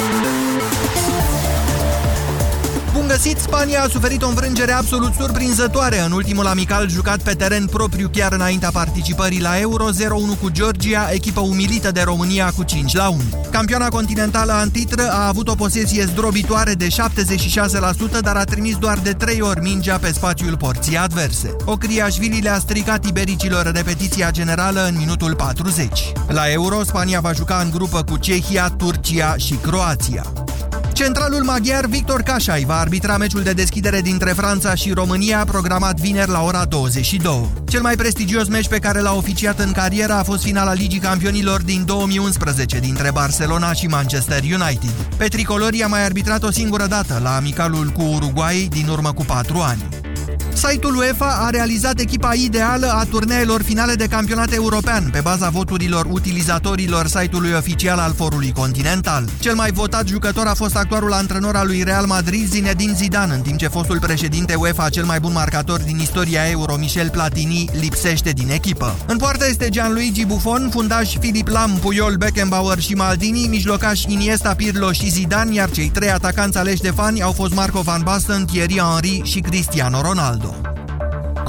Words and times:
Thank 0.00 0.94
you. 0.94 0.99
Găsit! 3.22 3.38
Spania 3.38 3.82
a 3.82 3.88
suferit 3.88 4.22
o 4.22 4.28
înfrângere 4.28 4.72
absolut 4.72 5.14
surprinzătoare 5.14 6.00
în 6.00 6.12
ultimul 6.12 6.46
amical 6.46 6.88
jucat 6.88 7.22
pe 7.22 7.34
teren 7.34 7.66
propriu 7.66 8.08
chiar 8.12 8.32
înaintea 8.32 8.70
participării 8.72 9.40
la 9.40 9.58
Euro 9.58 9.88
0-1 9.90 10.40
cu 10.40 10.50
Georgia, 10.50 11.08
echipă 11.12 11.40
umilită 11.40 11.90
de 11.90 12.02
România 12.02 12.52
cu 12.56 12.62
5 12.62 12.94
la 12.94 13.08
1. 13.08 13.20
Campioana 13.50 13.88
continentală 13.88 14.60
în 14.62 14.70
titră 14.70 15.10
a 15.10 15.26
avut 15.26 15.48
o 15.48 15.54
posesie 15.54 16.04
zdrobitoare 16.04 16.72
de 16.72 16.86
76%, 16.86 18.20
dar 18.20 18.36
a 18.36 18.44
trimis 18.44 18.76
doar 18.76 18.98
de 18.98 19.12
3 19.12 19.40
ori 19.40 19.60
mingea 19.60 19.98
pe 19.98 20.12
spațiul 20.12 20.56
porții 20.56 20.96
adverse. 20.96 21.56
Ocriașvili 21.64 22.40
le-a 22.40 22.58
stricat 22.58 23.04
ibericilor 23.06 23.70
repetiția 23.74 24.30
generală 24.30 24.86
în 24.88 24.96
minutul 24.96 25.34
40. 25.34 26.12
La 26.28 26.50
Euro, 26.50 26.82
Spania 26.82 27.20
va 27.20 27.32
juca 27.32 27.60
în 27.64 27.70
grupă 27.70 28.02
cu 28.02 28.16
Cehia, 28.16 28.68
Turcia 28.68 29.36
și 29.36 29.54
Croația. 29.54 30.24
Centralul 31.02 31.42
maghiar 31.42 31.86
Victor 31.86 32.22
Cașai 32.22 32.64
va 32.64 32.78
arbitra 32.78 33.16
meciul 33.16 33.42
de 33.42 33.52
deschidere 33.52 34.00
dintre 34.00 34.30
Franța 34.30 34.74
și 34.74 34.92
România, 34.92 35.44
programat 35.44 36.00
vineri 36.00 36.30
la 36.30 36.42
ora 36.42 36.64
22. 36.64 37.48
Cel 37.68 37.80
mai 37.80 37.94
prestigios 37.94 38.48
meci 38.48 38.68
pe 38.68 38.78
care 38.78 39.00
l-a 39.00 39.14
oficiat 39.14 39.58
în 39.58 39.72
carieră 39.72 40.12
a 40.12 40.22
fost 40.22 40.42
finala 40.42 40.72
Ligii 40.72 40.98
Campionilor 40.98 41.62
din 41.62 41.84
2011 41.84 42.78
dintre 42.78 43.10
Barcelona 43.12 43.72
și 43.72 43.86
Manchester 43.86 44.42
United. 44.42 44.94
Pe 45.16 45.26
tricolori 45.26 45.82
a 45.82 45.86
mai 45.86 46.04
arbitrat 46.04 46.42
o 46.42 46.50
singură 46.50 46.86
dată 46.86 47.20
la 47.22 47.36
amicalul 47.36 47.88
cu 47.88 48.02
Uruguay 48.02 48.68
din 48.70 48.88
urmă 48.88 49.12
cu 49.12 49.24
4 49.24 49.58
ani. 49.58 50.09
Site-ul 50.54 50.96
UEFA 50.96 51.36
a 51.40 51.50
realizat 51.50 51.98
echipa 51.98 52.34
ideală 52.34 52.86
a 52.86 53.04
turneelor 53.04 53.62
finale 53.62 53.94
de 53.94 54.06
campionat 54.06 54.52
european 54.52 55.08
pe 55.12 55.20
baza 55.22 55.48
voturilor 55.48 56.06
utilizatorilor 56.10 57.06
site-ului 57.06 57.52
oficial 57.52 57.98
al 57.98 58.14
Forului 58.16 58.52
Continental. 58.52 59.28
Cel 59.38 59.54
mai 59.54 59.72
votat 59.72 60.06
jucător 60.06 60.46
a 60.46 60.54
fost 60.54 60.76
actualul 60.76 61.12
antrenor 61.12 61.56
al 61.56 61.66
lui 61.66 61.82
Real 61.82 62.06
Madrid, 62.06 62.48
Zinedine 62.48 62.92
Zidane, 62.92 63.34
în 63.34 63.40
timp 63.40 63.58
ce 63.58 63.68
fostul 63.68 63.98
președinte 63.98 64.54
UEFA, 64.54 64.88
cel 64.88 65.04
mai 65.04 65.20
bun 65.20 65.32
marcator 65.32 65.80
din 65.80 65.98
istoria 65.98 66.48
Euro, 66.48 66.76
Michel 66.76 67.10
Platini, 67.10 67.68
lipsește 67.80 68.30
din 68.30 68.50
echipă. 68.50 68.96
În 69.06 69.16
poartă 69.16 69.46
este 69.48 69.68
Gianluigi 69.68 70.24
Buffon, 70.24 70.68
fundaș 70.70 71.16
Filip 71.18 71.48
Lam, 71.48 71.78
Puyol, 71.80 72.14
Beckenbauer 72.16 72.78
și 72.78 72.94
Maldini, 72.94 73.46
mijlocaș 73.46 74.02
Iniesta, 74.06 74.54
Pirlo 74.54 74.92
și 74.92 75.10
Zidane, 75.10 75.54
iar 75.54 75.70
cei 75.70 75.88
trei 75.88 76.10
atacanți 76.10 76.58
aleși 76.58 76.82
de 76.82 76.90
fani 76.90 77.22
au 77.22 77.32
fost 77.32 77.54
Marco 77.54 77.80
Van 77.80 78.00
Basten, 78.04 78.44
Thierry 78.44 78.78
Henry 78.78 79.22
și 79.24 79.38
Cristiano 79.40 80.00
Ronaldo. 80.00 80.39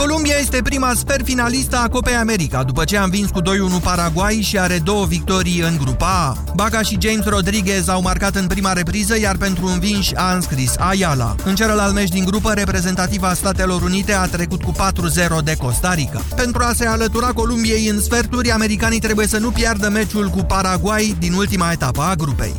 Columbia 0.01 0.35
este 0.39 0.61
prima 0.61 0.91
sper 0.95 1.21
finalistă 1.23 1.77
a 1.77 1.87
Copei 1.87 2.15
America, 2.15 2.63
după 2.63 2.83
ce 2.83 2.97
a 2.97 3.03
învins 3.03 3.29
cu 3.29 3.41
2-1 3.41 3.43
Paraguay 3.83 4.33
și 4.33 4.59
are 4.59 4.79
două 4.83 5.05
victorii 5.05 5.59
în 5.59 5.77
grupa 5.77 6.07
A. 6.07 6.53
Baga 6.55 6.81
și 6.81 6.97
James 6.99 7.25
Rodriguez 7.25 7.87
au 7.87 8.01
marcat 8.01 8.35
în 8.35 8.47
prima 8.47 8.73
repriză, 8.73 9.19
iar 9.19 9.37
pentru 9.37 9.65
învinși 9.65 10.15
a 10.15 10.33
înscris 10.33 10.75
Ayala. 10.77 11.35
În 11.43 11.55
celălalt 11.55 11.93
meci 11.93 12.09
din 12.09 12.23
grupă, 12.25 12.51
reprezentativa 12.53 13.33
Statelor 13.33 13.81
Unite 13.81 14.13
a 14.13 14.25
trecut 14.25 14.63
cu 14.63 14.71
4-0 14.71 15.43
de 15.43 15.55
Costa 15.55 15.93
Rica. 15.93 16.21
Pentru 16.35 16.63
a 16.63 16.71
se 16.75 16.85
alătura 16.85 17.27
Columbiei 17.27 17.87
în 17.87 18.01
sferturi, 18.01 18.51
americanii 18.51 18.99
trebuie 18.99 19.27
să 19.27 19.37
nu 19.37 19.51
piardă 19.51 19.89
meciul 19.89 20.27
cu 20.27 20.43
Paraguay 20.43 21.15
din 21.19 21.33
ultima 21.33 21.71
etapă 21.71 22.01
a 22.01 22.15
grupei. 22.15 22.53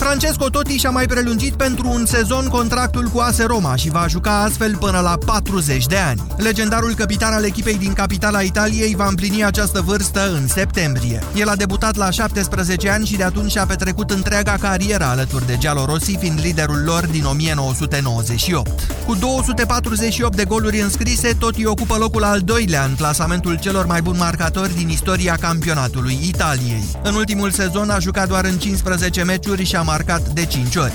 Francesco 0.00 0.48
Totti 0.48 0.76
și-a 0.76 0.90
mai 0.90 1.06
prelungit 1.06 1.54
pentru 1.54 1.88
un 1.88 2.06
sezon 2.06 2.48
contractul 2.48 3.08
cu 3.08 3.18
AS 3.18 3.38
Roma 3.38 3.76
și 3.76 3.90
va 3.90 4.06
juca 4.08 4.42
astfel 4.42 4.76
până 4.76 5.00
la 5.00 5.18
40 5.26 5.86
de 5.86 5.96
ani. 5.96 6.20
Legendarul 6.36 6.94
capitan 6.94 7.32
al 7.32 7.44
echipei 7.44 7.78
din 7.78 7.92
capitala 7.92 8.40
Italiei 8.40 8.94
va 8.94 9.06
împlini 9.06 9.44
această 9.44 9.80
vârstă 9.80 10.32
în 10.32 10.48
septembrie. 10.48 11.22
El 11.34 11.48
a 11.48 11.56
debutat 11.56 11.96
la 11.96 12.10
17 12.10 12.90
ani 12.90 13.06
și 13.06 13.16
de 13.16 13.22
atunci 13.22 13.56
a 13.56 13.66
petrecut 13.66 14.10
întreaga 14.10 14.56
carieră 14.60 15.04
alături 15.04 15.46
de 15.46 15.56
Giallo 15.58 15.84
Rossi, 15.84 16.16
fiind 16.16 16.40
liderul 16.42 16.82
lor 16.84 17.06
din 17.06 17.24
1998. 17.24 18.70
Cu 19.06 19.14
248 19.14 20.36
de 20.36 20.44
goluri 20.44 20.80
înscrise, 20.80 21.32
Totti 21.38 21.66
ocupă 21.66 21.96
locul 21.96 22.24
al 22.24 22.40
doilea 22.40 22.84
în 22.84 22.94
clasamentul 22.94 23.58
celor 23.58 23.86
mai 23.86 24.02
buni 24.02 24.18
marcatori 24.18 24.74
din 24.74 24.88
istoria 24.88 25.36
campionatului 25.40 26.18
Italiei. 26.22 26.84
În 27.02 27.14
ultimul 27.14 27.50
sezon 27.50 27.90
a 27.90 27.98
jucat 27.98 28.28
doar 28.28 28.44
în 28.44 28.58
15 28.58 29.22
meciuri 29.22 29.64
și 29.64 29.76
a 29.76 29.82
marcat 29.90 30.28
de 30.28 30.46
5 30.46 30.76
ori. 30.76 30.92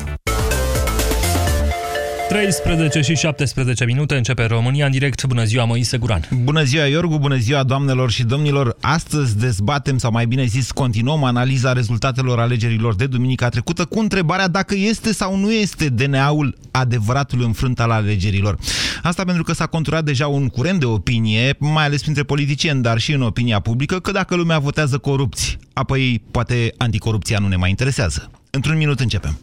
13 2.30 3.02
și 3.02 3.16
17 3.16 3.86
minute 3.86 4.16
începe 4.16 4.46
România 4.46 4.86
în 4.86 4.92
direct. 4.92 5.26
Bună 5.26 5.44
ziua, 5.44 5.66
Moise 5.66 5.98
Guran. 5.98 6.28
Bună 6.44 6.64
ziua, 6.64 6.86
Iorgu, 6.86 7.18
bună 7.18 7.36
ziua, 7.36 7.64
doamnelor 7.64 8.12
și 8.12 8.24
domnilor. 8.24 8.76
Astăzi 8.82 9.38
dezbatem, 9.38 9.98
sau 9.98 10.12
mai 10.12 10.26
bine 10.26 10.46
zis, 10.46 10.72
continuăm 10.72 11.24
analiza 11.24 11.74
rezultatelor 11.74 12.40
alegerilor 12.40 12.96
de 12.96 13.08
duminica 13.08 13.50
trecută 13.50 13.86
cu 13.86 14.00
întrebarea 14.00 14.48
dacă 14.48 14.76
este 14.76 15.14
sau 15.14 15.36
nu 15.36 15.52
este 15.52 15.90
DNA-ul 15.90 16.58
adevăratul 16.72 17.44
înfrânt 17.44 17.80
al 17.80 17.92
alegerilor. 17.92 18.58
Asta 19.04 19.24
pentru 19.24 19.44
că 19.44 19.54
s-a 19.54 19.66
conturat 19.66 20.04
deja 20.04 20.28
un 20.28 20.48
curent 20.48 20.80
de 20.80 20.86
opinie, 20.86 21.56
mai 21.60 21.86
ales 21.86 22.02
printre 22.02 22.24
politicieni, 22.24 22.82
dar 22.82 22.98
și 22.98 23.14
în 23.14 23.22
opinia 23.22 23.60
publică, 23.60 24.00
că 24.00 24.12
dacă 24.12 24.36
lumea 24.36 24.60
votează 24.60 24.98
corupți, 24.98 25.58
apoi 25.74 26.22
poate 26.32 26.74
anticorupția 26.78 27.38
nu 27.40 27.48
ne 27.48 27.56
mai 27.56 27.70
interesează. 27.70 28.30
Într-un 28.56 28.78
minut 28.78 29.00
începem. 29.00 29.40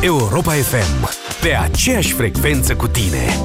Europa 0.00 0.52
FM. 0.52 1.10
Pe 1.40 1.54
aceeași 1.54 2.12
frecvență 2.12 2.76
cu 2.76 2.88
tine. 2.88 3.36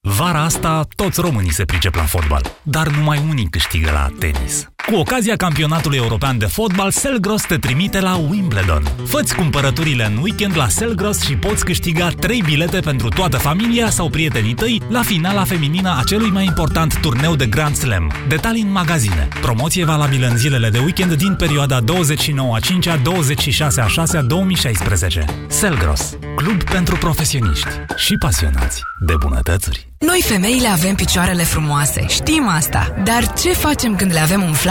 Vara 0.00 0.42
asta, 0.42 0.86
toți 0.96 1.20
românii 1.20 1.52
se 1.52 1.64
pricep 1.64 1.94
la 1.94 2.02
fotbal, 2.02 2.42
dar 2.62 2.88
numai 2.88 3.22
unii 3.28 3.48
câștigă 3.48 3.90
la 3.90 4.08
tenis. 4.18 4.68
Cu 4.86 4.94
ocazia 4.94 5.36
campionatului 5.36 5.98
european 5.98 6.38
de 6.38 6.46
fotbal, 6.46 6.90
Selgros 6.90 7.42
te 7.42 7.56
trimite 7.56 8.00
la 8.00 8.16
Wimbledon. 8.16 8.82
Făți 9.06 9.34
cumpărăturile 9.34 10.04
în 10.04 10.16
weekend 10.22 10.56
la 10.56 10.68
Selgros 10.68 11.20
și 11.20 11.36
poți 11.36 11.64
câștiga 11.64 12.08
3 12.08 12.42
bilete 12.44 12.80
pentru 12.80 13.08
toată 13.08 13.36
familia 13.36 13.90
sau 13.90 14.08
prietenii 14.08 14.54
tăi 14.54 14.82
la 14.88 15.02
finala 15.02 15.44
feminină 15.44 15.96
a 15.98 16.02
celui 16.06 16.30
mai 16.30 16.44
important 16.44 17.00
turneu 17.00 17.36
de 17.36 17.46
Grand 17.46 17.74
Slam. 17.74 18.12
Detalii 18.28 18.62
în 18.62 18.72
magazine. 18.72 19.28
Promoție 19.40 19.84
valabilă 19.84 20.26
în 20.26 20.36
zilele 20.36 20.68
de 20.68 20.78
weekend 20.78 21.12
din 21.14 21.34
perioada 21.34 21.80
29 21.80 22.54
a 22.56 22.58
5 22.58 22.86
a 22.86 22.96
26 22.96 23.80
a 23.80 23.86
6 23.86 24.16
a 24.16 24.22
2016. 24.22 25.24
Selgros, 25.48 26.16
club 26.36 26.62
pentru 26.62 26.96
profesioniști 26.96 27.68
și 27.96 28.14
pasionați 28.18 28.82
de 29.00 29.14
bunătățuri. 29.18 29.90
Noi 29.98 30.24
femeile 30.24 30.68
avem 30.68 30.94
picioarele 30.94 31.42
frumoase, 31.42 32.06
știm 32.08 32.48
asta. 32.48 32.94
Dar 33.04 33.32
ce 33.32 33.52
facem 33.52 33.96
când 33.96 34.12
le 34.12 34.18
avem 34.18 34.42
umflate 34.42 34.70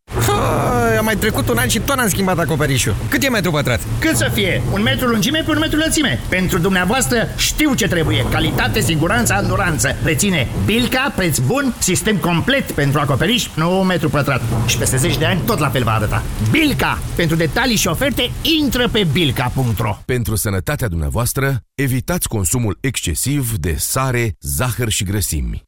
Ha, 0.27 0.97
a 0.97 1.01
mai 1.01 1.15
trecut 1.15 1.49
un 1.49 1.57
an 1.57 1.67
și 1.67 1.79
tot 1.79 1.95
n-am 1.95 2.07
schimbat 2.07 2.39
acoperișul. 2.39 2.95
Cât 3.09 3.23
e 3.23 3.29
metru 3.29 3.51
pătrat? 3.51 3.79
Cât 3.99 4.15
să 4.15 4.29
fie? 4.33 4.61
Un 4.71 4.81
metru 4.81 5.07
lungime 5.07 5.43
pe 5.45 5.51
un 5.51 5.57
metru 5.59 5.77
lățime. 5.77 6.19
Pentru 6.29 6.57
dumneavoastră 6.57 7.27
știu 7.35 7.73
ce 7.73 7.87
trebuie. 7.87 8.25
Calitate, 8.31 8.81
siguranță, 8.81 9.33
anduranță. 9.33 9.95
Reține 10.03 10.47
Bilca, 10.65 11.13
preț 11.15 11.37
bun, 11.37 11.75
sistem 11.79 12.15
complet 12.15 12.71
pentru 12.71 12.99
acoperiș, 12.99 13.47
nu 13.55 13.79
un 13.79 13.85
metru 13.85 14.09
pătrat. 14.09 14.41
Și 14.65 14.77
peste 14.77 14.97
10 14.97 15.17
de 15.17 15.25
ani 15.25 15.41
tot 15.45 15.59
la 15.59 15.69
fel 15.69 15.83
va 15.83 15.91
arăta. 15.91 16.23
Bilca! 16.51 16.99
Pentru 17.15 17.35
detalii 17.35 17.75
și 17.75 17.87
oferte, 17.87 18.31
intră 18.41 18.87
pe 18.87 19.07
bilca.ro 19.11 19.97
Pentru 20.05 20.35
sănătatea 20.35 20.87
dumneavoastră, 20.87 21.55
evitați 21.75 22.27
consumul 22.27 22.77
excesiv 22.81 23.51
de 23.57 23.75
sare, 23.77 24.35
zahăr 24.39 24.89
și 24.89 25.03
grăsimi. 25.03 25.63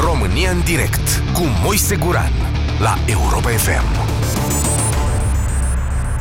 România 0.00 0.50
în 0.50 0.60
direct 0.64 1.22
cu 1.32 1.42
Moise 1.62 1.96
Guran 1.96 2.32
la 2.78 2.98
Europa 3.06 3.48
FM. 3.48 3.84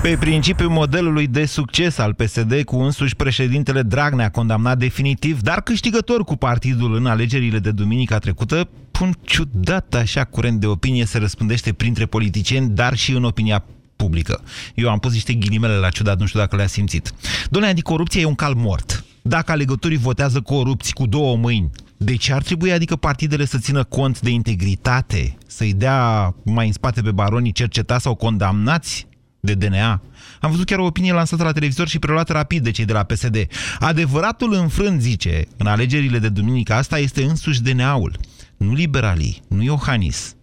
Pe 0.01 0.17
principiul 0.19 0.69
modelului 0.69 1.27
de 1.27 1.45
succes 1.45 1.97
al 1.97 2.13
PSD, 2.13 2.63
cu 2.63 2.75
însuși 2.77 3.15
președintele 3.15 3.81
Dragnea 3.81 4.29
condamnat 4.29 4.77
definitiv, 4.77 5.41
dar 5.41 5.61
câștigător 5.61 6.23
cu 6.23 6.35
partidul 6.35 6.95
în 6.95 7.05
alegerile 7.05 7.59
de 7.59 7.71
duminica 7.71 8.17
trecută, 8.17 8.69
un 9.01 9.13
ciudat 9.23 9.93
așa 9.93 10.23
curent 10.23 10.59
de 10.59 10.67
opinie 10.67 11.05
se 11.05 11.17
răspândește 11.17 11.73
printre 11.73 12.05
politicieni, 12.05 12.69
dar 12.69 12.95
și 12.95 13.11
în 13.11 13.23
opinia 13.23 13.63
publică. 13.95 14.41
Eu 14.75 14.89
am 14.89 14.99
pus 14.99 15.13
niște 15.13 15.33
ghilimele 15.33 15.75
la 15.75 15.89
ciudat, 15.89 16.19
nu 16.19 16.25
știu 16.25 16.39
dacă 16.39 16.55
le-a 16.55 16.67
simțit. 16.67 17.13
Doamne, 17.49 17.69
anticorupția 17.69 18.21
e 18.21 18.25
un 18.25 18.35
cal 18.35 18.53
mort. 18.53 19.03
Dacă 19.21 19.51
alegătorii 19.51 19.97
votează 19.97 20.41
corupți 20.41 20.93
cu 20.93 21.05
două 21.05 21.35
mâini, 21.35 21.69
de 21.97 22.15
ce 22.15 22.33
ar 22.33 22.43
trebui, 22.43 22.71
adică, 22.71 22.95
partidele 22.95 23.45
să 23.45 23.57
țină 23.57 23.83
cont 23.83 24.21
de 24.21 24.29
integritate, 24.29 25.37
să-i 25.47 25.73
dea 25.73 26.33
mai 26.43 26.67
în 26.67 26.73
spate 26.73 27.01
pe 27.01 27.11
baronii 27.11 27.51
cercetați 27.51 28.03
sau 28.03 28.15
condamnați 28.15 29.07
de 29.39 29.53
DNA. 29.53 30.01
Am 30.39 30.51
văzut 30.51 30.65
chiar 30.65 30.79
o 30.79 30.85
opinie 30.85 31.13
lansată 31.13 31.43
la 31.43 31.51
televizor 31.51 31.87
și 31.87 31.99
preluată 31.99 32.33
rapid 32.33 32.63
de 32.63 32.71
cei 32.71 32.85
de 32.85 32.93
la 32.93 33.03
PSD. 33.03 33.47
Adevăratul 33.79 34.53
înfrânt, 34.53 35.01
zice, 35.01 35.47
în 35.57 35.67
alegerile 35.67 36.19
de 36.19 36.29
duminică 36.29 36.73
asta 36.73 36.97
este 36.97 37.23
însuși 37.23 37.61
DNA-ul. 37.61 38.19
Nu 38.57 38.73
liberalii, 38.73 39.41
nu 39.47 39.63
Iohannis, 39.63 40.35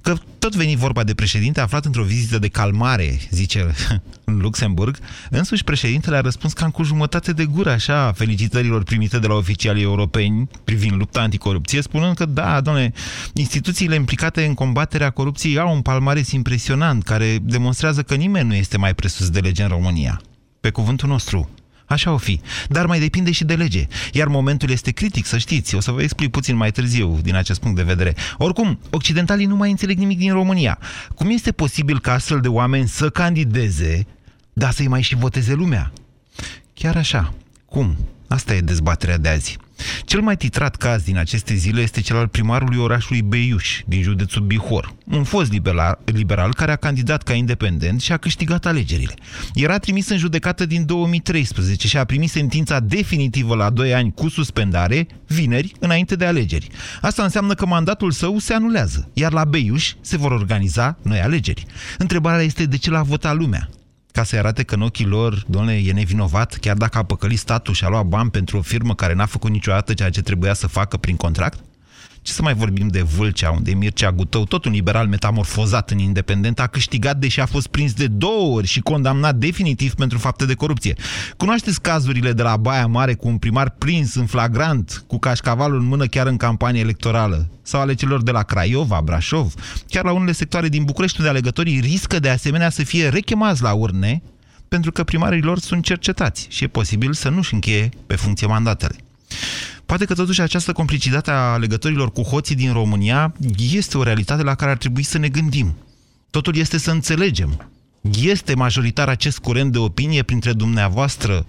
Că 0.00 0.14
tot 0.38 0.54
veni 0.54 0.76
vorba 0.76 1.04
de 1.04 1.14
președinte 1.14 1.60
aflat 1.60 1.84
într-o 1.84 2.02
vizită 2.02 2.38
de 2.38 2.48
calmare, 2.48 3.20
zice 3.30 3.58
el, 3.58 3.74
în 4.24 4.38
Luxemburg, 4.38 4.98
însuși 5.30 5.64
președintele 5.64 6.16
a 6.16 6.20
răspuns 6.20 6.52
cam 6.52 6.70
cu 6.70 6.82
jumătate 6.82 7.32
de 7.32 7.44
gură, 7.44 7.70
așa, 7.70 8.12
felicitărilor 8.12 8.82
primite 8.82 9.18
de 9.18 9.26
la 9.26 9.34
oficialii 9.34 9.82
europeni 9.82 10.48
privind 10.64 10.96
lupta 10.96 11.20
anticorupție, 11.20 11.82
spunând 11.82 12.16
că, 12.16 12.24
da, 12.24 12.60
doamne, 12.60 12.92
instituțiile 13.34 13.94
implicate 13.94 14.44
în 14.44 14.54
combaterea 14.54 15.10
corupției 15.10 15.58
au 15.58 15.74
un 15.74 15.82
palmares 15.82 16.30
impresionant, 16.30 17.02
care 17.02 17.38
demonstrează 17.42 18.02
că 18.02 18.14
nimeni 18.14 18.48
nu 18.48 18.54
este 18.54 18.78
mai 18.78 18.94
presus 18.94 19.30
de 19.30 19.40
lege 19.40 19.62
în 19.62 19.68
România. 19.68 20.20
Pe 20.60 20.70
cuvântul 20.70 21.08
nostru, 21.08 21.48
Așa 21.86 22.12
o 22.12 22.16
fi. 22.16 22.40
Dar 22.68 22.86
mai 22.86 23.00
depinde 23.00 23.30
și 23.30 23.44
de 23.44 23.54
lege. 23.54 23.86
Iar 24.12 24.28
momentul 24.28 24.70
este 24.70 24.90
critic, 24.90 25.26
să 25.26 25.38
știți. 25.38 25.74
O 25.74 25.80
să 25.80 25.90
vă 25.90 26.02
explic 26.02 26.30
puțin 26.30 26.56
mai 26.56 26.70
târziu 26.70 27.18
din 27.22 27.34
acest 27.34 27.60
punct 27.60 27.76
de 27.76 27.82
vedere. 27.82 28.14
Oricum, 28.38 28.78
occidentalii 28.90 29.46
nu 29.46 29.56
mai 29.56 29.70
înțeleg 29.70 29.98
nimic 29.98 30.18
din 30.18 30.32
România. 30.32 30.78
Cum 31.14 31.30
este 31.30 31.52
posibil 31.52 32.00
ca 32.00 32.12
astfel 32.12 32.40
de 32.40 32.48
oameni 32.48 32.88
să 32.88 33.10
candideze, 33.10 34.06
dar 34.52 34.72
să-i 34.72 34.88
mai 34.88 35.02
și 35.02 35.16
voteze 35.16 35.54
lumea? 35.54 35.92
Chiar 36.74 36.96
așa. 36.96 37.34
Cum? 37.64 37.96
Asta 38.28 38.54
e 38.54 38.60
dezbaterea 38.60 39.18
de 39.18 39.28
azi. 39.28 39.58
Cel 40.04 40.20
mai 40.20 40.36
titrat 40.36 40.76
caz 40.76 41.02
din 41.02 41.18
aceste 41.18 41.54
zile 41.54 41.80
este 41.80 42.00
cel 42.00 42.16
al 42.16 42.28
primarului 42.28 42.78
orașului 42.78 43.22
Beiuș, 43.22 43.80
din 43.86 44.02
județul 44.02 44.42
Bihor. 44.42 44.94
Un 45.06 45.24
fost 45.24 45.50
liberal, 45.50 45.98
liberal 46.04 46.54
care 46.54 46.72
a 46.72 46.76
candidat 46.76 47.22
ca 47.22 47.32
independent 47.32 48.00
și 48.00 48.12
a 48.12 48.16
câștigat 48.16 48.66
alegerile. 48.66 49.14
Era 49.54 49.78
trimis 49.78 50.08
în 50.08 50.16
judecată 50.18 50.66
din 50.66 50.86
2013 50.86 51.86
și 51.88 51.96
a 51.96 52.04
primit 52.04 52.30
sentința 52.30 52.80
definitivă 52.80 53.54
la 53.54 53.70
2 53.70 53.94
ani 53.94 54.12
cu 54.14 54.28
suspendare, 54.28 55.06
vineri, 55.26 55.72
înainte 55.78 56.16
de 56.16 56.24
alegeri. 56.24 56.68
Asta 57.00 57.22
înseamnă 57.22 57.54
că 57.54 57.66
mandatul 57.66 58.10
său 58.10 58.38
se 58.38 58.54
anulează, 58.54 59.08
iar 59.12 59.32
la 59.32 59.44
Beiuș 59.44 59.92
se 60.00 60.16
vor 60.16 60.30
organiza 60.30 60.98
noi 61.02 61.20
alegeri. 61.20 61.66
Întrebarea 61.98 62.44
este 62.44 62.64
de 62.64 62.76
ce 62.76 62.90
l-a 62.90 63.02
votat 63.02 63.36
lumea 63.36 63.68
ca 64.12 64.22
să 64.24 64.36
arate 64.36 64.62
că 64.62 64.74
în 64.74 64.82
ochii 64.82 65.06
lor, 65.06 65.44
doamne, 65.46 65.74
e 65.74 65.92
nevinovat, 65.92 66.54
chiar 66.54 66.76
dacă 66.76 66.98
a 66.98 67.02
păcălit 67.02 67.38
statul 67.38 67.74
și 67.74 67.84
a 67.84 67.88
luat 67.88 68.06
bani 68.06 68.30
pentru 68.30 68.58
o 68.58 68.62
firmă 68.62 68.94
care 68.94 69.14
n-a 69.14 69.26
făcut 69.26 69.50
niciodată 69.50 69.94
ceea 69.94 70.10
ce 70.10 70.22
trebuia 70.22 70.54
să 70.54 70.66
facă 70.66 70.96
prin 70.96 71.16
contract? 71.16 71.58
Ce 72.22 72.32
să 72.32 72.42
mai 72.42 72.54
vorbim 72.54 72.88
de 72.88 73.02
Vâlcea, 73.02 73.50
unde 73.50 73.74
Mircea 73.74 74.12
Gutău, 74.12 74.44
tot 74.44 74.64
un 74.64 74.72
liberal 74.72 75.06
metamorfozat 75.06 75.90
în 75.90 75.98
independent, 75.98 76.60
a 76.60 76.66
câștigat 76.66 77.16
deși 77.16 77.40
a 77.40 77.46
fost 77.46 77.66
prins 77.66 77.92
de 77.92 78.06
două 78.06 78.56
ori 78.56 78.66
și 78.66 78.80
condamnat 78.80 79.34
definitiv 79.34 79.94
pentru 79.94 80.18
fapte 80.18 80.44
de 80.44 80.54
corupție. 80.54 80.94
Cunoașteți 81.36 81.80
cazurile 81.80 82.32
de 82.32 82.42
la 82.42 82.56
Baia 82.56 82.86
Mare 82.86 83.14
cu 83.14 83.28
un 83.28 83.38
primar 83.38 83.70
prins 83.70 84.14
în 84.14 84.26
flagrant, 84.26 85.04
cu 85.06 85.18
cașcavalul 85.18 85.80
în 85.80 85.86
mână 85.86 86.06
chiar 86.06 86.26
în 86.26 86.36
campanie 86.36 86.80
electorală? 86.80 87.48
Sau 87.62 87.80
ale 87.80 87.94
celor 87.94 88.22
de 88.22 88.30
la 88.30 88.42
Craiova, 88.42 89.00
Brașov? 89.04 89.54
Chiar 89.88 90.04
la 90.04 90.12
unele 90.12 90.32
sectoare 90.32 90.68
din 90.68 90.84
București, 90.84 91.18
unde 91.18 91.30
alegătorii 91.30 91.80
riscă 91.80 92.18
de 92.18 92.28
asemenea 92.28 92.70
să 92.70 92.84
fie 92.84 93.08
rechemați 93.08 93.62
la 93.62 93.72
urne 93.72 94.22
pentru 94.68 94.92
că 94.92 95.04
primarii 95.04 95.42
lor 95.42 95.58
sunt 95.58 95.84
cercetați 95.84 96.46
și 96.50 96.64
e 96.64 96.66
posibil 96.66 97.12
să 97.12 97.28
nu-și 97.28 97.54
încheie 97.54 97.88
pe 98.06 98.16
funcție 98.16 98.46
mandatele. 98.46 98.96
Poate 99.92 100.06
că 100.06 100.14
totuși 100.14 100.40
această 100.40 100.72
complicitate 100.72 101.30
a 101.30 101.56
legătorilor 101.56 102.12
cu 102.12 102.22
hoții 102.22 102.54
din 102.54 102.72
România 102.72 103.34
este 103.72 103.98
o 103.98 104.02
realitate 104.02 104.42
la 104.42 104.54
care 104.54 104.70
ar 104.70 104.76
trebui 104.76 105.02
să 105.02 105.18
ne 105.18 105.28
gândim. 105.28 105.74
Totul 106.30 106.56
este 106.56 106.78
să 106.78 106.90
înțelegem. 106.90 107.70
Este 108.22 108.54
majoritar 108.54 109.08
acest 109.08 109.38
curent 109.38 109.72
de 109.72 109.78
opinie 109.78 110.22
printre 110.22 110.52
dumneavoastră, 110.52 111.44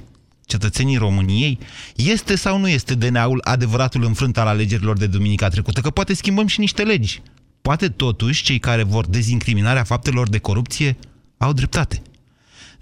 cetățenii 0.45 0.97
României? 0.97 1.59
Este 1.95 2.35
sau 2.35 2.57
nu 2.57 2.67
este 2.67 2.95
DNA-ul 2.95 3.41
adevăratul 3.43 4.03
înfrânt 4.03 4.37
al 4.37 4.47
alegerilor 4.47 4.97
de 4.97 5.07
duminica 5.07 5.47
trecută? 5.47 5.81
Că 5.81 5.89
poate 5.89 6.13
schimbăm 6.13 6.47
și 6.47 6.59
niște 6.59 6.83
legi. 6.83 7.21
Poate 7.61 7.89
totuși 7.89 8.43
cei 8.43 8.59
care 8.59 8.83
vor 8.83 9.05
dezincriminarea 9.05 9.83
faptelor 9.83 10.29
de 10.29 10.37
corupție 10.37 10.97
au 11.37 11.53
dreptate. 11.53 12.01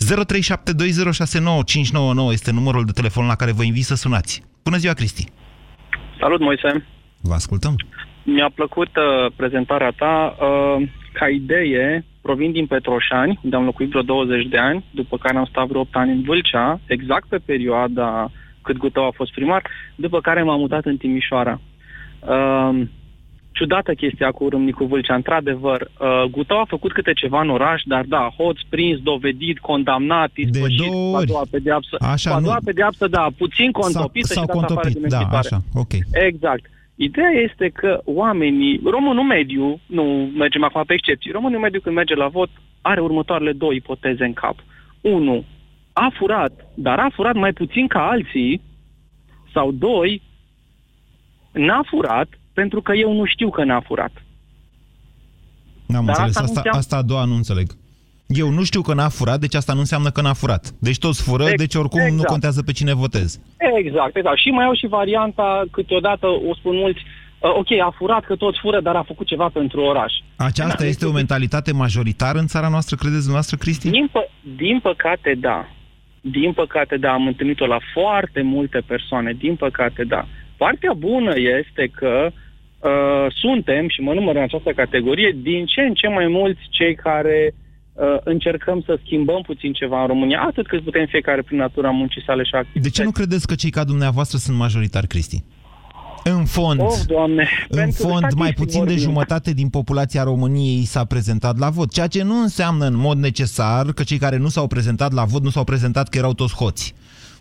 0372069599 0.06 0.08
este 2.32 2.52
numărul 2.52 2.86
de 2.86 2.92
telefon 2.92 3.26
la 3.26 3.36
care 3.36 3.52
vă 3.52 3.64
invit 3.64 3.86
să 3.86 3.96
sunați. 3.96 4.44
Bună 4.64 4.78
ziua, 4.78 4.94
Cristi! 4.94 5.28
Salut, 6.22 6.40
Moise! 6.40 6.86
Vă 7.22 7.34
ascultăm! 7.34 7.76
Mi-a 8.24 8.52
plăcut 8.56 8.88
uh, 8.96 9.32
prezentarea 9.36 9.92
ta. 9.92 10.36
Uh, 10.40 10.88
ca 11.14 11.30
idee, 11.30 12.06
provin 12.22 12.52
din 12.52 12.66
Petroșani, 12.66 13.40
unde 13.44 13.56
am 13.56 13.64
locuit 13.64 13.90
vreo 13.90 14.02
20 14.02 14.46
de 14.46 14.58
ani, 14.58 14.86
după 14.92 15.18
care 15.18 15.38
am 15.38 15.46
stat 15.46 15.68
vreo 15.68 15.80
8 15.80 15.96
ani 15.96 16.12
în 16.12 16.22
Vâlcea, 16.22 16.80
exact 16.86 17.28
pe 17.28 17.38
perioada 17.46 18.32
cât 18.62 18.78
Gutău 18.78 19.06
a 19.06 19.12
fost 19.14 19.32
primar, 19.32 19.64
după 19.96 20.22
care 20.22 20.44
m-am 20.44 20.60
mutat 20.60 20.86
în 20.86 20.98
Timișoara. 20.98 21.60
Uh, 22.20 22.82
ciudată 23.52 23.94
chestia 23.94 24.32
cu 24.32 24.50
Râmnicu 24.50 24.86
Vâlcea. 24.86 25.16
Într-adevăr, 25.16 25.82
uh, 25.82 26.24
Gutău 26.32 26.60
a 26.60 26.66
făcut 26.68 26.92
câte 26.94 27.14
ceva 27.14 27.42
în 27.42 27.50
oraș, 27.50 27.82
dar 27.86 28.06
da, 28.08 28.34
hoț, 28.38 28.60
prins, 28.70 29.00
dovedit, 29.00 29.60
condamnat, 29.60 30.32
ispășit, 30.36 30.80
de 30.80 30.88
două 30.88 31.16
ori. 31.16 31.16
cu 31.16 31.18
a 31.18 31.26
doua 31.26 31.44
pedeapsă. 31.52 31.96
Așa, 32.00 32.30
cu 32.30 32.38
a 32.38 32.42
doua 32.42 32.54
nu... 32.54 32.66
pedeapsă, 32.66 33.08
da, 33.08 33.28
puțin 33.38 33.72
contopită 33.72 34.28
sau, 34.28 34.44
și 34.44 34.50
sau 34.50 34.60
dat 34.60 34.72
afară 34.72 34.74
contopit, 34.74 35.02
din 35.02 35.10
da, 35.10 35.20
echipare. 35.20 35.38
așa, 35.38 35.62
ok. 35.74 35.92
Exact. 36.12 36.66
Ideea 36.96 37.30
este 37.30 37.70
că 37.70 38.02
oamenii, 38.06 38.82
românul 38.86 39.24
mediu, 39.24 39.80
nu 39.86 40.04
mergem 40.38 40.64
acum 40.64 40.84
pe 40.86 40.94
excepții, 40.94 41.32
românul 41.32 41.60
mediu 41.60 41.80
când 41.80 41.96
merge 41.96 42.16
la 42.16 42.28
vot 42.28 42.50
are 42.82 43.02
următoarele 43.02 43.52
două 43.52 43.74
ipoteze 43.74 44.24
în 44.24 44.34
cap. 44.34 44.56
Unu, 45.02 45.46
a 45.94 46.12
furat, 46.18 46.52
dar 46.76 47.00
a 47.00 47.10
furat 47.14 47.36
mai 47.36 47.54
puțin 47.54 47.88
ca 47.88 48.08
alții, 48.08 48.62
sau 49.54 49.72
doi, 49.72 50.22
n-a 51.52 51.82
furat, 51.90 52.28
pentru 52.54 52.82
că 52.82 52.94
eu 52.94 53.14
nu 53.14 53.26
știu 53.26 53.50
că 53.50 53.64
n-a 53.64 53.80
furat. 53.80 54.12
N-am 55.86 56.06
Dar 56.06 56.16
înțeles. 56.16 56.36
asta 56.36 56.42
nu 56.42 56.46
Asta, 56.46 56.60
înseamnă- 56.60 56.80
asta 56.80 56.98
a 56.98 57.02
doua 57.02 57.26
nu 57.26 57.36
înțeleg. 57.36 57.68
Eu 58.28 58.50
nu 58.50 58.64
știu 58.64 58.82
că 58.82 58.94
n-a 58.94 59.10
furat, 59.10 59.40
deci 59.40 59.56
asta 59.56 59.74
nu 59.74 59.80
înseamnă 59.80 60.10
că 60.12 60.22
n-a 60.22 60.34
furat. 60.34 60.72
Deci 60.80 60.98
toți 60.98 61.22
fură, 61.24 61.44
Ex- 61.44 61.58
deci 61.58 61.76
oricum 61.76 62.00
nu 62.00 62.06
exact. 62.08 62.28
contează 62.30 62.64
pe 62.64 62.72
cine 62.72 62.94
votez. 62.94 63.40
Exact, 63.78 64.16
exact. 64.16 64.38
Și 64.38 64.50
mai 64.50 64.66
au 64.66 64.74
și 64.74 64.88
varianta, 64.88 65.64
câteodată 65.72 66.28
o 66.28 66.56
spun 66.56 66.76
mulți, 66.76 67.00
uh, 67.40 67.50
ok, 67.58 67.72
a 67.72 67.94
furat 67.98 68.26
că 68.26 68.36
toți 68.36 68.60
fură, 68.62 68.82
dar 68.82 68.96
a 68.96 69.04
făcut 69.04 69.28
ceva 69.28 69.50
pentru 69.54 69.82
oraș. 69.82 70.14
Aceasta 70.36 70.76
Da, 70.84 70.86
este 70.86 71.06
o 71.06 71.12
mentalitate 71.12 71.72
majoritară 71.72 72.40
în 72.40 72.48
țara 72.48 72.68
noastră, 72.70 72.96
credeți 72.96 73.20
dumneavoastră, 73.28 73.58
Cristi? 73.58 73.90
Din, 73.90 74.10
pă- 74.10 74.32
din 74.56 74.80
păcate, 74.80 75.38
da. 75.40 75.68
Din 76.22 76.54
păcate, 76.54 76.98
da, 76.98 77.12
am 77.12 77.28
întâlnit-o 77.28 77.66
la 77.66 77.78
foarte 77.94 78.42
multe 78.42 78.82
persoane, 78.88 79.34
din 79.34 79.56
păcate, 79.56 80.04
da. 80.04 80.28
Partea 80.64 80.94
bună 80.98 81.34
este 81.60 81.84
că 82.00 82.14
uh, 82.32 83.26
suntem, 83.44 83.84
și 83.90 84.00
mă 84.02 84.14
număr 84.14 84.36
în 84.36 84.42
această 84.42 84.72
categorie, 84.82 85.38
din 85.42 85.66
ce 85.66 85.82
în 85.82 85.94
ce 85.94 86.08
mai 86.08 86.28
mulți 86.28 86.62
cei 86.70 86.96
care 86.96 87.54
uh, 87.54 88.18
încercăm 88.24 88.82
să 88.86 89.00
schimbăm 89.06 89.42
puțin 89.42 89.74
ceva 89.74 90.02
în 90.02 90.08
România, 90.08 90.40
atât 90.50 90.68
cât 90.68 90.84
putem 90.84 91.06
fiecare 91.06 91.42
prin 91.42 91.58
natura 91.58 91.90
muncii 91.90 92.24
sale 92.26 92.44
și 92.44 92.56
a 92.56 92.64
De 92.74 92.90
ce 92.90 93.04
nu 93.04 93.12
credeți 93.12 93.48
că 93.48 93.56
cei 93.56 93.70
ca 93.70 93.84
dumneavoastră 93.84 94.38
sunt 94.38 94.58
majoritari, 94.58 95.08
Cristi? 95.08 95.44
În 96.24 96.46
fond, 96.46 96.80
Oh, 96.80 96.94
Doamne, 97.08 97.48
în 97.70 97.78
pentru 97.80 98.08
fond, 98.08 98.22
mai 98.22 98.30
statistic 98.32 98.56
puțin 98.56 98.80
de 98.80 98.86
vorbim. 98.86 99.04
jumătate 99.04 99.54
din 99.54 99.70
populația 99.70 100.24
României 100.24 100.84
s-a 100.84 101.06
prezentat 101.06 101.58
la 101.58 101.70
vot, 101.70 101.92
ceea 101.92 102.08
ce 102.08 102.24
nu 102.24 102.42
înseamnă 102.42 102.86
în 102.86 102.98
mod 102.98 103.18
necesar 103.18 103.86
că 103.94 104.04
cei 104.04 104.18
care 104.18 104.38
nu 104.38 104.48
s-au 104.48 104.68
prezentat 104.68 105.12
la 105.14 105.24
vot 105.24 105.44
nu 105.44 105.50
s-au 105.50 105.64
prezentat 105.64 106.10
că 106.10 106.18
erau 106.18 106.34
toți 106.34 106.56
hoți. 106.56 106.94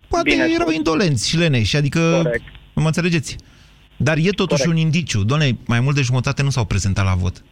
Poate 0.08 0.30
Bine 0.30 0.42
erau 0.54 0.66
spus. 0.66 0.74
indolenți 0.74 1.28
și 1.28 1.36
leneși, 1.38 1.76
adică, 1.76 2.00
Corect. 2.22 2.42
Mă 2.80 2.86
înțelegeți? 2.86 3.36
Dar 3.96 4.16
e 4.16 4.30
totuși 4.30 4.62
Corect. 4.62 4.70
un 4.70 4.76
indiciu. 4.86 5.22
Doamne, 5.24 5.46
mai 5.66 5.80
mult 5.80 5.94
de 5.96 6.02
jumătate 6.02 6.42
nu 6.42 6.50
s-au 6.50 6.64
prezentat 6.64 7.04
la 7.04 7.14
vot. 7.14 7.42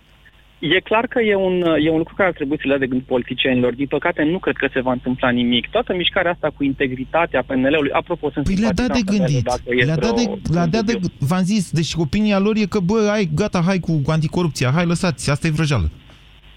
E 0.58 0.80
clar 0.80 1.06
că 1.06 1.20
e 1.20 1.34
un, 1.34 1.62
e 1.84 1.90
un 1.90 1.96
lucru 1.98 2.14
care 2.14 2.28
ar 2.28 2.34
trebui 2.34 2.56
să 2.56 2.62
le 2.64 2.68
dea 2.70 2.78
de 2.78 2.86
gând 2.86 3.02
politicienilor. 3.02 3.74
Din 3.74 3.86
păcate, 3.86 4.22
nu 4.22 4.38
cred 4.38 4.56
că 4.56 4.68
se 4.72 4.80
va 4.80 4.92
întâmpla 4.92 5.30
nimic. 5.30 5.68
Toată 5.70 5.94
mișcarea 5.94 6.30
asta 6.30 6.50
cu 6.56 6.64
integritatea 6.64 7.42
PNL-ului, 7.46 7.90
apropo, 7.90 8.30
sunt 8.30 8.44
Păi 8.44 8.54
le-a 8.54 8.72
dat 8.72 8.86
de 8.86 8.92
simpatizant 8.94 9.18
PNL, 9.18 9.24
gândit. 9.26 9.44
dacă 9.44 9.62
e 9.66 9.84
Le-a 9.84 9.96
dat 9.96 10.14
de, 10.14 10.22
vreo- 10.22 10.38
le-a 10.54 10.66
dat 10.66 10.84
de, 10.84 10.92
dubiu. 10.92 11.08
v-am 11.18 11.42
zis, 11.42 11.70
deci 11.70 11.92
opinia 11.96 12.38
lor 12.38 12.56
e 12.56 12.64
că, 12.64 12.78
bă, 12.80 13.06
hai, 13.10 13.30
gata, 13.34 13.60
hai 13.66 13.78
cu 13.78 14.02
anticorupția, 14.06 14.70
hai, 14.74 14.86
lăsați, 14.86 15.30
asta 15.30 15.46
e 15.46 15.50
vrăjeală. 15.50 15.90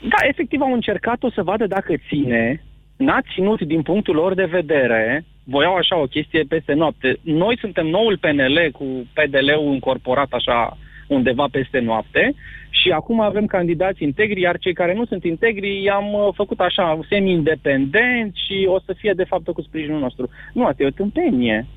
Da, 0.10 0.28
efectiv 0.28 0.62
au 0.62 0.74
încercat-o 0.74 1.30
să 1.32 1.42
vadă 1.44 1.68
dacă 1.68 1.94
ține. 2.08 2.63
N-a 2.96 3.20
ținut 3.34 3.62
din 3.62 3.82
punctul 3.82 4.16
lor 4.16 4.34
de 4.34 4.46
vedere. 4.46 5.25
Voiau 5.43 5.75
așa 5.75 5.98
o 5.98 6.05
chestie 6.05 6.43
peste 6.48 6.74
noapte. 6.74 7.19
Noi 7.21 7.57
suntem 7.60 7.88
noul 7.88 8.17
PNL 8.17 8.69
cu 8.71 8.86
PDL-ul 9.13 9.71
încorporat 9.74 10.31
așa 10.31 10.77
undeva 11.07 11.48
peste 11.51 11.79
noapte 11.79 12.33
și 12.69 12.89
acum 12.89 13.19
avem 13.19 13.45
candidați 13.45 14.03
integri, 14.03 14.41
iar 14.41 14.57
cei 14.57 14.74
care 14.74 14.93
nu 14.93 15.05
sunt 15.05 15.24
integri 15.24 15.83
i-am 15.83 16.13
uh, 16.13 16.27
făcut 16.36 16.60
așa 16.60 17.00
semi-independent 17.10 18.36
și 18.36 18.67
o 18.67 18.79
să 18.79 18.95
fie 18.98 19.13
de 19.15 19.24
fapt 19.24 19.51
cu 19.51 19.62
sprijinul 19.62 20.00
nostru. 20.00 20.29
Nu, 20.53 20.65
asta 20.65 20.83
e 20.83 20.86
o 20.86 20.89
tâmpenie. 20.89 21.67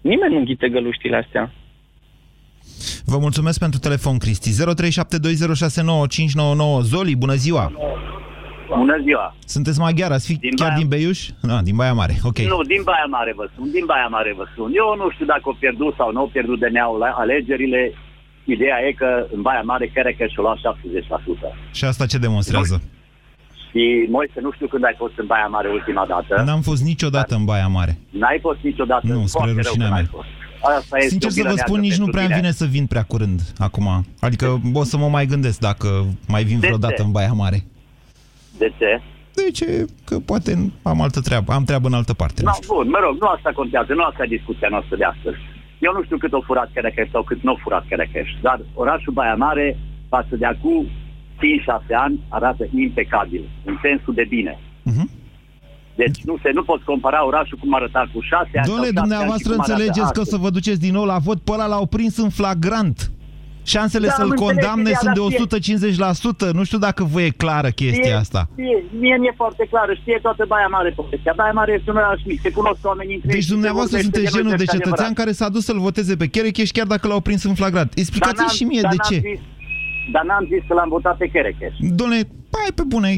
Nimeni 0.00 0.32
nu 0.32 0.38
înghite 0.38 0.68
găluștile 0.68 1.16
astea. 1.16 1.52
Vă 3.04 3.18
mulțumesc 3.18 3.58
pentru 3.58 3.78
telefon, 3.78 4.18
Cristi. 4.18 4.50
0372069599. 4.50 4.54
Zoli, 6.82 7.16
bună 7.16 7.34
ziua! 7.34 7.72
Bună 7.72 8.13
ziua! 9.04 9.26
Sunteți 9.54 9.78
maghiar, 9.78 10.10
ați 10.12 10.26
fi 10.26 10.34
Din 10.36 10.54
chiar 10.56 10.68
Baia- 10.68 10.78
din 10.80 10.88
Beiuș? 10.88 11.20
Ah, 11.54 11.60
din 11.68 11.76
Baia 11.76 11.92
Mare, 11.92 12.14
ok. 12.22 12.38
Nu, 12.38 12.62
din 12.72 12.82
Baia 12.90 13.06
Mare 13.16 13.32
vă 13.36 13.46
sun, 13.54 13.70
din 13.70 13.84
Baia 13.86 14.06
Mare 14.16 14.32
vă 14.36 14.44
sun. 14.54 14.70
Eu 14.80 14.88
nu 15.02 15.10
știu 15.14 15.26
dacă 15.26 15.42
au 15.44 15.56
pierdut 15.62 15.94
sau 15.98 16.12
nu 16.12 16.20
au 16.20 16.28
pierdut 16.34 16.58
DNA-ul 16.58 16.98
la 16.98 17.10
alegerile. 17.22 17.80
Ideea 18.54 18.78
e 18.88 18.92
că 18.92 19.08
în 19.34 19.40
Baia 19.42 19.62
Mare 19.70 19.86
Kerekes 19.94 20.30
și-o 20.30 20.42
lua 20.42 20.56
70%. 20.56 21.48
Și 21.72 21.84
asta 21.84 22.06
ce 22.06 22.18
demonstrează? 22.18 22.82
Și 23.70 23.82
Moise, 24.10 24.38
nu 24.40 24.52
știu 24.52 24.66
când 24.66 24.84
ai 24.84 24.94
fost 24.98 25.12
în 25.16 25.26
Baia 25.26 25.46
Mare 25.46 25.68
ultima 25.68 26.04
dată. 26.08 26.42
N-am 26.46 26.60
fost 26.60 26.82
niciodată 26.82 27.34
în 27.34 27.44
Baia 27.44 27.66
Mare. 27.66 27.98
N-ai 28.10 28.38
fost 28.40 28.58
niciodată. 28.62 29.06
Nu, 29.06 29.12
spre 29.26 29.28
Foarte 29.30 29.52
rău 29.52 29.60
rușinea 29.62 29.86
că 29.86 29.92
n-ai 29.92 30.02
mea. 30.02 30.10
fost. 30.18 30.28
Asta 30.78 30.96
este 30.96 31.08
Sincer 31.08 31.30
o 31.30 31.32
să 31.32 31.42
vă 31.42 31.48
bilă 31.48 31.56
spun, 31.56 31.80
neagră 31.80 31.88
nici 31.88 31.98
nu 31.98 32.04
pentru 32.04 32.10
prea 32.16 32.22
îmi 32.24 32.32
tine. 32.34 32.40
vine 32.40 32.52
să 32.60 32.64
vin 32.76 32.86
prea 32.86 33.02
curând 33.02 33.40
acum. 33.58 34.04
Adică 34.20 34.60
o 34.72 34.84
să 34.84 34.96
mă 34.96 35.08
mai 35.08 35.26
gândesc 35.26 35.58
dacă 35.58 35.88
mai 36.28 36.44
vin 36.44 36.60
De 36.60 36.66
vreodată 36.66 36.94
ce? 36.96 37.02
în 37.02 37.10
Baia 37.10 37.32
Mare. 37.32 37.64
De 38.58 38.72
ce? 38.78 39.02
De 39.34 39.50
ce? 39.58 39.84
Că 40.04 40.18
poate 40.30 40.72
am 40.82 41.00
altă 41.00 41.20
treabă, 41.20 41.52
am 41.52 41.64
treabă 41.64 41.86
în 41.88 41.94
altă 42.00 42.14
parte. 42.14 42.42
No, 42.42 42.48
Nu 42.48 42.54
știu. 42.54 42.74
bun, 42.74 42.86
mă 42.88 42.98
rog, 43.06 43.14
nu 43.20 43.26
asta 43.26 43.50
contează, 43.54 43.92
nu 43.94 44.02
asta 44.02 44.24
e 44.24 44.36
discuția 44.36 44.68
noastră 44.70 44.96
de 44.96 45.04
astăzi. 45.04 45.36
Eu 45.86 45.92
nu 45.96 46.02
știu 46.04 46.16
cât 46.18 46.32
au 46.32 46.42
furat 46.46 46.70
Kerekeș 46.74 47.08
sau 47.10 47.22
cât 47.22 47.42
nu 47.42 47.50
au 47.50 47.58
furat 47.62 47.84
Kerekeș, 47.88 48.28
dar 48.42 48.60
orașul 48.74 49.12
Baia 49.12 49.34
Mare, 49.34 49.78
față 50.08 50.34
de 50.36 50.46
acum 50.46 50.86
5-6 50.86 51.94
ani, 52.04 52.20
arată 52.28 52.64
impecabil, 52.74 53.44
în 53.64 53.76
sensul 53.82 54.14
de 54.14 54.26
bine. 54.28 54.58
Mhm. 54.82 55.10
Deci 55.96 56.18
nu 56.24 56.36
se 56.42 56.50
nu 56.54 56.62
poți 56.62 56.84
compara 56.84 57.26
orașul 57.26 57.58
cum 57.58 57.74
arăta 57.74 58.10
cu 58.12 58.20
6 58.20 58.48
ani. 58.54 58.66
Domnule, 58.66 58.66
sau 58.66 58.84
șapte 58.84 58.98
ani 59.00 59.08
dumneavoastră 59.08 59.52
și 59.52 59.56
cum 59.56 59.60
arată 59.60 59.72
înțelegeți 59.72 60.12
că 60.12 60.18
o 60.18 60.24
astăzi. 60.26 60.30
să 60.30 60.36
vă 60.36 60.50
duceți 60.50 60.80
din 60.80 60.92
nou 60.92 61.04
la 61.04 61.18
vot, 61.18 61.40
pe 61.40 61.52
ăla 61.52 61.66
l-au 61.66 61.86
prins 61.86 62.16
în 62.16 62.28
flagrant. 62.28 63.10
Șansele 63.72 64.06
Da, 64.06 64.12
să-l 64.12 64.24
am 64.24 64.30
înțeles 64.30 64.50
condamne 64.50 64.80
ideea, 64.90 64.98
sunt 65.02 65.14
de 65.14 65.20
dar 65.20 65.28
fie- 65.30 65.38
150%. 65.38 66.52
Nu 66.58 66.64
știu 66.64 66.78
dacă 66.78 67.02
vă 67.12 67.20
e 67.22 67.28
clară 67.42 67.68
chestia 67.80 68.02
Știe- 68.02 68.12
asta. 68.24 68.40
Știe, 68.52 68.76
mie 69.02 69.16
mi-e 69.22 69.32
foarte 69.42 69.64
clară, 69.70 69.92
știe 70.00 70.18
toată 70.22 70.44
Baia 70.48 70.66
Mare 70.76 70.90
povestea. 71.00 71.32
Baia 71.36 71.52
Mare 71.52 71.72
este 71.78 71.90
un 71.90 71.96
oraș 71.96 72.20
mic, 72.30 72.40
se 72.40 72.50
cunosc 72.58 72.80
oamenii 72.90 73.14
între 73.14 73.28
ei, 73.30 73.34
Deci 73.34 73.44
se 73.48 73.52
dumneavoastră 73.56 73.96
vorbește 73.96 74.16
sunteți 74.16 74.34
noi 74.34 74.42
genul 74.42 74.56
de 74.56 74.62
este 74.66 74.76
cetățean 74.76 75.10
adevărat. 75.10 75.20
care 75.20 75.32
s-a 75.38 75.48
dus 75.54 75.64
să-l 75.68 75.80
voteze 75.88 76.12
pe 76.16 76.26
Cherecheș 76.34 76.68
chiar 76.76 76.86
dacă 76.94 77.04
l-au 77.08 77.20
prins 77.26 77.42
în 77.50 77.54
flagrant. 77.60 77.88
Dar 77.90 77.98
Explicați-mi 78.02 78.46
n-am- 78.46 78.56
și 78.58 78.64
mie 78.70 78.80
dar 78.86 78.90
de 78.94 78.96
n-am 79.00 79.10
ce. 79.10 79.18
Zis, 79.30 79.40
dar 80.14 80.24
n-am 80.30 80.44
zis 80.52 80.62
că 80.68 80.72
l-am 80.78 80.88
votat 80.96 81.16
pe 81.16 81.26
Kerekeș. 81.34 81.74
Domnule, 82.00 82.20
hai 82.60 82.70
pe 82.74 82.82
bune. 82.94 83.10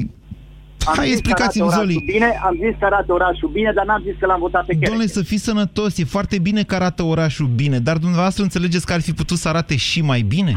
Am 0.87 0.95
Hai, 0.97 1.07
zis 1.07 1.13
că 1.15 1.19
explicați-mi, 1.19 1.63
arată 1.65 1.79
orașul 1.81 1.93
Zoli. 2.01 2.13
Bine, 2.13 2.29
am 2.49 2.55
zis 2.65 2.75
că 2.79 2.85
arată 2.85 3.13
orașul 3.13 3.49
bine, 3.49 3.73
dar 3.75 3.85
n-am 3.85 4.03
zis 4.03 4.15
că 4.19 4.27
l-am 4.27 4.39
votat 4.41 4.61
pe 4.65 4.67
Kerekeș. 4.73 4.89
Domnule, 4.89 5.09
să 5.09 5.23
fiți 5.23 5.45
sănătos, 5.45 5.99
e 5.99 6.05
foarte 6.05 6.39
bine 6.39 6.63
că 6.63 6.75
arată 6.75 7.03
orașul 7.03 7.47
bine, 7.47 7.79
dar 7.79 7.97
dumneavoastră 7.97 8.43
înțelegeți 8.43 8.87
că 8.87 8.93
ar 8.93 9.01
fi 9.01 9.13
putut 9.13 9.37
să 9.39 9.49
arate 9.49 9.77
și 9.77 10.03
mai 10.03 10.21
bine? 10.21 10.55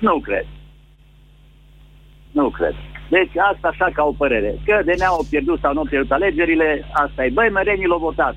Nu 0.00 0.20
cred. 0.20 0.46
Nu 2.32 2.50
cred. 2.50 2.74
Deci 3.10 3.30
asta 3.52 3.68
așa 3.72 3.90
ca 3.94 4.02
o 4.04 4.12
părere. 4.12 4.58
Că 4.64 4.80
DNA 4.84 5.06
au 5.06 5.26
pierdut 5.30 5.58
sau 5.60 5.72
nu 5.72 5.78
au 5.78 5.86
pierdut 5.90 6.10
alegerile, 6.10 6.84
asta 6.92 7.24
e. 7.24 7.30
Băi, 7.32 7.48
mărenii 7.52 7.86
l-au 7.86 7.98
votat. 7.98 8.36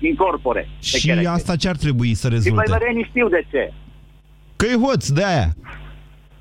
Incorpore. 0.00 0.60
pe 0.78 0.86
Și 0.98 1.06
Kerekeș. 1.06 1.30
asta 1.30 1.56
ce 1.56 1.68
ar 1.68 1.76
trebui 1.76 2.14
să 2.14 2.26
Și 2.26 2.32
rezulte? 2.32 2.62
băimărenii 2.66 3.06
știu 3.08 3.28
de 3.28 3.46
ce. 3.50 3.72
Că 4.56 4.66
e 4.66 4.76
hoț, 4.86 5.08
de 5.08 5.24
aia. 5.24 5.48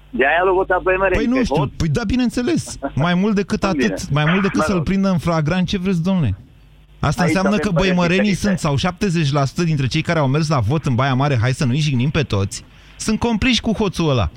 De 0.10 0.26
aia 0.26 0.42
l-au 0.46 0.54
votat 0.56 0.82
băimărenii. 0.82 1.18
Păi 1.18 1.28
nu 1.34 1.36
pe 1.36 1.44
știu, 1.44 1.56
vot. 1.56 1.72
păi 1.72 1.88
da, 1.88 2.02
bineînțeles. 2.08 2.78
Mai 2.96 3.14
mult 3.14 3.36
decât 3.36 3.72
Bine. 3.72 3.86
atât, 3.86 4.10
mai 4.10 4.26
mult 4.28 4.42
decât 4.42 4.58
Mă 4.58 4.64
să-l 4.64 4.76
rog. 4.76 4.84
prindă 4.84 5.10
în 5.10 5.18
flagrant, 5.18 5.68
ce 5.68 5.78
vreți, 5.78 6.04
domnule? 6.04 6.36
Asta 7.00 7.22
Aici 7.22 7.28
înseamnă 7.36 7.56
avem 7.56 7.66
că 7.66 7.72
păreri 7.72 7.88
băimărenii 7.96 8.30
diferite. 8.30 8.58
sunt, 8.58 8.78
sau 8.80 8.94
70% 9.64 9.64
dintre 9.64 9.88
cei 9.88 10.02
care 10.02 10.20
au 10.20 10.28
mers 10.28 10.48
la 10.50 10.60
vot 10.60 10.86
în 10.86 10.96
Baia 10.96 11.14
Mare, 11.14 11.38
hai 11.42 11.52
să 11.52 11.66
nu-i 11.66 11.80
jignim 11.80 12.10
pe 12.10 12.24
toți, 12.24 12.64
sunt 12.98 13.20
compliși 13.20 13.62
cu 13.62 13.72
hoțul 13.74 14.10
ăla. 14.10 14.30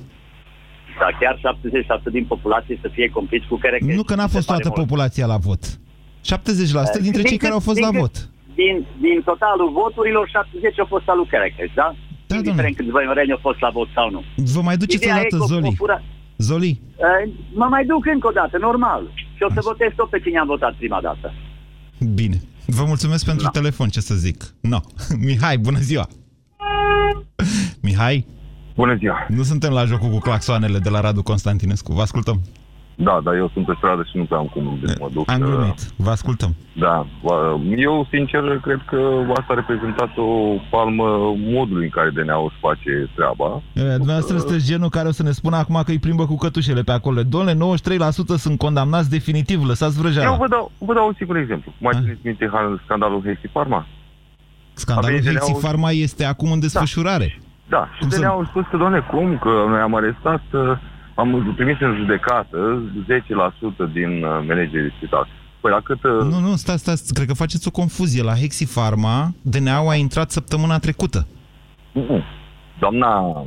Da, 0.99 1.07
chiar 1.19 1.35
70% 1.39 2.11
din 2.11 2.25
populație 2.25 2.79
să 2.81 2.89
fie 2.93 3.09
complici 3.09 3.45
cu 3.49 3.55
Kerekeș. 3.57 3.95
Nu 3.95 4.03
că 4.03 4.15
n-a 4.15 4.23
Mi 4.23 4.29
se 4.29 4.35
fost 4.35 4.47
pare 4.47 4.59
toată 4.59 4.75
mult. 4.77 4.87
populația 4.89 5.25
la 5.25 5.37
vot. 5.37 5.63
70% 6.21 6.99
dintre 7.07 7.21
Din 7.21 7.29
cei 7.31 7.37
care 7.43 7.51
cât- 7.53 7.59
au 7.59 7.59
fost 7.69 7.77
din 7.77 7.85
la 7.85 7.91
cât- 7.91 7.99
vot. 7.99 8.15
Din, 8.61 8.75
din 9.05 9.17
totalul 9.29 9.69
voturilor, 9.81 10.25
70 10.29 10.79
au 10.79 10.85
fost 10.93 11.07
al 11.11 11.17
lui 11.17 11.27
Kerekeș, 11.31 11.71
da? 11.81 11.95
Da, 12.33 12.39
Indiferent 12.41 12.75
domnule. 12.75 12.77
câți 12.79 12.95
băimăreni 12.97 13.31
au 13.35 13.41
fost 13.47 13.59
la 13.65 13.69
vot 13.77 13.89
sau 13.97 14.07
nu. 14.15 14.21
Vă 14.55 14.61
mai 14.67 14.77
duceți 14.81 15.03
o 15.03 15.09
Ideea 15.09 15.19
e 15.19 15.27
dată, 15.29 15.35
că 15.37 15.41
o- 15.41 15.45
o 15.45 15.51
Zoli. 15.53 15.75
fura- 15.81 16.03
Zoli, 16.49 16.73
Uh, 17.07 17.33
mă 17.61 17.67
mai 17.73 17.83
duc 17.85 18.03
încă 18.13 18.27
o 18.27 18.31
dată, 18.31 18.55
normal. 18.57 19.03
Și 19.35 19.43
o 19.47 19.49
să 19.53 19.59
votez 19.63 19.89
tot 19.95 20.09
pe 20.09 20.19
cine 20.23 20.37
am 20.39 20.47
votat 20.47 20.73
prima 20.81 20.99
dată. 21.01 21.27
bine. 22.19 22.37
Vă 22.65 22.83
mulțumesc 22.87 23.25
pentru 23.25 23.43
Da. 23.43 23.49
telefon, 23.59 23.87
ce 23.89 23.99
să 24.09 24.15
zic. 24.15 24.37
No. 24.61 24.79
Mihai, 25.27 25.57
bună 25.57 25.79
ziua! 25.79 26.07
Mihai, 27.81 28.25
Bună 28.75 28.95
ziua! 28.95 29.25
nu 29.29 29.43
suntem 29.43 29.71
la 29.73 29.85
jocul 29.85 30.09
cu 30.09 30.17
claxoanele 30.17 30.79
de 30.79 30.89
la 30.89 30.99
Radu 30.99 31.23
Constantinescu. 31.23 31.93
Vă 31.93 32.01
ascultăm. 32.01 32.41
Da, 32.95 33.19
dar 33.23 33.35
eu 33.35 33.49
sunt 33.53 33.65
pe 33.65 33.73
stradă 33.77 34.03
și 34.09 34.17
nu 34.17 34.23
prea 34.23 34.37
am 34.37 34.45
cum 34.45 34.79
să 34.85 34.95
mă 34.99 35.09
duc. 35.13 35.31
Am 35.31 35.41
uh, 35.41 35.47
glumit. 35.47 35.79
Vă 35.95 36.09
ascultăm. 36.09 36.55
Da, 36.73 37.05
uh, 37.21 37.33
eu 37.77 38.07
sincer 38.11 38.59
cred 38.61 38.81
că 38.85 38.99
asta 39.37 39.53
a 39.53 39.53
reprezentat 39.55 40.09
o 40.17 40.29
palmă 40.69 41.33
modului 41.37 41.83
în 41.83 41.89
care 41.89 42.09
DNA 42.09 42.35
își 42.47 42.57
face 42.59 43.09
treaba. 43.15 43.61
E, 43.73 43.81
Dumneavoastră 43.95 44.37
sunteți 44.37 44.65
genul 44.65 44.89
care 44.89 45.07
o 45.07 45.11
să 45.11 45.23
ne 45.23 45.31
spună 45.31 45.55
acum 45.55 45.81
că 45.85 45.91
îi 45.91 45.99
plimbă 45.99 46.25
cu 46.25 46.35
cătușele 46.35 46.81
pe 46.81 46.91
acolo. 46.91 47.23
Domnule, 47.23 47.77
93% 47.77 48.35
sunt 48.37 48.57
condamnați 48.57 49.09
definitiv, 49.09 49.63
lăsați 49.65 49.95
Eu 49.95 50.01
vrăjeala. 50.01 50.35
vă 50.35 50.47
dau, 50.47 50.71
vă 50.77 50.93
dau 50.93 51.07
un 51.07 51.13
singur 51.17 51.35
exemplu. 51.37 51.73
Mai 51.77 51.91
Ah. 51.95 52.01
țineți 52.01 52.19
minte 52.23 52.45
han- 52.53 52.83
scandalul 52.83 53.21
Hexi 53.25 53.47
Pharma? 53.47 53.85
Scandalul 54.73 55.09
Avem 55.09 55.21
Hexi 55.33 55.45
DNA-ul 55.45 55.61
Pharma 55.61 55.89
este 55.91 56.25
acum 56.25 56.51
în 56.51 56.59
desfășurare. 56.59 57.39
Da, 57.69 57.87
și 57.93 57.99
Cum 57.99 58.09
să- 58.09 58.17
DNA 58.19 58.29
au 58.29 58.45
spus 58.45 58.63
că, 58.71 58.77
doamne, 58.77 58.99
cum? 58.99 59.37
Că 59.37 59.49
noi 59.67 59.79
am 59.79 59.95
arestat, 59.95 60.41
uh, 60.51 60.61
am 61.15 61.53
trimis 61.55 61.77
în 61.79 61.95
judecată 61.95 62.81
10% 63.87 63.93
din 63.93 64.23
uh, 64.23 64.29
managerii 64.47 64.81
de 64.89 64.93
spital. 64.97 65.27
Păi 65.61 65.71
la 65.71 65.79
cât... 65.83 66.03
uh, 66.03 66.11
Nu, 66.11 66.39
nu, 66.39 66.55
stați, 66.55 66.79
stați, 66.81 67.13
cred 67.13 67.27
că 67.27 67.33
faceți 67.33 67.67
o 67.67 67.71
confuzie. 67.71 68.23
La 68.23 68.33
Hexi 68.35 68.65
Pharma, 68.73 69.33
DNA-ul 69.41 69.89
a 69.89 69.95
intrat 69.95 70.31
săptămâna 70.31 70.77
trecută. 70.79 71.27
Nu. 71.91 72.21
Doamna 72.79 73.09
uh, 73.27 73.45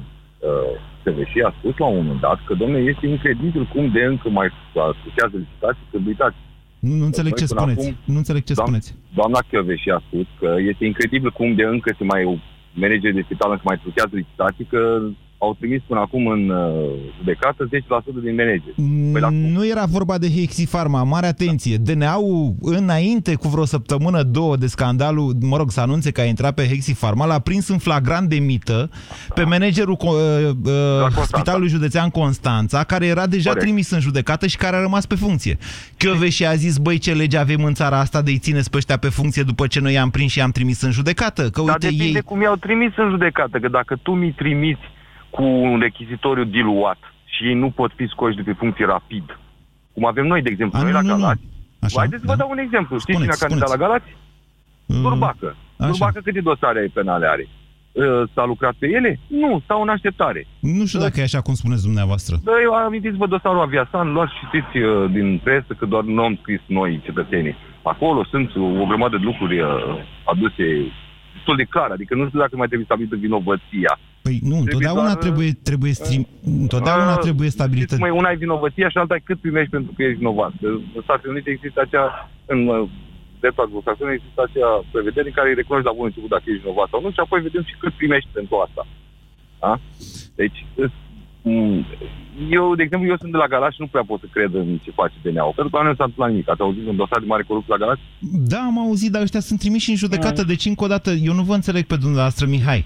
Seveși 1.04 1.40
a 1.48 1.54
spus 1.58 1.74
la 1.78 1.86
un 1.86 1.96
moment 1.96 2.20
dat 2.20 2.38
că, 2.46 2.54
domnule, 2.54 2.90
este 2.92 3.06
incredibil 3.06 3.64
cum 3.74 3.90
de 3.96 4.02
încă 4.04 4.28
mai 4.28 4.48
asociază 4.90 5.36
licitații, 5.44 5.86
că 5.90 5.96
uitați, 6.06 6.36
Nu, 6.78 6.94
nu 7.00 7.04
înțeleg 7.04 7.32
Noi 7.32 7.40
ce 7.40 7.46
până 7.54 7.60
spuneți. 7.60 7.86
acum- 7.88 7.98
Nu 8.12 8.16
înțeleg 8.22 8.42
ce 8.44 8.54
Doamna- 8.54 8.64
spuneți. 8.64 8.88
doamna 9.18 9.40
Chioveși 9.48 9.90
a 9.90 10.00
spus 10.06 10.26
că 10.40 10.48
este 10.70 10.84
incredibil 10.90 11.30
cum 11.38 11.54
de 11.54 11.62
încă 11.74 11.88
se 11.98 12.04
mai 12.04 12.22
manageri 12.82 13.14
de 13.18 13.22
spital 13.28 13.50
încă 13.50 13.62
mai 13.70 13.78
truchează 13.82 14.14
licitații, 14.22 14.64
că 14.72 14.80
au 15.38 15.54
trimis 15.54 15.82
până 15.86 16.00
acum 16.00 16.26
în 16.26 16.48
uh, 16.48 16.90
judecată 17.16 17.68
10% 17.68 17.68
din 18.22 18.34
manageri. 18.34 18.74
Păi 19.12 19.20
la 19.20 19.28
cum? 19.28 19.36
Nu 19.36 19.66
era 19.66 19.84
vorba 19.84 20.18
de 20.18 20.28
Hexi 20.28 20.66
Pharma, 20.66 21.02
mare 21.02 21.26
atenție. 21.26 21.76
DNA-ul, 21.76 22.54
înainte 22.60 23.34
cu 23.34 23.48
vreo 23.48 23.64
săptămână, 23.64 24.22
două 24.22 24.56
de 24.56 24.66
scandalul, 24.66 25.36
mă 25.40 25.56
rog, 25.56 25.70
să 25.70 25.80
anunțe 25.80 26.10
că 26.10 26.20
a 26.20 26.24
intrat 26.24 26.54
pe 26.54 26.66
Hexi 26.66 26.94
Pharma, 26.94 27.26
l-a 27.26 27.38
prins 27.38 27.68
în 27.68 27.78
flagrant 27.78 28.28
de 28.28 28.38
mită 28.38 28.90
pe 29.34 29.42
managerul 29.42 29.96
uh, 30.00 30.08
uh, 30.08 31.00
Constanța. 31.00 31.22
Spitalului 31.22 31.68
Județean 31.68 32.10
Constanța, 32.10 32.84
care 32.84 33.06
era 33.06 33.26
deja 33.26 33.48
Corect. 33.48 33.66
trimis 33.66 33.90
în 33.90 34.00
judecată 34.00 34.46
și 34.46 34.56
care 34.56 34.76
a 34.76 34.80
rămas 34.80 35.06
pe 35.06 35.14
funcție. 35.14 35.58
și 36.28 36.46
a 36.46 36.54
zis, 36.54 36.78
băi, 36.78 36.98
ce 36.98 37.12
lege 37.12 37.38
avem 37.38 37.64
în 37.64 37.74
țara 37.74 37.98
asta 37.98 38.22
de-i 38.22 38.38
țineți 38.38 38.70
pe 38.70 38.76
ăștia 38.76 38.96
pe 38.96 39.08
funcție 39.08 39.42
după 39.42 39.66
ce 39.66 39.80
noi 39.80 39.92
i-am 39.92 40.10
prins 40.10 40.30
și 40.30 40.38
i-am 40.38 40.50
trimis 40.50 40.82
în 40.82 40.90
judecată? 40.90 41.42
Că 41.50 41.62
Dar 41.64 41.74
uite, 41.74 41.96
depinde 41.96 42.18
ei... 42.18 42.22
cum 42.22 42.40
i-au 42.40 42.56
trimis 42.56 42.92
în 42.96 43.10
judecată, 43.10 43.58
că 43.58 43.68
dacă 43.68 43.98
tu 44.02 44.10
mi 44.10 44.32
trimiți 44.32 44.94
cu 45.30 45.42
un 45.42 45.78
rechizitoriu 45.80 46.44
diluat 46.44 46.98
și 47.24 47.44
ei 47.46 47.54
nu 47.54 47.70
pot 47.70 47.92
fi 47.94 48.06
scoși 48.06 48.36
de 48.36 48.42
pe 48.42 48.52
funcție 48.52 48.84
rapid, 48.84 49.38
cum 49.92 50.06
avem 50.06 50.26
noi, 50.26 50.42
de 50.42 50.48
exemplu, 50.50 50.78
A, 50.78 50.82
noi 50.82 50.90
nu, 50.92 50.96
la 50.96 51.02
nu, 51.02 51.08
nu. 51.08 51.20
Galați. 51.20 51.42
Așa, 51.80 51.98
Haideți 51.98 52.20
să 52.20 52.26
da. 52.26 52.32
vă 52.32 52.38
dau 52.38 52.50
un 52.50 52.58
exemplu. 52.58 52.98
Știți 52.98 53.18
cine 53.18 53.30
a 53.30 53.32
Spuneți, 53.32 53.60
candidat 53.60 53.68
la 53.78 53.84
spuneți. 53.84 54.04
Galați? 54.06 54.16
Mm, 54.86 55.02
Durbacă. 55.02 55.56
așa. 55.78 55.88
Durbacă 55.90 56.20
câte 56.24 56.40
dosare 56.40 56.90
penale 56.94 57.26
are? 57.26 57.48
Uh, 57.92 58.28
S-a 58.34 58.44
lucrat 58.44 58.74
pe 58.78 58.86
ele? 58.86 59.20
Nu, 59.26 59.60
stau 59.64 59.82
în 59.82 59.88
așteptare. 59.88 60.46
Nu 60.60 60.86
știu 60.86 61.00
dacă 61.00 61.20
e 61.20 61.22
așa 61.22 61.40
cum 61.40 61.54
spuneți 61.54 61.82
dumneavoastră. 61.82 62.36
Da, 62.44 62.52
eu 62.62 62.72
amintiți-vă 62.74 63.26
dosarul 63.26 63.60
Aviasan, 63.60 64.12
luați 64.12 64.32
și 64.32 64.38
citiți 64.44 64.76
uh, 64.78 65.10
din 65.10 65.38
presă 65.44 65.70
că 65.78 65.86
doar 65.86 66.02
nu 66.04 66.22
am 66.22 66.38
scris 66.40 66.60
noi, 66.66 67.00
cetățenii. 67.04 67.56
Acolo 67.82 68.24
sunt 68.24 68.50
o 68.80 68.86
grămadă 68.86 69.16
de 69.16 69.24
lucruri 69.24 69.60
uh, 69.60 69.68
aduse 70.24 70.66
destul 71.34 71.56
de 71.56 71.64
clar, 71.74 71.90
adică 71.90 72.14
nu 72.14 72.26
știu 72.26 72.38
dacă 72.38 72.56
mai 72.56 72.66
trebuie 72.66 72.86
stabilită 72.90 73.16
vinovăția. 73.16 73.92
Păi 74.26 74.38
nu, 74.50 74.56
întotdeauna 74.64 75.12
doar- 75.12 75.24
trebuie, 75.24 75.50
trebuie, 75.68 75.92
strim, 76.02 76.22
întotdeauna 76.64 77.12
Uh, 77.16 77.24
trebuie 77.26 77.48
stabilită. 77.58 77.92
Știți, 77.94 78.04
Mai 78.06 78.18
una 78.20 78.30
e 78.30 78.44
vinovăția 78.46 78.88
și 78.92 78.98
alta 78.98 79.14
e 79.14 79.28
cât 79.30 79.40
primești 79.46 79.70
pentru 79.76 79.92
că 79.96 80.00
ești 80.02 80.18
vinovat. 80.22 80.52
Că 80.60 80.68
În 80.96 81.02
Statele 81.06 81.32
Unite 81.34 81.50
există 81.50 81.78
acea, 81.86 82.06
în 82.52 82.60
uh, 82.74 82.88
dreptul 83.42 83.64
anglosaxon 83.64 84.08
există 84.18 84.40
acea 84.48 84.70
prevedere 84.92 85.26
în 85.30 85.36
care 85.38 85.48
îi 85.48 85.60
recunoști 85.60 85.88
la 85.90 85.96
bun 85.98 86.06
început 86.08 86.30
dacă 86.34 86.46
ești 86.46 86.62
vinovat 86.64 86.88
sau 86.92 87.00
nu 87.02 87.10
și 87.14 87.22
apoi 87.24 87.40
vedem 87.48 87.64
și 87.68 87.74
cât 87.82 87.92
primești 88.00 88.30
pentru 88.38 88.54
asta. 88.66 88.82
Da? 89.62 89.72
Deci, 90.40 90.58
îs- 90.82 91.00
m, 91.42 91.84
eu, 92.58 92.64
de 92.78 92.82
exemplu, 92.86 93.08
eu 93.12 93.16
sunt 93.22 93.32
de 93.34 93.42
la 93.44 93.52
Galați 93.54 93.74
și 93.76 93.80
nu 93.84 93.92
prea 93.92 94.04
pot 94.10 94.20
să 94.24 94.28
cred 94.36 94.50
în 94.54 94.68
ce 94.84 94.90
face 95.00 95.16
DNA-ul. 95.22 95.56
Pentru 95.56 95.70
că 95.72 95.76
la 95.76 95.82
noi 95.86 95.92
nu 95.94 95.98
s-a 96.00 96.04
întâmplat 96.08 96.30
nimic. 96.30 96.48
Ați 96.50 96.64
auzit 96.66 96.84
un 96.92 96.96
dosar 97.02 97.20
de 97.22 97.30
mare 97.32 97.42
corupție 97.50 97.72
la 97.74 97.82
Galați? 97.84 98.02
Da, 98.52 98.60
am 98.70 98.78
auzit, 98.86 99.10
dar 99.14 99.22
ăștia 99.26 99.40
sunt 99.48 99.58
trimiși 99.64 99.90
în 99.92 99.96
judecată. 100.04 100.40
Mm. 100.40 100.46
Deci, 100.52 100.64
încă 100.72 100.84
o 100.84 100.92
dată, 100.94 101.10
eu 101.28 101.34
nu 101.38 101.42
vă 101.50 101.54
înțeleg 101.54 101.84
pe 101.84 101.96
dumneavoastră, 102.04 102.46
Mihai. 102.46 102.84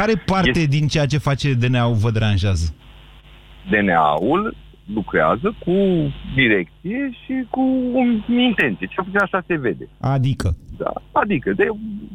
Care 0.00 0.14
parte 0.26 0.48
Este- 0.48 0.76
din 0.76 0.86
ceea 0.86 1.06
ce 1.06 1.18
face 1.18 1.54
DNA-ul 1.54 1.94
vă 1.94 2.10
deranjează? 2.10 2.74
DNA-ul 3.70 4.56
lucrează 4.94 5.54
cu 5.64 5.74
direcție 6.34 7.10
și 7.24 7.34
cu 7.50 7.62
intenție. 8.50 8.86
Cel 8.86 9.04
puțin 9.04 9.18
așa 9.22 9.44
se 9.46 9.56
vede. 9.56 9.88
Adică? 10.00 10.56
Da. 10.78 10.92
Adică, 11.12 11.52
de 11.56 11.66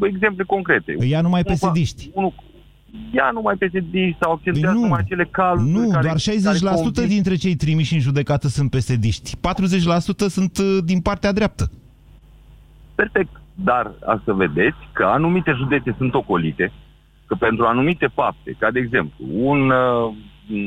exemple 0.07 0.43
concrete. 0.43 0.95
Ea 1.00 1.21
numai 1.21 1.41
Cumva- 1.43 1.47
pesediști. 1.50 2.09
Unul, 2.13 2.33
ea 3.13 3.29
numai 3.33 3.55
PSD 3.55 3.95
sau 4.21 4.31
accentuează 4.31 4.71
Păi 4.71 4.81
nu. 4.81 4.88
numai 4.88 5.03
cele 5.07 5.25
caluri 5.31 5.69
Nu, 5.69 5.89
care, 5.89 6.01
doar 6.03 6.17
60% 6.17 6.63
care 6.63 6.81
convin. 6.83 7.07
dintre 7.07 7.35
cei 7.35 7.55
trimiși 7.55 7.93
în 7.93 8.00
judecată 8.00 8.47
sunt 8.47 8.69
pesediști. 8.69 9.38
40% 9.38 10.27
sunt 10.27 10.57
uh, 10.57 10.77
din 10.85 11.00
partea 11.01 11.31
dreaptă. 11.31 11.71
Perfect. 12.95 13.29
Dar 13.55 13.91
a 14.05 14.21
să 14.25 14.33
vedeți 14.33 14.77
că 14.93 15.03
anumite 15.03 15.51
județe 15.57 15.95
sunt 15.97 16.13
ocolite, 16.13 16.71
că 17.31 17.38
pentru 17.47 17.65
anumite 17.65 18.07
fapte, 18.19 18.55
ca 18.59 18.71
de 18.71 18.79
exemplu, 18.79 19.25
un 19.51 19.61
uh, 19.69 20.13
m, 20.47 20.59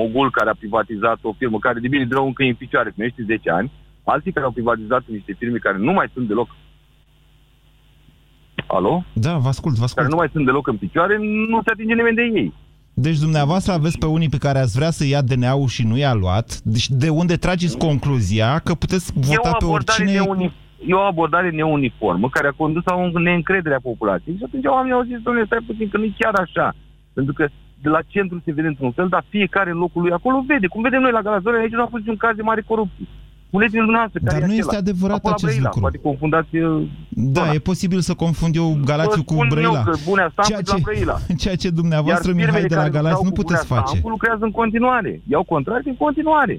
mogul 0.00 0.30
care 0.30 0.50
a 0.50 0.60
privatizat 0.62 1.18
o 1.22 1.32
firmă 1.38 1.58
care 1.58 1.78
de 1.80 1.88
bine 1.88 2.04
de 2.04 2.14
rău 2.14 2.26
încă 2.26 2.42
e 2.42 2.48
în 2.48 2.62
picioare, 2.64 2.90
cum 2.90 3.04
ești 3.04 3.22
10 3.22 3.50
ani, 3.50 3.72
alții 4.04 4.32
care 4.32 4.46
au 4.46 4.52
privatizat 4.58 5.02
niște 5.06 5.32
firme 5.38 5.58
care 5.58 5.78
nu 5.78 5.92
mai 5.92 6.10
sunt 6.14 6.26
deloc 6.28 6.48
Alo? 8.66 9.04
Da, 9.12 9.36
vă 9.36 9.48
ascult, 9.48 9.74
vă 9.74 9.80
Care 9.80 9.92
ascult. 9.92 10.10
nu 10.10 10.16
mai 10.16 10.28
sunt 10.32 10.44
deloc 10.44 10.66
în 10.66 10.76
picioare, 10.76 11.16
nu 11.52 11.60
se 11.64 11.70
atinge 11.72 11.94
nimeni 11.94 12.16
de 12.16 12.22
ei. 12.22 12.52
Deci 12.94 13.18
dumneavoastră 13.18 13.72
aveți 13.72 13.98
pe 13.98 14.06
unii 14.06 14.28
pe 14.28 14.38
care 14.38 14.58
ați 14.58 14.76
vrea 14.76 14.90
să 14.90 15.04
ia 15.06 15.22
DNA-ul 15.22 15.68
și 15.68 15.86
nu 15.86 15.96
i-a 15.96 16.14
luat. 16.14 16.60
Deci 16.64 16.88
de 16.88 17.08
unde 17.08 17.36
trageți 17.36 17.78
concluzia 17.78 18.58
că 18.58 18.74
puteți 18.74 19.12
E 19.16 19.18
o 19.18 19.20
vota 19.20 19.40
pe 19.40 19.64
abordare, 19.64 20.02
oricine... 20.02 20.12
neuni... 20.12 20.52
e 20.86 20.94
o 20.94 20.98
abordare 21.12 21.50
neuniformă 21.50 22.28
care 22.28 22.48
a 22.48 22.50
condus 22.62 22.82
la 22.84 22.94
o 22.94 23.18
neîncredere 23.18 23.74
a 23.74 23.80
populației. 23.90 24.36
Și 24.36 24.44
atunci 24.46 24.64
oamenii 24.64 24.92
au 24.98 25.02
zis, 25.02 25.18
domnule, 25.22 25.46
stai 25.46 25.64
puțin, 25.66 25.88
că 25.88 25.96
nu 25.98 26.04
e 26.04 26.12
chiar 26.18 26.34
așa. 26.44 26.74
Pentru 27.12 27.32
că 27.32 27.48
de 27.82 27.88
la 27.88 28.00
centru 28.06 28.42
se 28.44 28.52
vede 28.52 28.66
într-un 28.68 28.92
fel, 28.92 29.08
dar 29.08 29.24
fiecare 29.28 29.70
în 29.70 29.76
locul 29.78 30.02
lui 30.02 30.12
acolo 30.12 30.44
vede. 30.46 30.66
Cum 30.66 30.82
vedem 30.82 31.00
noi 31.00 31.12
la 31.12 31.22
Galazone, 31.22 31.58
aici 31.58 31.72
nu 31.78 31.82
a 31.82 31.86
fost 31.90 32.02
niciun 32.02 32.16
caz 32.16 32.36
de 32.36 32.42
mare 32.42 32.60
corupție. 32.66 33.06
Spuneți-mi 33.46 33.80
dumneavoastră 33.80 34.20
care 34.24 34.32
Dar 34.38 34.42
e 34.42 34.46
nu 34.46 34.52
acela. 34.52 34.66
este 34.66 34.76
adevărat 34.84 35.16
Acolo 35.16 35.34
la 35.34 35.36
acest 35.38 35.50
Brăila, 35.52 35.64
lucru. 35.68 35.80
Poate 35.80 35.98
confundați... 36.08 36.56
uh, 36.56 36.88
Da, 37.08 37.40
zona. 37.40 37.52
e 37.52 37.58
posibil 37.58 38.00
să 38.00 38.14
confund 38.14 38.52
eu 38.56 38.78
Galațiu 38.84 39.20
Vă 39.22 39.28
cu 39.30 39.32
spun 39.34 39.48
Brăila. 39.48 39.78
eu 39.78 39.82
că 39.84 39.94
Bunea 40.10 40.28
Stampu 40.32 40.48
Ceea 40.50 40.58
e 40.60 40.62
de 40.62 40.70
la 40.72 40.76
ce, 40.76 40.82
Brăila. 40.88 41.16
ceea 41.42 41.56
ce 41.62 41.70
dumneavoastră, 41.80 42.28
Iar 42.28 42.36
Mihai, 42.36 42.50
firmele 42.50 42.68
de 42.72 42.74
la 42.74 42.80
care 42.80 42.92
Galați, 42.98 43.14
lucrau 43.14 43.28
nu 43.30 43.36
cu 43.36 43.40
puteți 43.42 43.66
Bunea 43.66 43.76
face. 43.80 43.90
Stampu 43.90 44.08
lucrează 44.16 44.44
în 44.48 44.54
continuare. 44.60 45.12
Iau 45.34 45.42
contracte 45.54 45.88
în 45.94 45.96
continuare. 46.04 46.54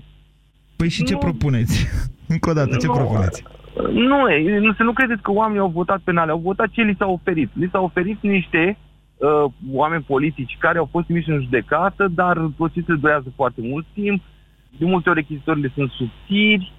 Păi 0.76 0.90
și 0.96 1.04
ce 1.04 1.14
Nu. 1.14 1.20
propuneți? 1.26 1.76
Încă 2.34 2.50
o 2.50 2.54
dată, 2.54 2.74
ce 2.84 2.88
Nu. 2.88 2.94
propuneți? 2.94 3.44
Nu, 3.92 4.30
e, 4.30 4.60
nu, 4.60 4.74
să 4.74 4.84
nu 4.84 4.94
credeți 4.94 5.22
că 5.22 5.32
oamenii 5.32 5.62
au 5.62 5.70
votat 5.70 6.02
penale, 6.04 6.32
au 6.32 6.38
votat 6.38 6.70
ce 6.70 6.82
li 6.82 6.96
s-a 6.98 7.08
oferit. 7.08 7.50
Li 7.54 7.70
s-au 7.72 7.84
oferit 7.84 8.22
niște 8.22 8.78
uh, 9.18 9.52
oameni 9.72 10.04
politici 10.04 10.58
care 10.60 10.78
au 10.78 10.88
fost 10.92 11.06
trimiși 11.06 11.30
în 11.30 11.42
judecată, 11.42 12.08
dar 12.08 12.52
procesele 12.58 12.98
durează 12.98 13.34
foarte 13.36 13.62
mult 13.64 13.86
timp, 13.94 14.22
de 14.78 14.86
multe 14.86 15.10
ori 15.10 15.20
rechizitorile 15.20 15.72
sunt 15.76 15.92
subțiri 15.92 16.72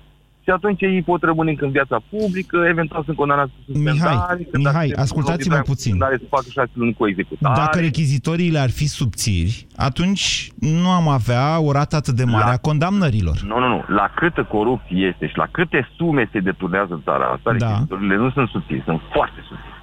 și 0.45 0.51
atunci 0.51 0.81
ei 0.81 1.03
pot 1.03 1.23
rămâne 1.23 1.51
încă 1.51 1.65
în 1.65 1.71
viața 1.71 2.01
publică, 2.11 2.65
eventual 2.69 3.05
sunt 3.05 3.17
condamnați 3.17 3.51
cu 3.51 3.73
suspendare. 3.73 4.15
Mihai, 4.15 4.47
că 4.51 4.59
dacă 4.59 4.69
Mihai, 4.69 4.89
se- 4.89 5.01
ascultați-mă 5.01 5.55
în 5.55 5.63
puțin. 5.63 5.91
suspendare 5.91 6.17
Să 6.23 6.27
facă 6.29 6.45
șase 6.51 6.71
luni 6.73 6.95
cu 6.95 7.03
o 7.03 7.09
executare. 7.09 7.55
Dacă 7.65 7.79
rechizitoriile 7.81 8.59
ar 8.59 8.71
fi 8.71 8.87
subțiri, 8.89 9.67
atunci 9.77 10.49
nu 10.59 10.89
am 10.91 11.09
avea 11.09 11.61
o 11.61 11.73
rată 11.73 11.97
atât 11.97 12.15
de 12.15 12.25
mare 12.25 12.45
La- 12.45 12.51
a 12.53 12.57
condamnărilor. 12.57 13.41
Nu, 13.41 13.59
nu, 13.59 13.69
nu. 13.69 13.85
La 13.89 14.13
câtă 14.15 14.45
corupție 14.45 15.07
este 15.13 15.27
și 15.29 15.37
la 15.37 15.47
câte 15.51 15.89
sume 15.97 16.29
se 16.33 16.39
deturnează 16.39 16.93
în 16.95 17.03
țara 17.05 17.25
asta, 17.27 17.53
Da. 17.59 17.67
rechizitorile 17.67 18.17
nu 18.17 18.31
sunt 18.31 18.49
subțiri, 18.49 18.83
sunt 18.85 19.01
foarte 19.13 19.41
subțiri. 19.49 19.81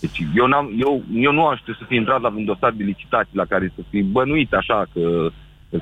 Deci 0.00 0.18
eu, 0.34 0.46
n-am, 0.46 0.66
eu, 0.78 1.02
eu 1.14 1.32
nu 1.32 1.46
aș 1.46 1.58
știu 1.58 1.72
să 1.74 1.84
fi 1.88 1.94
intrat 1.94 2.20
la 2.20 2.28
un 2.28 2.44
dosar 2.44 2.72
de 2.76 2.84
licitații 2.84 3.36
la 3.36 3.44
care 3.44 3.72
să 3.76 3.82
fi 3.90 4.02
bănuit 4.02 4.52
așa 4.52 4.86
că 4.92 5.28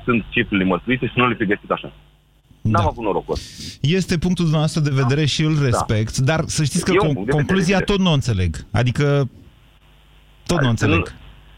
sunt 0.03 0.25
cifrele 0.29 0.63
măsluite 0.63 1.05
și 1.05 1.13
nu 1.15 1.27
le 1.27 1.35
fi 1.35 1.45
găsit 1.45 1.71
așa. 1.71 1.91
N-am 2.61 2.81
Da. 2.83 2.87
avut 2.89 3.03
norocul. 3.03 3.37
Este 3.81 4.17
punctul 4.17 4.43
dumneavoastră 4.43 4.81
de 4.81 4.89
vedere 4.93 5.25
și 5.25 5.43
îl 5.43 5.63
respect, 5.63 6.17
dar 6.17 6.43
să 6.45 6.63
știți 6.63 6.83
că 6.85 6.91
Da. 6.91 6.97
E 6.97 6.99
un 6.99 7.09
con- 7.09 7.13
punct 7.13 7.15
de 7.15 7.31
vedere, 7.31 7.45
concluzia 7.45 7.75
evident. 7.77 7.97
tot 7.97 8.05
nu 8.05 8.11
o 8.11 8.13
înțeleg. 8.13 8.65
Adică 8.71 9.29
tot 10.45 10.61
nu 10.61 10.69
o 10.69 10.75
Să 10.75 10.85
nu, 10.85 10.93
înțeleg. 10.93 11.13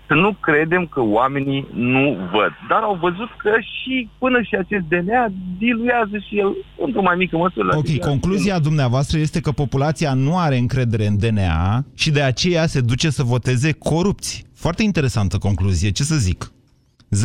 să 0.07 0.13
nu 0.13 0.35
credem 0.39 0.87
că 0.87 1.01
oamenii 1.01 1.67
nu 1.73 2.17
văd. 2.31 2.51
Dar 2.69 2.81
au 2.81 2.95
văzut 3.01 3.29
că 3.37 3.51
și 3.61 4.09
până 4.17 4.41
și 4.41 4.55
acest 4.55 4.83
DNA 4.87 5.27
diluează 5.57 6.17
și 6.27 6.37
el 6.39 6.55
într-o 6.85 7.01
mai 7.01 7.15
mică 7.17 7.37
măsură. 7.37 7.67
Ok, 7.75 7.77
Adică- 7.87 8.07
concluzia 8.07 8.59
dumneavoastră 8.59 9.17
este 9.19 9.39
că 9.39 9.51
populația 9.51 10.13
nu 10.13 10.37
are 10.37 10.57
încredere 10.57 11.05
în 11.07 11.17
DNA 11.17 11.85
și 11.93 12.11
de 12.11 12.21
aceea 12.21 12.65
se 12.67 12.81
duce 12.81 13.09
să 13.09 13.23
voteze 13.23 13.71
corupți. 13.71 14.43
Foarte 14.55 14.83
interesantă 14.83 15.37
concluzie, 15.37 15.89
ce 15.91 16.03
să 16.03 16.15
zic. 16.15 16.51
0372069599 17.13 17.15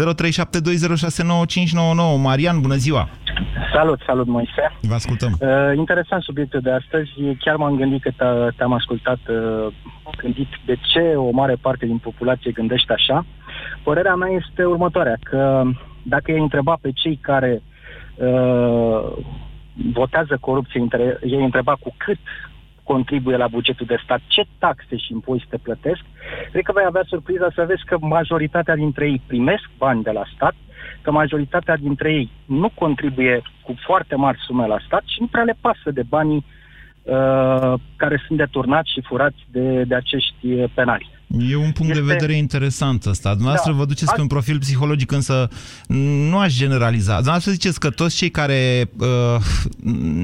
Marian, 2.23 2.61
bună 2.61 2.75
ziua! 2.75 3.09
Salut, 3.75 4.01
salut 4.07 4.27
Moise. 4.27 4.73
Vă 4.81 4.95
ascultăm. 4.95 5.37
Uh, 5.41 5.49
interesant 5.77 6.23
subiectul 6.23 6.61
de 6.61 6.71
astăzi. 6.71 7.11
Chiar 7.39 7.57
m-am 7.57 7.77
gândit 7.77 8.03
că 8.03 8.11
te- 8.17 8.55
te-am 8.57 8.73
ascultat, 8.73 9.19
uh, 9.29 9.67
am 10.05 10.13
gândit 10.17 10.49
de 10.67 10.79
ce 10.93 11.01
o 11.17 11.31
mare 11.31 11.55
parte 11.61 11.87
din 11.87 11.99
populație 11.99 12.51
gândește 12.51 12.93
așa. 12.93 13.27
Părerea 13.83 14.15
mea 14.15 14.29
este 14.29 14.65
următoarea, 14.65 15.17
că 15.23 15.63
dacă 16.03 16.31
ei 16.31 16.41
întreba 16.41 16.79
pe 16.81 16.91
cei 16.95 17.19
care 17.23 17.63
uh, 18.15 19.13
votează 19.93 20.37
corupție, 20.41 20.81
între, 20.81 21.19
ei 21.23 21.45
întreba 21.45 21.73
cu 21.81 21.95
cât 21.97 22.19
contribuie 22.93 23.37
la 23.37 23.49
bugetul 23.49 23.87
de 23.87 24.01
stat, 24.05 24.21
ce 24.27 24.43
taxe 24.59 24.97
și 24.97 25.13
impozite 25.13 25.59
plătesc, 25.63 26.03
cred 26.51 26.65
că 26.65 26.73
vei 26.73 26.85
avea 26.87 27.05
surpriza 27.07 27.49
să 27.55 27.65
vezi 27.69 27.85
că 27.85 27.97
majoritatea 28.01 28.75
dintre 28.75 29.05
ei 29.07 29.23
primesc 29.27 29.67
bani 29.79 30.03
de 30.03 30.11
la 30.11 30.25
stat, 30.35 30.55
că 31.03 31.11
majoritatea 31.11 31.77
dintre 31.77 32.13
ei 32.13 32.31
nu 32.45 32.69
contribuie 32.75 33.43
cu 33.65 33.75
foarte 33.87 34.15
mari 34.15 34.39
sume 34.47 34.67
la 34.67 34.79
stat 34.87 35.03
și 35.07 35.21
nu 35.21 35.27
prea 35.27 35.43
le 35.43 35.57
pasă 35.61 35.91
de 35.91 36.03
banii 36.09 36.45
uh, 37.03 37.75
care 37.97 38.23
sunt 38.27 38.39
deturnați 38.39 38.93
și 38.93 39.07
furați 39.09 39.41
de, 39.51 39.83
de 39.85 39.95
acești 39.95 40.47
uh, 40.53 40.65
penali. 40.75 41.18
E 41.49 41.57
un 41.57 41.73
punct 41.73 41.93
de 41.93 41.99
Este- 41.99 42.13
vedere 42.13 42.33
interesant 42.33 43.05
ăsta. 43.07 43.31
Dumneavoastră 43.33 43.73
Da. 43.73 43.79
vă 43.79 43.85
duceți 43.85 44.05
pe 44.05 44.13
Azi- 44.13 44.21
un 44.21 44.27
profil 44.27 44.59
psihologic, 44.59 45.11
însă 45.13 45.49
nu 46.31 46.39
aș 46.39 46.57
generaliza. 46.57 47.13
Dumneavoastră 47.15 47.53
ziceți 47.53 47.81
că 47.81 47.91
toți 47.91 48.17
cei 48.17 48.31
care, 48.31 48.91
uh, 48.99 49.37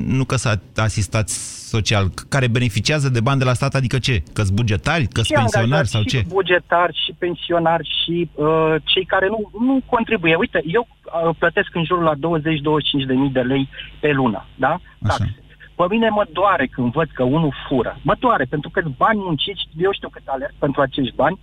nu 0.06 0.24
că 0.24 0.36
să 0.36 0.58
asistați 0.76 1.62
social, 1.68 2.10
care 2.28 2.46
beneficiază 2.48 3.08
de 3.08 3.20
bani 3.20 3.38
de 3.38 3.44
la 3.44 3.52
stat, 3.52 3.74
adică 3.74 3.98
ce? 3.98 4.22
Că-s 4.32 4.48
bugetari, 4.50 5.06
că-s 5.06 5.24
Și 5.24 5.32
pensionari 5.32 5.64
angajați, 5.70 5.90
sau 5.90 6.00
și 6.02 6.06
ce? 6.08 6.24
bugetari, 6.28 7.00
și 7.06 7.12
pensionari, 7.18 7.88
și 8.04 8.30
uh, 8.34 8.74
cei 8.84 9.04
care 9.04 9.26
nu, 9.28 9.50
nu 9.66 9.80
contribuie. 9.86 10.34
Uite, 10.34 10.62
eu 10.66 10.88
uh, 11.28 11.34
plătesc 11.38 11.74
în 11.74 11.84
jurul 11.84 12.02
la 12.04 12.14
20-25 12.14 13.06
de 13.06 13.12
mii 13.14 13.30
de 13.30 13.40
lei 13.40 13.68
pe 14.00 14.10
lună, 14.12 14.46
da? 14.56 14.68
Așa. 14.68 14.80
Taxe. 15.06 15.34
Pe 15.76 15.84
mine 15.88 16.08
mă 16.08 16.24
doare 16.32 16.66
când 16.66 16.92
văd 16.92 17.08
că 17.14 17.22
unul 17.22 17.52
fură. 17.68 17.96
Mă 18.02 18.14
doare, 18.18 18.44
pentru 18.44 18.70
că 18.70 18.82
bani 18.96 19.18
munciți, 19.24 19.68
eu 19.76 19.92
știu 19.92 20.08
cât 20.08 20.22
alerg 20.26 20.52
pentru 20.58 20.80
acești 20.80 21.14
bani 21.14 21.38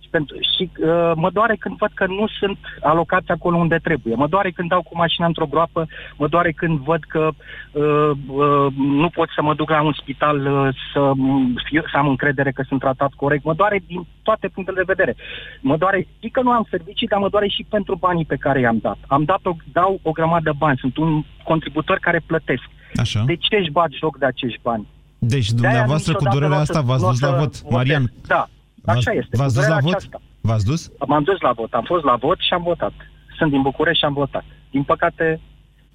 și, 0.00 0.08
pentru, 0.10 0.36
și 0.56 0.70
uh, 0.78 1.12
mă 1.14 1.30
doare 1.30 1.56
când 1.56 1.76
văd 1.76 1.90
că 1.94 2.06
nu 2.06 2.26
sunt 2.38 2.58
alocați 2.80 3.30
acolo 3.30 3.56
unde 3.56 3.76
trebuie. 3.76 4.14
Mă 4.14 4.26
doare 4.26 4.50
când 4.50 4.68
dau 4.68 4.82
cu 4.82 4.96
mașina 4.96 5.26
într-o 5.26 5.46
groapă, 5.46 5.86
mă 6.16 6.28
doare 6.28 6.52
când 6.52 6.78
văd 6.78 7.02
că 7.02 7.30
uh, 7.72 8.10
uh, 8.26 8.66
nu 8.76 9.08
pot 9.08 9.28
să 9.34 9.42
mă 9.42 9.54
duc 9.54 9.70
la 9.70 9.82
un 9.82 9.92
spital 9.92 10.46
uh, 10.46 10.68
să, 10.92 11.12
fiu, 11.64 11.82
să 11.90 11.96
am 11.96 12.08
încredere 12.08 12.50
că 12.50 12.62
sunt 12.68 12.80
tratat 12.80 13.12
corect. 13.16 13.44
Mă 13.44 13.54
doare 13.54 13.80
din 13.86 14.06
toate 14.22 14.48
punctele 14.48 14.82
de 14.84 14.92
vedere. 14.94 15.16
Mă 15.60 15.76
doare, 15.76 16.06
și 16.22 16.28
că 16.28 16.42
nu 16.42 16.50
am 16.50 16.66
servicii, 16.70 17.06
dar 17.06 17.20
mă 17.20 17.28
doare 17.28 17.48
și 17.48 17.66
pentru 17.68 17.94
banii 17.94 18.24
pe 18.24 18.36
care 18.36 18.60
i-am 18.60 18.78
dat. 18.78 18.98
Am 19.06 19.24
dat 19.24 19.40
o, 19.42 19.52
dau 19.72 20.00
o 20.02 20.10
grămadă 20.10 20.42
de 20.44 20.56
bani, 20.58 20.78
sunt 20.78 20.96
un 20.96 21.22
contributor 21.44 21.98
care 21.98 22.20
plătesc. 22.26 22.68
Așa. 22.96 23.22
De 23.26 23.36
ce 23.36 23.56
își 23.56 23.70
bat 23.70 23.90
joc 24.00 24.18
de 24.18 24.26
acești 24.26 24.60
bani? 24.62 24.86
Deci 25.18 25.48
De-aia 25.50 25.56
dumneavoastră 25.56 26.12
cu 26.12 26.18
niciodată 26.24 26.36
durerea 26.38 26.56
nu 26.56 26.62
o 26.62 26.64
să- 26.64 26.72
asta 26.72 26.84
v-ați 26.86 27.02
nu 27.02 27.08
o 27.08 27.10
dus 27.10 27.20
la 27.20 27.28
să 27.28 27.34
vot. 27.34 27.40
votez. 27.60 27.62
Marian, 27.70 28.12
Da, 28.26 28.48
așa 28.84 29.10
este. 29.12 29.36
v-ați 29.36 29.54
Cu 29.54 29.60
dus 29.60 29.68
la 29.68 29.76
durerea 29.76 29.78
vot? 29.82 29.94
aceasta. 29.94 30.20
V-ați 30.40 30.64
dus? 30.64 30.90
M-am 31.06 31.22
dus 31.22 31.40
la 31.40 31.52
vot, 31.52 31.72
am 31.72 31.84
fost 31.92 32.04
la 32.04 32.16
vot 32.16 32.38
și 32.38 32.52
am 32.52 32.62
votat. 32.62 32.92
Sunt 33.38 33.50
din 33.50 33.62
București 33.62 33.98
și 33.98 34.04
am 34.04 34.12
votat. 34.12 34.44
Din 34.70 34.82
păcate, 34.82 35.40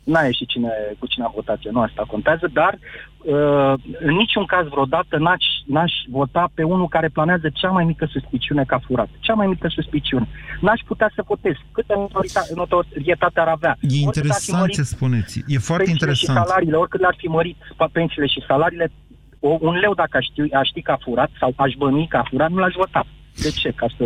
n-a 0.04 0.22
ieșit 0.22 0.48
cine, 0.48 0.70
cu 1.00 1.08
cine 1.08 1.26
am 1.26 1.32
votat, 1.36 1.58
eu, 1.66 1.72
nu 1.72 1.82
asta 1.82 2.04
contează, 2.08 2.50
dar 2.54 2.78
uh, 3.26 3.74
în 4.00 4.14
niciun 4.16 4.46
caz 4.46 4.68
vreodată 4.68 5.18
n-aș, 5.18 5.46
n-aș 5.66 5.94
vota 6.10 6.52
pe 6.54 6.64
unul 6.64 6.88
care 6.88 7.08
planează 7.08 7.50
cea 7.54 7.70
mai 7.70 7.84
mică 7.84 8.06
suspiciune 8.12 8.64
că 8.64 8.74
a 8.76 8.80
furat. 8.86 9.10
Cea 9.20 9.34
mai 9.34 9.48
mică 9.48 9.68
suspiciune. 9.68 10.28
N-aș 10.62 10.80
putea 10.86 11.12
să 11.16 11.24
votez. 11.28 11.54
Câtă 11.72 11.94
notorita- 11.94 12.56
notorietate 12.56 13.40
ar 13.40 13.48
avea? 13.48 13.78
E 13.80 13.86
Oricât 13.86 13.96
ar 13.96 14.02
fi 14.04 14.06
interesant 14.06 14.60
mărit 14.60 14.76
ce 14.76 14.82
spuneți. 14.82 15.44
E 15.48 15.58
foarte 15.58 15.84
pensiile 15.86 16.14
și 16.14 16.24
interesant. 16.24 16.48
salariile, 16.48 16.76
oricât 16.78 17.00
le-ar 17.00 17.16
fi 17.18 17.28
mărit 17.28 17.58
pa- 17.74 17.92
pensiile 17.92 18.28
și 18.28 18.44
salariile, 18.48 18.92
o, 19.40 19.58
un 19.62 19.76
leu 19.76 19.94
dacă 19.94 20.18
aș 20.18 20.26
ști, 20.26 20.54
aș 20.54 20.68
ști 20.68 20.82
că 20.82 20.92
a 20.92 20.98
furat 21.04 21.30
sau 21.40 21.54
aș 21.56 21.74
bănui 21.78 22.08
că 22.08 22.18
a 22.18 22.26
furat, 22.30 22.50
nu 22.50 22.58
l-aș 22.58 22.74
vota. 22.78 23.06
De 23.42 23.50
ce? 23.50 23.72
Ca 23.72 23.86
să, 23.98 24.06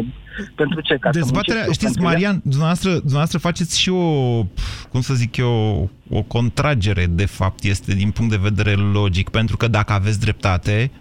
pentru 0.55 0.81
ce? 0.81 0.95
Ca 0.95 1.09
Dezbaterea, 1.09 1.61
să 1.61 1.65
muncesc 1.65 1.67
eu 1.67 1.73
știți, 1.73 1.83
pentru 1.83 2.03
ea? 2.03 2.09
Marian, 2.09 2.41
dumneavoastră, 2.43 2.89
dumneavoastră 2.89 3.37
faceți 3.37 3.79
și 3.79 3.89
o, 3.89 4.43
cum 4.91 5.01
să 5.01 5.13
zic 5.13 5.37
eu, 5.37 5.89
o 6.09 6.21
contragere, 6.21 7.05
de 7.05 7.25
fapt, 7.25 7.63
este 7.63 7.93
din 7.93 8.11
punct 8.11 8.31
de 8.31 8.49
vedere 8.49 8.71
logic, 8.71 9.29
pentru 9.29 9.57
că 9.57 9.67
dacă 9.67 9.93
aveți 9.93 10.19
dreptate, 10.19 10.91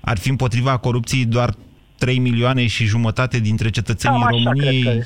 ar 0.00 0.18
fi 0.18 0.28
împotriva 0.28 0.76
corupției 0.76 1.24
doar 1.24 1.54
3 1.98 2.18
milioane 2.18 2.66
și 2.66 2.84
jumătate 2.84 3.38
dintre 3.38 3.70
cetățenii 3.70 4.20
Cam 4.20 4.26
așa 4.26 4.50
României. 4.50 4.82
cred 4.82 4.92
că 4.92 4.98
e. 4.98 5.04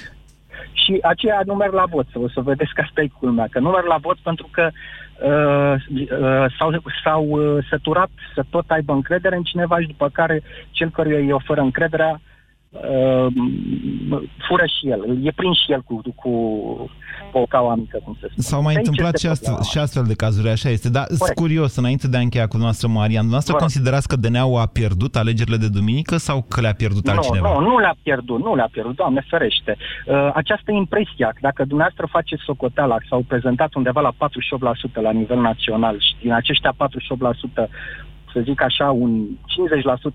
și 0.73 0.99
aceea 1.03 1.41
nu 1.47 1.55
merg 1.55 1.73
la 1.73 1.85
vot. 1.91 2.07
O 2.15 2.29
să 2.29 2.41
vedeți 2.41 2.75
că 2.75 2.81
asta 2.81 3.01
e 3.03 3.09
culmea, 3.19 3.47
că 3.51 3.59
nu 3.59 3.69
merg 3.69 3.87
la 3.87 3.97
vot 3.97 4.19
pentru 4.23 4.49
că 4.51 4.71
uh, 4.71 5.75
uh, 6.01 6.55
s-au, 6.59 6.83
s-au 7.05 7.25
uh, 7.29 7.67
săturat 7.71 8.11
să 8.35 8.45
tot 8.51 8.71
aibă 8.71 8.93
încredere 8.93 9.37
în 9.37 9.43
cineva 9.43 9.81
și 9.81 9.87
după 9.87 10.09
care 10.09 10.43
cel 10.71 10.91
căruia 10.91 11.19
îi 11.19 11.33
oferă 11.33 11.61
încrederea 11.61 12.11
uh, 12.11 12.34
fură 14.49 14.65
și 14.67 14.89
el, 14.91 15.27
e 15.27 15.31
prins 15.31 15.57
și 15.65 15.73
el 15.73 15.81
cu, 15.83 16.01
cu, 16.15 16.31
cu 17.33 17.39
o 17.39 17.47
caua 17.49 17.75
mică, 17.75 18.01
cum 18.05 18.17
se 18.21 18.27
spune. 18.31 18.47
S-au 18.47 18.63
mai 18.63 18.73
De 18.73 18.79
aici 18.79 18.89
întâmplat 18.89 19.15
este 19.15 19.27
și 19.27 19.33
astfel, 19.33 19.53
problema. 19.53 19.71
și 19.73 19.79
astfel 19.79 20.05
de 20.07 20.15
cazuri, 20.15 20.49
așa 20.49 20.69
este. 20.69 20.91
Dar 20.91 21.05
sunt 21.09 21.35
curios, 21.35 21.77
înainte 21.77 22.09
de 22.09 22.17
a 22.17 22.21
încheia 22.21 22.47
cu 22.47 22.57
noastră, 22.57 22.89
Marian, 22.89 23.27
dumneavoastră 23.29 23.53
Vă 23.53 23.59
rog. 23.59 23.69
considerați 23.69 24.09
că 24.09 24.17
DNA-ul 24.17 24.61
a 24.61 24.67
pierdut 24.67 25.17
alegerile 25.17 25.57
de 25.57 25.69
duminică 25.69 26.17
sau 26.17 26.45
că 26.49 26.61
le-a 26.61 26.75
pierdut 26.75 27.09
altcineva? 27.09 27.49
Nu, 27.53 27.61
nu, 27.61 27.67
nu 27.69 27.79
le-a 27.79 27.97
pierdut, 28.03 28.39
nu 28.45 28.55
le-a 28.55 28.69
pierdut, 28.73 28.97
Doamne 28.97 29.25
ferește. 29.29 29.77
Uh, 30.07 30.31
această 30.35 30.71
impresie, 30.73 31.25
că 31.35 31.41
dacă 31.41 31.61
dumneavoastră 31.65 32.07
faceți 32.11 32.43
socoteala, 32.45 32.97
s-au 33.09 33.23
prezentat 33.29 33.75
undeva 33.75 34.01
la 34.01 34.13
48% 34.13 35.03
la 35.03 35.11
nivel 35.11 35.41
național 35.41 35.97
și 36.01 36.15
din 36.23 36.33
aceștia 36.33 36.73
48%, 37.67 37.69
să 38.35 38.41
zic 38.49 38.63
așa, 38.63 38.87
un 38.91 39.13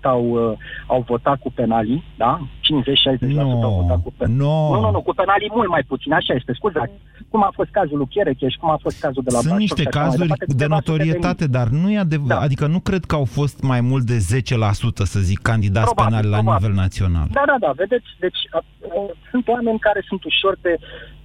au, 0.02 0.24
uh, 0.30 0.56
au 0.86 1.00
votat 1.12 1.38
cu 1.44 1.50
penalii, 1.60 2.04
da? 2.16 2.32
50-60% 2.60 3.62
au 3.62 3.74
votat 3.80 4.02
cu 4.02 4.12
penalii. 4.16 4.40
No. 4.42 4.74
Nu, 4.74 4.80
nu, 4.80 4.90
nu, 4.90 5.00
cu 5.02 5.12
penalii 5.14 5.50
mult 5.54 5.68
mai 5.68 5.82
puțin, 5.90 6.12
așa 6.12 6.32
este, 6.34 6.52
scuzați. 6.54 6.92
Cum 7.28 7.42
a 7.42 7.50
fost 7.54 7.70
cazul 7.70 7.96
lui 7.96 8.06
Cherecheș 8.10 8.52
și 8.52 8.58
cum 8.58 8.70
a 8.70 8.78
fost 8.82 9.00
cazul 9.00 9.22
de 9.22 9.30
la 9.32 9.38
Sunt 9.38 9.48
Brașov 9.48 9.60
niște 9.66 9.82
și 9.82 9.88
așa 9.88 9.98
mai 9.98 10.06
cazuri 10.06 10.28
departe, 10.28 10.44
de 10.44 10.52
câteva 10.52 10.76
sute 10.76 10.90
notorietate, 10.90 11.44
dar 11.56 11.66
nu 11.68 11.90
e 11.90 11.98
adevărat. 11.98 12.38
Da. 12.38 12.44
Adică 12.44 12.66
nu 12.66 12.80
cred 12.88 13.04
că 13.04 13.14
au 13.14 13.24
fost 13.24 13.62
mai 13.62 13.80
mult 13.80 14.04
de 14.12 14.16
10%, 14.16 15.04
să 15.12 15.20
zic, 15.30 15.38
candidați 15.50 15.92
Probabil, 15.94 16.10
penali 16.10 16.28
la 16.34 16.36
probabil. 16.36 16.68
nivel 16.68 16.82
național. 16.84 17.26
Da, 17.38 17.42
da, 17.50 17.56
da, 17.64 17.70
vedeți, 17.82 18.08
deci 18.24 18.40
a, 18.50 18.58
a, 18.58 19.00
sunt 19.30 19.48
oameni 19.48 19.78
care 19.78 20.00
sunt 20.08 20.22
ușor 20.24 20.54
de, 20.66 20.72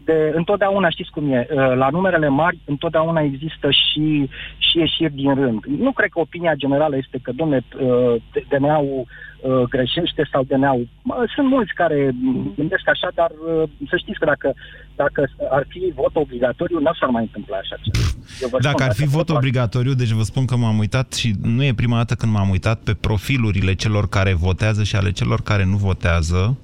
de 0.05 0.31
întotdeauna 0.35 0.89
știți 0.89 1.09
cum 1.09 1.31
e, 1.31 1.47
uh, 1.49 1.75
la 1.75 1.89
numerele 1.89 2.27
mari 2.27 2.57
întotdeauna 2.65 3.21
există 3.21 3.67
și, 3.71 4.29
și 4.57 4.77
ieșiri 4.77 5.13
din 5.13 5.35
rând. 5.35 5.63
Nu 5.65 5.91
cred 5.91 6.09
că 6.09 6.19
opinia 6.19 6.53
generală 6.53 6.95
este 6.97 7.17
că, 7.21 7.31
domne, 7.31 7.65
uh, 7.79 8.15
DNA-ul 8.49 9.05
uh, 9.05 9.61
greșește 9.69 10.29
sau 10.31 10.43
DNA-ul... 10.43 10.87
Mă, 11.01 11.15
Sunt 11.35 11.47
mulți 11.47 11.73
care 11.73 12.11
m, 12.21 12.53
gândesc 12.55 12.89
așa, 12.89 13.09
dar 13.13 13.31
uh, 13.31 13.69
să 13.89 13.95
știți 13.97 14.19
că 14.19 14.25
dacă, 14.25 14.53
dacă 14.95 15.29
ar 15.49 15.65
fi 15.67 15.91
vot 15.95 16.15
obligatoriu, 16.15 16.79
nu 16.79 16.93
s-ar 16.99 17.09
mai 17.09 17.21
întâmpla 17.21 17.57
așa 17.57 17.75
ceva. 17.81 18.05
Eu 18.41 18.49
vă 18.51 18.57
Dacă 18.61 18.75
spun, 18.77 18.87
ar 18.87 18.93
fi 18.93 19.05
vot 19.05 19.13
votul 19.13 19.35
obligatoriu, 19.35 19.93
deci 19.93 20.11
vă 20.19 20.23
spun 20.23 20.45
că 20.45 20.55
m-am 20.55 20.77
uitat 20.77 21.13
și 21.13 21.33
nu 21.41 21.63
e 21.63 21.73
prima 21.73 21.97
dată 21.97 22.13
când 22.15 22.31
m-am 22.31 22.49
uitat 22.49 22.79
pe 22.83 22.93
profilurile 22.93 23.73
celor 23.73 24.09
care 24.09 24.33
votează 24.33 24.83
și 24.83 24.95
ale 24.95 25.11
celor 25.11 25.41
care 25.41 25.65
nu 25.65 25.77
votează. 25.77 26.57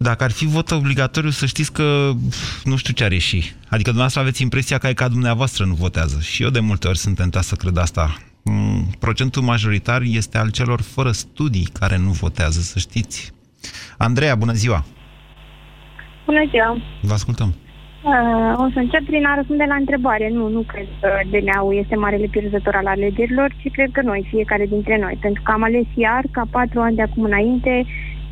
Dacă 0.00 0.24
ar 0.24 0.30
fi 0.30 0.46
vot 0.46 0.70
obligatoriu, 0.70 1.30
să 1.30 1.46
știți 1.46 1.72
că 1.72 2.10
pf, 2.28 2.64
nu 2.64 2.76
știu 2.76 2.92
ce 2.92 3.04
ar 3.04 3.12
ieși. 3.12 3.54
Adică 3.64 3.88
dumneavoastră 3.88 4.20
aveți 4.20 4.42
impresia 4.42 4.78
că 4.78 4.86
e 4.86 4.92
ca 4.92 5.08
dumneavoastră 5.08 5.64
nu 5.64 5.74
votează. 5.74 6.20
Și 6.20 6.42
eu 6.42 6.48
de 6.48 6.60
multe 6.60 6.88
ori 6.88 6.98
sunt 6.98 7.16
tentat 7.16 7.42
să 7.42 7.54
cred 7.54 7.76
asta. 7.76 8.16
Mm, 8.44 8.90
Procentul 8.98 9.42
majoritar 9.42 10.02
este 10.04 10.38
al 10.38 10.50
celor 10.50 10.80
fără 10.80 11.10
studii 11.10 11.68
care 11.78 11.96
nu 11.96 12.10
votează, 12.10 12.60
să 12.60 12.78
știți. 12.78 13.32
Andreea, 13.96 14.34
bună 14.34 14.52
ziua! 14.52 14.84
Bună 16.24 16.44
ziua! 16.50 16.76
Vă 17.02 17.12
ascultăm. 17.12 17.54
Uh, 18.02 18.64
o 18.64 18.66
să 18.72 18.78
încep 18.78 19.04
prin 19.06 19.26
a 19.26 19.34
răspunde 19.34 19.64
la 19.68 19.74
întrebare. 19.74 20.30
Nu, 20.32 20.48
nu 20.48 20.60
cred 20.60 20.86
că 21.00 21.08
DNA-ul 21.30 21.76
este 21.76 21.96
marele 21.96 22.26
pierzător 22.30 22.74
al 22.74 22.86
alegerilor, 22.86 23.50
ci 23.60 23.70
cred 23.72 23.90
că 23.92 24.02
noi, 24.02 24.26
fiecare 24.30 24.66
dintre 24.66 24.98
noi. 24.98 25.18
Pentru 25.20 25.42
că 25.44 25.50
am 25.52 25.62
ales 25.62 25.86
iar, 25.94 26.24
ca 26.30 26.42
patru 26.50 26.80
ani 26.80 26.96
de 26.96 27.02
acum 27.02 27.24
înainte, 27.24 27.86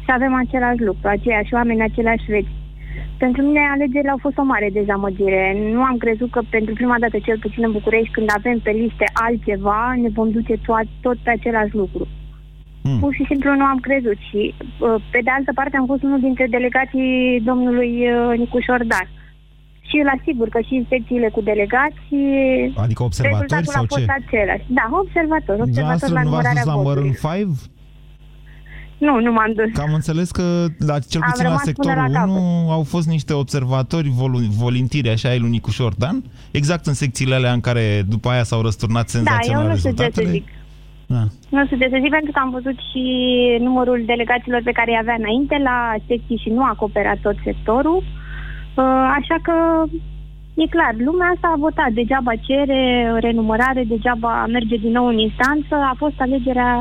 să 0.07 0.13
avem 0.13 0.35
același 0.35 0.83
lucru, 0.89 1.09
aceiași 1.09 1.55
oameni, 1.55 1.83
aceleași 1.83 2.31
veți. 2.35 2.55
Pentru 3.25 3.41
mine 3.43 3.61
alegerile 3.75 4.11
au 4.15 4.25
fost 4.27 4.39
o 4.39 4.51
mare 4.53 4.69
dezamăgire. 4.79 5.45
Nu 5.75 5.81
am 5.91 5.97
crezut 6.05 6.31
că 6.31 6.41
pentru 6.51 6.73
prima 6.75 6.97
dată, 7.03 7.17
cel 7.19 7.39
puțin 7.45 7.63
în 7.65 7.73
București, 7.79 8.15
când 8.17 8.29
avem 8.39 8.59
pe 8.59 8.71
liste 8.71 9.07
altceva, 9.27 9.81
ne 10.03 10.09
vom 10.19 10.31
duce 10.31 10.55
to- 10.65 10.91
tot 11.01 11.19
pe 11.23 11.31
același 11.31 11.75
lucru. 11.75 12.05
Hmm. 12.83 12.99
Pur 13.03 13.13
și 13.15 13.25
simplu 13.31 13.51
nu 13.61 13.65
am 13.73 13.79
crezut 13.87 14.19
și, 14.29 14.41
uh, 14.59 14.95
pe 15.13 15.21
de 15.27 15.31
altă 15.37 15.51
parte, 15.59 15.77
am 15.77 15.87
fost 15.93 16.03
unul 16.03 16.21
dintre 16.21 16.47
delegații 16.57 17.41
domnului 17.51 17.93
uh, 18.11 18.39
Nicu 18.39 18.59
Șordan. 18.67 19.09
Și 19.89 19.97
îl 20.03 20.09
asigur 20.19 20.49
că 20.49 20.61
și 20.67 20.75
inspecțiile 20.75 21.29
cu 21.29 21.41
delegați... 21.41 22.07
Adică 22.85 23.03
observatori 23.03 23.47
rezultatul 23.49 23.73
sau 23.73 23.83
a 23.83 23.87
fost 23.95 24.07
ce? 24.07 24.17
același. 24.21 24.65
Da, 24.79 24.85
observator, 25.05 25.57
observator 25.61 25.67
Dumneavoastră 25.67 26.13
la 26.13 26.23
nu 26.23 26.31
v-ați 26.31 26.31
numărarea 26.31 26.65
dus 26.65 26.73
la 26.73 26.83
Maroon 26.87 27.11
votului. 27.11 27.55
5? 27.55 27.76
Nu, 28.99 29.21
nu 29.21 29.33
m-am 29.33 29.53
dus. 29.57 29.71
Că 29.73 29.81
am 29.81 29.95
înțeles 29.95 30.31
că 30.31 30.43
la 30.79 30.99
cel 30.99 31.21
Am 31.23 31.29
puțin 31.31 31.45
la 31.45 31.49
rămas 31.49 31.63
până 31.63 31.65
sectorul 31.65 32.11
la 32.13 32.23
1 32.25 32.71
au 32.71 32.83
fost 32.83 33.09
niște 33.09 33.33
observatori 33.33 34.09
volu- 34.09 34.39
volintiri, 34.59 35.09
așa 35.09 35.35
e 35.35 35.39
lui 35.39 35.51
Nicu 35.51 35.71
Șordan, 35.71 36.25
exact 36.51 36.87
în 36.87 36.95
secțiile 36.95 37.35
alea 37.35 37.53
în 37.53 37.61
care 37.61 38.03
după 38.09 38.29
aia 38.29 38.43
s-au 38.43 38.63
răsturnat 38.63 39.03
Da, 39.05 39.09
senzațional 39.19 39.63
eu 39.65 39.69
nu 39.71 39.77
știu 39.77 39.91
ce 39.91 39.97
să 39.97 40.03
rezultatele. 40.03 40.31
zic. 40.31 40.47
Da. 41.07 41.23
Nu 41.49 41.65
știu 41.65 41.77
ce 41.79 41.89
să 41.93 41.99
zic, 42.03 42.11
pentru 42.11 42.31
că 42.33 42.39
am 42.43 42.51
văzut 42.51 42.79
și 42.91 43.03
numărul 43.67 44.03
delegaților 44.07 44.61
pe 44.65 44.77
care 44.79 44.91
îi 44.91 44.99
avea 45.01 45.17
înainte 45.19 45.57
la 45.69 45.79
secții 46.09 46.41
și 46.43 46.49
nu 46.57 46.63
a 46.63 46.69
acoperat 46.73 47.19
tot 47.27 47.37
sectorul. 47.45 47.97
Uh, 48.03 48.85
Așa 49.19 49.37
că 49.47 49.55
e 50.63 50.67
clar, 50.77 50.93
lumea 51.09 51.29
asta 51.35 51.49
a 51.53 51.59
votat. 51.67 51.91
Degeaba 52.01 52.33
cere 52.49 52.81
renumărare, 53.27 53.83
degeaba 53.95 54.33
merge 54.57 54.77
din 54.77 54.93
nou 54.99 55.07
în 55.07 55.19
instanță. 55.29 55.75
A 55.93 55.95
fost 56.03 56.17
alegerea 56.27 56.73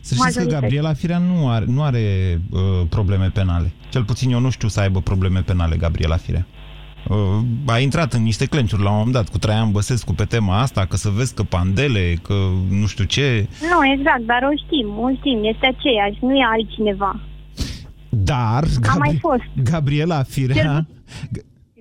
Să 0.00 0.14
știți 0.14 0.16
că 0.16 0.24
majorității. 0.24 0.60
Gabriela 0.60 0.92
Firea 0.92 1.18
nu 1.18 1.48
are, 1.48 1.64
nu 1.68 1.82
are 1.82 2.40
uh, 2.50 2.60
probleme 2.88 3.30
penale. 3.34 3.72
Cel 3.90 4.04
puțin 4.04 4.30
eu 4.30 4.40
nu 4.40 4.50
știu 4.50 4.68
să 4.68 4.80
aibă 4.80 5.00
probleme 5.00 5.40
penale, 5.40 5.76
Gabriela 5.76 6.16
Firea. 6.16 6.46
Uh, 7.08 7.16
a 7.66 7.78
intrat 7.78 8.12
în 8.12 8.22
niște 8.22 8.46
clenciuri 8.46 8.82
la 8.82 8.90
un 8.90 8.96
moment 8.96 9.14
dat 9.14 9.28
cu 9.28 9.38
Traian 9.38 9.70
Băsescu 9.70 10.14
pe 10.14 10.24
tema 10.24 10.60
asta, 10.60 10.86
că 10.86 10.96
să 10.96 11.08
vezi 11.08 11.34
că 11.34 11.42
pandele, 11.42 12.14
că 12.22 12.34
nu 12.68 12.86
știu 12.86 13.04
ce. 13.04 13.48
Nu, 13.70 13.92
exact, 13.98 14.20
dar 14.20 14.42
o 14.42 14.54
știm, 14.64 14.98
o 14.98 15.08
știm, 15.18 15.38
este 15.42 15.66
aceeași, 15.66 16.18
nu 16.20 16.34
e 16.34 16.44
altcineva. 16.52 17.20
Dar 18.08 18.64
A 18.82 18.94
mai 18.98 19.18
fost. 19.20 19.42
Gabriela 19.70 20.22
Firea... 20.22 20.86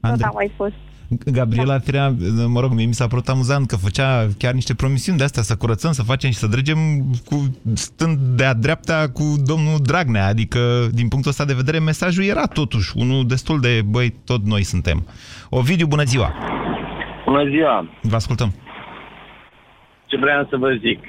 Tot 0.02 0.12
Andre- 0.12 0.26
a 0.26 0.32
mai 0.34 0.52
fost. 0.56 0.74
Gabriela 1.10 1.74
da. 1.74 1.80
Firea, 1.80 2.14
mă 2.48 2.60
rog, 2.60 2.72
mie 2.72 2.86
mi 2.86 2.94
s-a 2.94 3.08
părut 3.08 3.28
amuzant 3.28 3.68
că 3.68 3.76
făcea 3.76 4.28
chiar 4.38 4.54
niște 4.54 4.76
promisiuni 4.76 5.18
de 5.18 5.24
astea, 5.24 5.44
să 5.44 5.56
curățăm, 5.56 5.92
să 5.92 6.04
facem 6.04 6.30
și 6.30 6.38
să 6.38 6.48
dregem 6.48 6.78
cu, 7.26 7.36
stând 7.74 8.18
de-a 8.18 8.54
dreapta 8.54 9.10
cu 9.14 9.24
domnul 9.46 9.78
Dragnea. 9.84 10.28
Adică, 10.28 10.60
din 10.94 11.08
punctul 11.08 11.32
ăsta 11.32 11.46
de 11.46 11.54
vedere, 11.54 11.80
mesajul 11.80 12.24
era 12.24 12.46
totuși 12.46 12.94
unul 12.96 13.28
destul 13.28 13.60
de, 13.60 13.82
băi, 13.86 14.10
tot 14.26 14.46
noi 14.46 14.64
suntem. 14.64 15.08
Ovidiu, 15.50 15.88
bună 15.88 16.04
ziua! 16.04 16.34
Bună 17.26 17.50
ziua! 17.50 17.90
Vă 18.02 18.16
ascultăm. 18.16 18.54
Ce 20.06 20.18
vreau 20.18 20.48
să 20.50 20.58
vă 20.58 20.70
zic? 20.82 21.00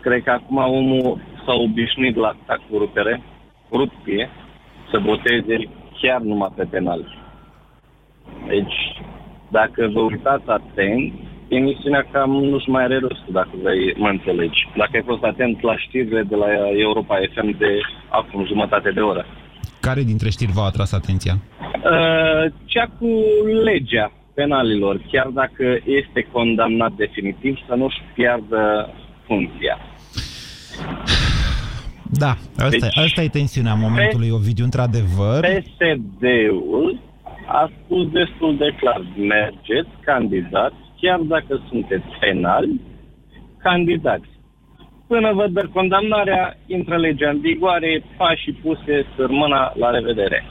Cred 0.00 0.22
că 0.22 0.30
acum 0.30 0.56
omul 0.56 1.20
s-a 1.44 1.52
obișnuit 1.52 2.16
la 2.16 2.28
asta 2.28 2.64
cu 2.68 2.78
rupere, 2.78 3.22
rupie, 3.72 4.30
să 4.90 4.98
voteze 4.98 5.56
chiar 6.00 6.20
numai 6.20 6.52
pe 6.56 6.64
penal. 6.64 7.00
Deci, 8.46 8.76
dacă 9.50 9.90
vă 9.92 10.00
uitați 10.00 10.48
atent, 10.58 11.12
emisiunea 11.48 12.06
cam 12.12 12.30
nu-și 12.30 12.68
mai 12.68 12.84
are 12.84 12.98
rostul, 12.98 13.32
dacă 13.32 13.50
vrei, 13.62 13.94
mă 13.96 14.08
înțelegi. 14.08 14.68
Dacă 14.76 14.90
ai 14.94 15.02
fost 15.06 15.22
atent 15.22 15.62
la 15.62 15.76
știrile 15.76 16.22
de 16.22 16.36
la 16.36 16.46
Europa 16.88 17.16
FM 17.34 17.58
de 17.58 17.80
acum 18.08 18.46
jumătate 18.46 18.90
de 18.90 19.00
oră. 19.00 19.26
Care 19.80 20.02
dintre 20.02 20.30
știri 20.30 20.52
v-au 20.52 20.66
atras 20.66 20.92
atenția? 20.92 21.34
Uh, 21.62 22.52
cea 22.64 22.86
cu 22.98 23.08
legea 23.64 24.12
penalilor, 24.34 25.00
chiar 25.12 25.26
dacă 25.26 25.64
este 25.84 26.28
condamnat 26.32 26.92
definitiv, 26.92 27.58
să 27.68 27.74
nu-și 27.74 27.98
piardă 28.14 28.90
funcția. 29.26 29.78
Da, 32.12 32.30
asta, 32.56 32.68
Deci- 32.68 32.80
deci, 32.80 32.96
asta 32.96 33.22
e 33.22 33.28
tensiunea 33.28 33.74
momentului, 33.74 34.30
Ovidiu, 34.30 34.64
într-adevăr. 34.64 35.40
PSD-ul 35.40 36.98
a 37.52 37.70
spus 37.84 38.10
destul 38.10 38.56
de 38.56 38.74
clar, 38.76 39.02
mergeți, 39.16 39.90
candidați, 40.04 40.74
chiar 41.00 41.18
dacă 41.18 41.60
sunteți 41.68 42.04
penali, 42.20 42.80
candidați. 43.58 44.28
Până 45.06 45.32
vă 45.32 45.46
dă 45.46 45.68
condamnarea, 45.72 46.56
intră 46.66 46.96
legea 46.98 47.30
în 47.30 47.40
vigoare, 47.40 48.02
pașii 48.16 48.52
puse, 48.52 49.06
sărmâna, 49.16 49.72
la 49.76 49.90
revedere. 49.90 50.44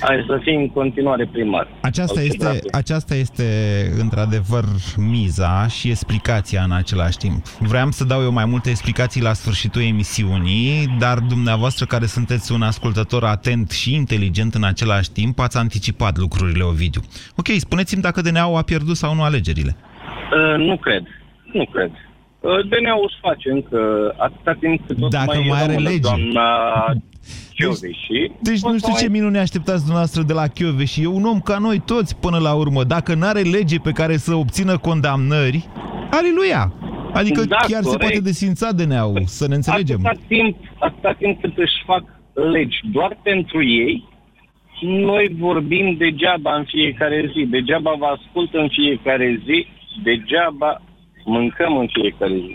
Hai 0.00 0.24
să 0.26 0.38
fii 0.42 0.54
în 0.54 0.68
continuare 0.68 1.28
primar. 1.32 1.68
Aceasta 1.82 2.20
Al 2.20 2.24
este, 2.24 2.36
federației. 2.36 2.72
aceasta 2.72 3.14
este 3.14 3.44
într-adevăr 4.00 4.64
miza 4.96 5.66
și 5.66 5.88
explicația 5.88 6.62
în 6.62 6.72
același 6.72 7.16
timp. 7.16 7.46
Vreau 7.46 7.90
să 7.90 8.04
dau 8.04 8.22
eu 8.22 8.32
mai 8.32 8.44
multe 8.44 8.70
explicații 8.70 9.22
la 9.22 9.32
sfârșitul 9.32 9.82
emisiunii, 9.82 10.96
dar 10.98 11.18
dumneavoastră 11.18 11.84
care 11.86 12.06
sunteți 12.06 12.52
un 12.52 12.62
ascultător 12.62 13.24
atent 13.24 13.70
și 13.70 13.94
inteligent 13.94 14.54
în 14.54 14.64
același 14.64 15.10
timp, 15.12 15.38
ați 15.38 15.58
anticipat 15.58 16.16
lucrurile, 16.18 16.62
Ovidiu. 16.64 17.00
Ok, 17.36 17.46
spuneți-mi 17.46 18.02
dacă 18.02 18.20
DNA-ul 18.20 18.56
a 18.56 18.62
pierdut 18.62 18.96
sau 18.96 19.14
nu 19.14 19.22
alegerile. 19.22 19.76
Uh, 19.76 20.64
nu 20.66 20.76
cred. 20.76 21.02
Nu 21.52 21.64
cred. 21.72 21.90
Uh, 22.40 22.50
DNA-ul 22.68 23.08
își 23.08 23.18
face 23.20 23.50
încă 23.50 23.78
atâta 24.16 24.56
timp 24.60 24.86
cât 24.86 24.98
tot 24.98 25.10
Dacă 25.10 25.24
mai, 25.26 25.46
mai 25.48 25.62
are 25.62 25.72
rămâne 25.72 25.88
lege. 25.88 26.00
Doamna 26.00 26.46
Chioveși. 27.54 28.30
Deci 28.40 28.60
nu 28.60 28.78
știu 28.78 28.94
ce 28.98 29.08
minune 29.08 29.38
așteptați 29.38 29.78
dumneavoastră 29.78 30.22
de 30.22 30.32
la 30.32 30.46
Chioveși. 30.46 31.02
E 31.02 31.06
un 31.06 31.24
om 31.24 31.40
ca 31.40 31.58
noi 31.58 31.78
toți 31.84 32.16
până 32.16 32.38
la 32.38 32.54
urmă. 32.54 32.84
Dacă 32.84 33.14
n-are 33.14 33.40
lege 33.40 33.78
pe 33.78 33.92
care 33.92 34.16
să 34.16 34.34
obțină 34.34 34.78
condamnări, 34.78 35.68
aleluia! 36.10 36.72
Adică 37.12 37.44
Da, 37.44 37.56
chiar 37.56 37.82
se 37.82 37.88
corect. 37.88 38.00
poate 38.00 38.20
desfința 38.20 38.72
DNA-ul, 38.72 39.22
să 39.24 39.48
ne 39.48 39.54
înțelegem. 39.54 40.00
Atâta 40.04 40.24
timp, 40.28 40.56
atâta 40.78 41.12
timp 41.18 41.40
cât 41.40 41.56
își 41.58 41.82
fac 41.86 42.04
legi 42.52 42.80
doar 42.92 43.18
pentru 43.22 43.64
ei, 43.64 44.04
noi 44.82 45.36
vorbim 45.38 45.94
degeaba 45.98 46.56
în 46.56 46.64
fiecare 46.64 47.30
zi, 47.32 47.46
degeaba 47.46 47.94
vă 47.98 48.06
ascult 48.06 48.54
în 48.54 48.68
fiecare 48.68 49.40
zi, 49.44 49.66
degeaba 50.02 50.82
mâncăm 51.24 51.76
în 51.76 51.88
fiecare 51.92 52.34
zi. 52.34 52.54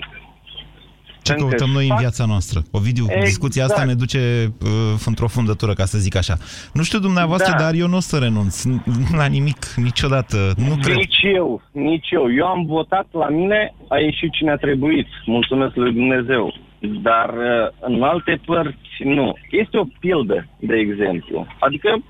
Ce 1.24 1.32
Încă 1.32 1.44
căutăm 1.46 1.70
noi 1.70 1.84
în 1.84 1.90
fac- 1.90 2.00
viața 2.00 2.26
noastră? 2.26 2.62
Ovidiu, 2.72 3.04
Exact. 3.08 3.26
discuția 3.26 3.64
asta 3.64 3.84
ne 3.84 3.94
duce 3.94 4.54
uh, 4.64 4.70
într-o 5.06 5.28
fundătură, 5.28 5.74
ca 5.74 5.86
să 5.86 5.98
zic 5.98 6.16
așa. 6.16 6.38
Nu 6.74 6.84
știu 6.84 7.00
dumneavoastră, 7.00 7.54
Da. 7.58 7.64
dar 7.64 7.74
eu 7.74 7.88
nu 7.88 7.96
o 7.96 8.00
să 8.00 8.18
renunț 8.18 8.64
n- 8.68 9.16
la 9.16 9.26
nimic, 9.26 9.66
niciodată. 9.76 10.38
Nu 10.58 10.76
cred. 10.82 10.96
Nici 10.96 11.20
eu, 11.36 11.62
nici 11.72 12.10
eu. 12.12 12.34
Eu 12.34 12.46
am 12.46 12.66
votat 12.66 13.08
la 13.12 13.30
mine, 13.30 13.74
a 13.88 13.98
ieșit 14.00 14.32
cine 14.32 14.52
a 14.52 14.56
trebuit. 14.56 15.08
Mulțumesc 15.26 15.76
lui 15.76 15.94
Dumnezeu. 15.94 16.54
Dar 17.02 17.30
uh, 17.30 17.68
în 17.80 18.04
alte 18.04 18.42
părți, 18.46 18.90
nu. 19.04 19.34
Este 19.52 19.78
o 19.78 19.86
pildă, 20.00 20.48
de 20.60 20.76
exemplu. 20.76 21.48
Adică, 21.60 22.04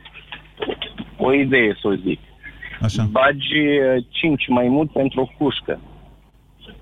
o 1.17 1.33
idee 1.33 1.77
să 1.81 1.87
o 1.87 1.93
zic. 1.95 2.19
Așa. 2.81 3.03
Bagi 3.11 3.55
uh, 3.57 4.03
cinci 4.09 4.47
maimuțe 4.47 5.01
într-o 5.01 5.29
cușcă. 5.37 5.79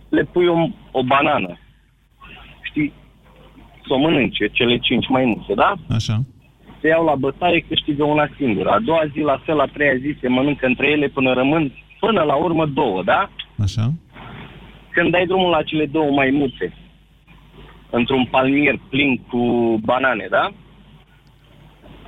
Le 0.10 0.24
pui 0.24 0.48
o, 0.48 0.68
o 0.92 1.04
banană. 1.04 1.58
Știi? 2.70 2.94
Să 3.88 3.94
o 3.94 3.98
mănânce, 3.98 4.48
cele 4.48 4.78
cinci 4.78 5.08
maimuțe, 5.08 5.54
da? 5.54 5.76
Așa. 5.90 6.22
se 6.82 6.88
iau 6.88 7.06
la 7.06 7.16
bătaie, 7.16 7.66
câștigă 7.68 8.04
una 8.04 8.28
singură. 8.38 8.70
A 8.70 8.80
doua 8.80 9.04
zi, 9.14 9.20
la 9.20 9.42
fel, 9.46 9.60
a 9.60 9.66
treia 9.66 9.96
zi, 9.96 10.18
se 10.22 10.28
mănâncă 10.28 10.66
între 10.66 10.88
ele 10.88 11.08
până 11.08 11.34
rămân, 11.34 11.74
până 12.00 12.22
la 12.22 12.36
urmă, 12.36 12.66
două, 12.66 13.04
da? 13.04 13.30
Așa. 13.62 13.94
Când 14.90 15.12
dai 15.12 15.26
drumul 15.26 15.50
la 15.50 15.64
cele 15.64 15.86
două 15.86 16.12
maimuțe, 16.12 16.74
într-un 17.90 18.26
palmier 18.26 18.80
plin 18.90 19.22
cu 19.30 19.40
banane, 19.84 20.28
da? 20.30 20.50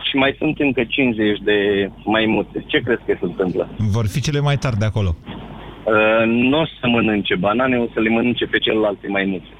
Și 0.09 0.15
mai 0.15 0.35
sunt 0.37 0.59
încă 0.59 0.83
50 0.83 1.39
de 1.39 1.89
maimuțe. 2.05 2.63
Ce 2.67 2.79
crezi 2.79 3.05
că 3.05 3.13
se 3.19 3.25
întâmplă? 3.25 3.69
Vor 3.77 4.07
fi 4.07 4.21
cele 4.21 4.39
mai 4.39 4.57
tari 4.57 4.77
de 4.77 4.85
acolo. 4.85 5.15
Uh, 5.25 6.25
nu 6.25 6.59
o 6.59 6.65
să 6.65 6.87
mănânce 6.87 7.35
banane, 7.35 7.77
o 7.77 7.85
să 7.93 7.99
le 7.99 8.09
mănânce 8.09 8.45
pe 8.45 8.57
celelalte 8.57 9.07
maimuțe. 9.07 9.53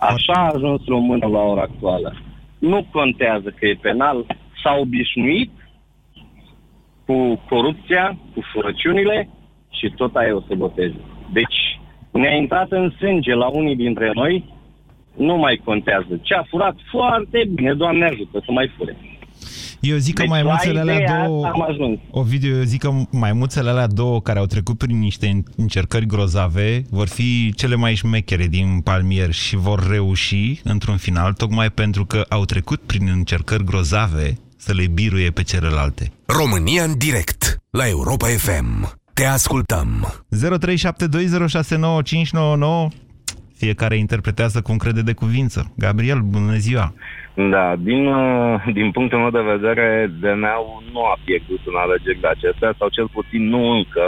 Așa 0.00 0.32
a 0.32 0.50
ajuns 0.54 0.84
românul 0.86 1.30
la 1.30 1.40
ora 1.40 1.60
actuală. 1.60 2.14
Nu 2.58 2.86
contează 2.92 3.54
că 3.58 3.66
e 3.66 3.78
penal, 3.80 4.26
s-a 4.62 4.76
obișnuit 4.80 5.50
cu 7.06 7.40
corupția, 7.48 8.16
cu 8.34 8.40
furăciunile 8.52 9.28
și 9.70 9.92
tot 9.96 10.16
aia 10.16 10.36
o 10.36 10.40
să 10.48 10.54
boteze. 10.54 11.00
Deci, 11.32 11.80
ne-a 12.10 12.34
intrat 12.34 12.70
în 12.70 12.92
sânge 12.98 13.34
la 13.34 13.46
unii 13.46 13.76
dintre 13.76 14.10
noi, 14.14 14.44
nu 15.16 15.36
mai 15.36 15.60
contează. 15.64 16.20
Ce 16.22 16.34
a 16.34 16.42
furat 16.42 16.76
foarte 16.90 17.48
bine, 17.54 17.74
Doamne 17.74 18.04
ajută 18.04 18.42
să 18.44 18.52
mai 18.52 18.70
fure. 18.76 18.96
Eu 19.80 19.96
zic 19.96 20.14
că 20.14 20.20
Deci, 20.20 20.30
maimuțele 20.30 20.72
la 20.72 20.80
alea 20.80 20.94
ideea 20.94 21.26
două... 21.26 21.46
asta 21.46 21.58
am 21.62 21.68
ajuns. 21.70 21.98
Ovidiu, 22.10 22.56
eu 22.56 22.62
zic 22.62 22.80
că 22.80 22.92
maimuțele 23.10 23.70
alea 23.70 23.86
două 23.86 24.20
care 24.20 24.38
au 24.38 24.46
trecut 24.46 24.78
prin 24.78 24.98
niște 24.98 25.42
încercări 25.56 26.06
grozave 26.06 26.84
vor 26.90 27.08
fi 27.08 27.52
cele 27.56 27.74
mai 27.74 27.94
șmechere 27.94 28.46
din 28.46 28.80
palmier 28.84 29.32
și 29.32 29.56
vor 29.56 29.88
reuși 29.90 30.60
într-un 30.64 30.96
final, 30.96 31.32
tocmai 31.32 31.70
pentru 31.70 32.04
că 32.06 32.24
au 32.28 32.44
trecut 32.44 32.80
prin 32.80 33.08
încercări 33.12 33.64
grozave 33.64 34.38
să 34.56 34.72
le 34.72 34.86
biruie 34.86 35.30
pe 35.30 35.42
celelalte. 35.42 36.12
România 36.26 36.82
în 36.82 36.98
direct 36.98 37.56
la 37.70 37.88
Europa 37.88 38.26
FM. 38.26 38.98
Te 39.14 39.24
ascultăm. 39.24 40.14
0372069599 40.36 40.40
Fiecare 43.62 43.96
interpretează 43.96 44.58
cum 44.60 44.76
crede 44.76 45.02
de 45.02 45.18
cuvință. 45.22 45.60
Gabriel, 45.84 46.20
bună 46.34 46.52
ziua! 46.66 46.86
Da, 47.34 47.76
din, 47.88 48.06
uh, 48.06 48.62
din 48.72 48.90
punctul 48.90 49.18
meu 49.18 49.30
de 49.30 49.50
vedere, 49.54 50.10
DNA-ul 50.20 50.82
nu 50.92 51.00
a 51.04 51.16
pierdut 51.24 51.60
în 51.64 51.76
alegerile 51.76 52.28
acestea, 52.28 52.74
sau 52.78 52.88
cel 52.88 53.08
puțin 53.16 53.48
nu 53.48 53.70
încă. 53.76 54.06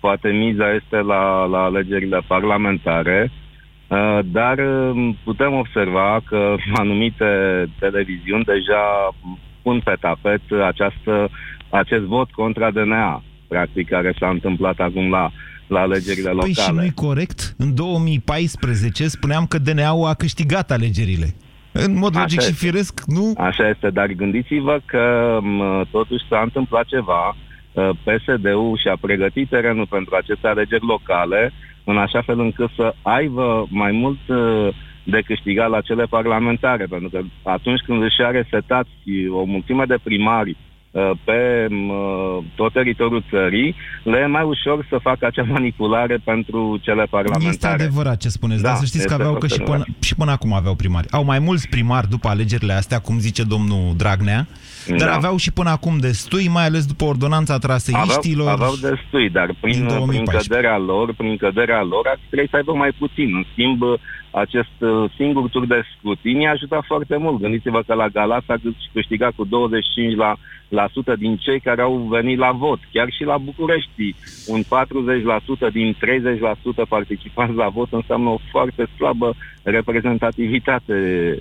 Poate 0.00 0.28
miza 0.28 0.74
este 0.80 0.96
la, 0.96 1.44
la 1.44 1.62
alegerile 1.62 2.20
parlamentare, 2.26 3.30
uh, 3.30 4.18
dar 4.24 4.58
uh, 4.58 5.14
putem 5.24 5.52
observa 5.52 6.20
că 6.28 6.54
anumite 6.82 7.30
televiziuni 7.78 8.44
deja 8.44 9.14
pun 9.62 9.80
pe 9.84 9.94
tapet 10.00 10.42
această, 10.70 11.30
acest 11.70 12.04
vot 12.04 12.30
contra 12.30 12.70
DNA, 12.70 13.22
practic, 13.48 13.88
care 13.88 14.14
s-a 14.18 14.28
întâmplat 14.28 14.78
acum 14.78 15.10
la, 15.10 15.30
la 15.72 15.80
alegerile 15.80 16.30
Păi 16.30 16.34
locale. 16.34 16.52
și 16.52 16.72
nu-i 16.72 16.92
corect? 16.94 17.54
În 17.58 17.74
2014 17.74 19.08
spuneam 19.08 19.46
că 19.46 19.58
DNA-ul 19.58 20.06
a 20.06 20.14
câștigat 20.14 20.70
alegerile. 20.70 21.34
În 21.72 21.96
mod 21.96 22.10
Așa 22.14 22.20
logic 22.20 22.40
și 22.40 22.48
este. 22.48 22.64
firesc, 22.66 23.00
nu? 23.06 23.34
Așa 23.36 23.68
este, 23.68 23.90
dar 23.90 24.06
gândiți-vă 24.06 24.80
că 24.84 25.38
m, 25.42 25.86
totuși 25.90 26.26
s-a 26.28 26.40
întâmplat 26.42 26.84
ceva. 26.84 27.36
Uh, 27.72 27.90
PSD-ul 28.04 28.78
și-a 28.82 28.96
pregătit 29.00 29.48
terenul 29.48 29.86
pentru 29.86 30.14
aceste 30.14 30.46
alegeri 30.46 30.86
locale 30.86 31.52
în 31.84 31.98
așa 31.98 32.22
fel 32.22 32.40
încât 32.40 32.70
să 32.76 32.94
aibă 33.02 33.66
mai 33.70 33.92
mult 33.92 34.28
uh, 34.28 34.68
de 35.04 35.20
câștigat 35.26 35.68
la 35.70 35.80
cele 35.80 36.04
parlamentare, 36.04 36.84
pentru 36.84 37.08
că 37.08 37.20
atunci 37.42 37.80
când 37.80 38.02
își 38.02 38.22
are 38.22 38.46
setați 38.50 38.90
o 39.30 39.44
mulțime 39.44 39.84
de 39.84 39.96
primari 40.02 40.50
uh, 40.50 40.71
pe 41.24 41.66
m, 41.70 41.88
uh, 41.88 42.44
tot 42.54 42.72
teritoriul 42.72 43.24
țării, 43.30 43.74
le 44.02 44.18
e 44.18 44.26
mai 44.26 44.42
ușor 44.42 44.86
să 44.88 44.98
facă 45.02 45.26
acea 45.26 45.42
manipulare 45.42 46.16
pentru 46.24 46.78
cele 46.82 47.04
parlamentare. 47.04 47.52
Este 47.52 47.66
adevărat 47.66 48.16
ce 48.16 48.28
spuneți, 48.28 48.62
Da, 48.62 48.68
dar 48.68 48.76
să 48.76 48.84
știți 48.84 49.06
că 49.06 49.12
este 49.12 49.22
aveau 49.22 49.38
că 49.38 49.46
și 49.46 49.54
foarte 49.54 49.70
până, 49.70 49.82
adevărat. 49.82 50.02
și 50.04 50.14
până 50.14 50.30
acum 50.30 50.52
aveau 50.52 50.74
primari. 50.74 51.06
Au 51.10 51.24
mai 51.24 51.38
mulți 51.38 51.68
primari 51.68 52.08
după 52.08 52.28
alegerile 52.28 52.72
astea, 52.72 52.98
cum 52.98 53.18
zice 53.18 53.42
domnul 53.42 53.94
Dragnea, 53.96 54.46
dar 54.88 55.08
Da. 55.08 55.14
aveau 55.14 55.36
și 55.36 55.52
până 55.52 55.70
acum 55.70 55.98
destui, 55.98 56.48
mai 56.48 56.64
ales 56.64 56.84
după 56.86 57.04
ordonanța 57.04 57.58
traseiștilor. 57.58 58.48
Aveau, 58.48 58.72
aveau 58.72 58.90
destui, 58.90 59.30
dar 59.30 59.46
din 59.46 59.56
prin, 59.60 59.72
prin 59.72 59.86
2014. 59.86 60.48
căderea 60.48 60.78
lor, 60.78 61.14
prin 61.14 61.36
căderea 61.36 61.82
lor, 61.82 62.06
ar 62.06 62.18
trebui 62.28 62.48
să 62.50 62.56
aibă 62.56 62.72
mai 62.74 62.92
puțin. 62.98 63.34
În 63.34 63.44
schimb, 63.52 63.82
acest 64.32 64.76
uh, 64.78 65.10
singur 65.16 65.48
tur 65.48 65.66
de 65.66 65.82
scrutin 65.96 66.46
a 66.46 66.50
ajutat 66.50 66.84
foarte 66.86 67.16
mult. 67.16 67.40
Gândiți-vă 67.40 67.82
că 67.86 67.94
la 67.94 68.08
Galați 68.08 68.50
a 68.50 68.56
câștigat 68.92 69.32
cu 69.36 69.44
25 69.44 70.16
la, 70.16 70.36
la 70.68 70.88
sută 70.92 71.16
din 71.18 71.36
cei 71.36 71.60
care 71.60 71.82
au 71.82 71.96
venit 72.10 72.38
la 72.38 72.50
vot. 72.52 72.78
Chiar 72.92 73.08
și 73.10 73.24
la 73.24 73.38
București, 73.38 74.14
un 74.46 74.62
40% 74.62 75.72
din 75.72 75.96
30% 76.84 76.88
participanți 76.88 77.54
la 77.54 77.68
vot 77.68 77.92
înseamnă 77.92 78.28
o 78.28 78.38
foarte 78.50 78.86
slabă 78.96 79.34
reprezentativitate. 79.62 80.94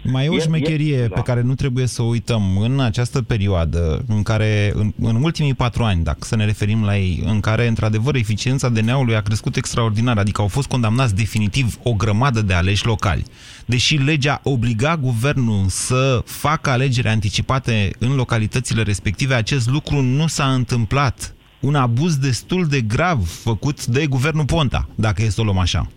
Mai 0.04 0.26
e 0.26 0.30
o 0.30 0.40
șmecherie 0.40 1.06
da. 1.08 1.16
pe 1.16 1.22
care 1.22 1.42
nu 1.42 1.54
trebuie 1.54 1.86
să 1.86 2.02
o 2.02 2.06
uităm 2.06 2.58
în 2.62 2.80
această 2.80 3.22
perioadă, 3.32 4.04
în 4.08 4.24
care, 4.24 4.72
în, 4.76 4.94
în 5.02 5.24
ultimii 5.24 5.54
patru 5.54 5.84
ani, 5.84 6.04
dacă 6.04 6.20
să 6.22 6.36
ne 6.36 6.46
referim 6.46 6.84
la 6.84 6.98
ei, 6.98 7.24
în 7.26 7.40
care, 7.40 7.68
într-adevăr, 7.68 8.16
eficiența 8.16 8.70
DNA-ului 8.70 9.16
a 9.16 9.22
crescut 9.22 9.56
extraordinar, 9.56 10.18
adică 10.18 10.42
au 10.42 10.48
fost 10.48 10.68
condamnați 10.68 11.16
definitiv 11.16 11.78
o 11.84 11.94
grămadă 11.94 12.42
de 12.42 12.54
aleși 12.54 12.86
locali. 12.86 13.24
Deși 13.66 13.96
legea 13.96 14.40
obliga 14.44 14.98
guvernul 14.98 15.66
să 15.68 16.22
facă 16.26 16.70
alegeri 16.70 17.08
anticipate 17.08 17.90
în 18.00 18.16
localitățile 18.16 18.82
respective, 18.82 19.34
acest 19.34 19.70
lucru 19.70 20.02
nu 20.02 20.28
s-a 20.28 20.54
întâmplat. 20.54 21.34
Un 21.62 21.76
abuz 21.76 22.16
destul 22.16 22.68
de 22.68 22.82
grav 22.82 23.28
făcut 23.28 23.86
de 23.86 24.06
guvernul 24.06 24.46
Ponta, 24.46 24.88
dacă 24.96 25.22
e 25.24 25.30
să 25.30 25.42
o 25.42 25.44
luăm 25.44 25.58
așa. 25.58 25.88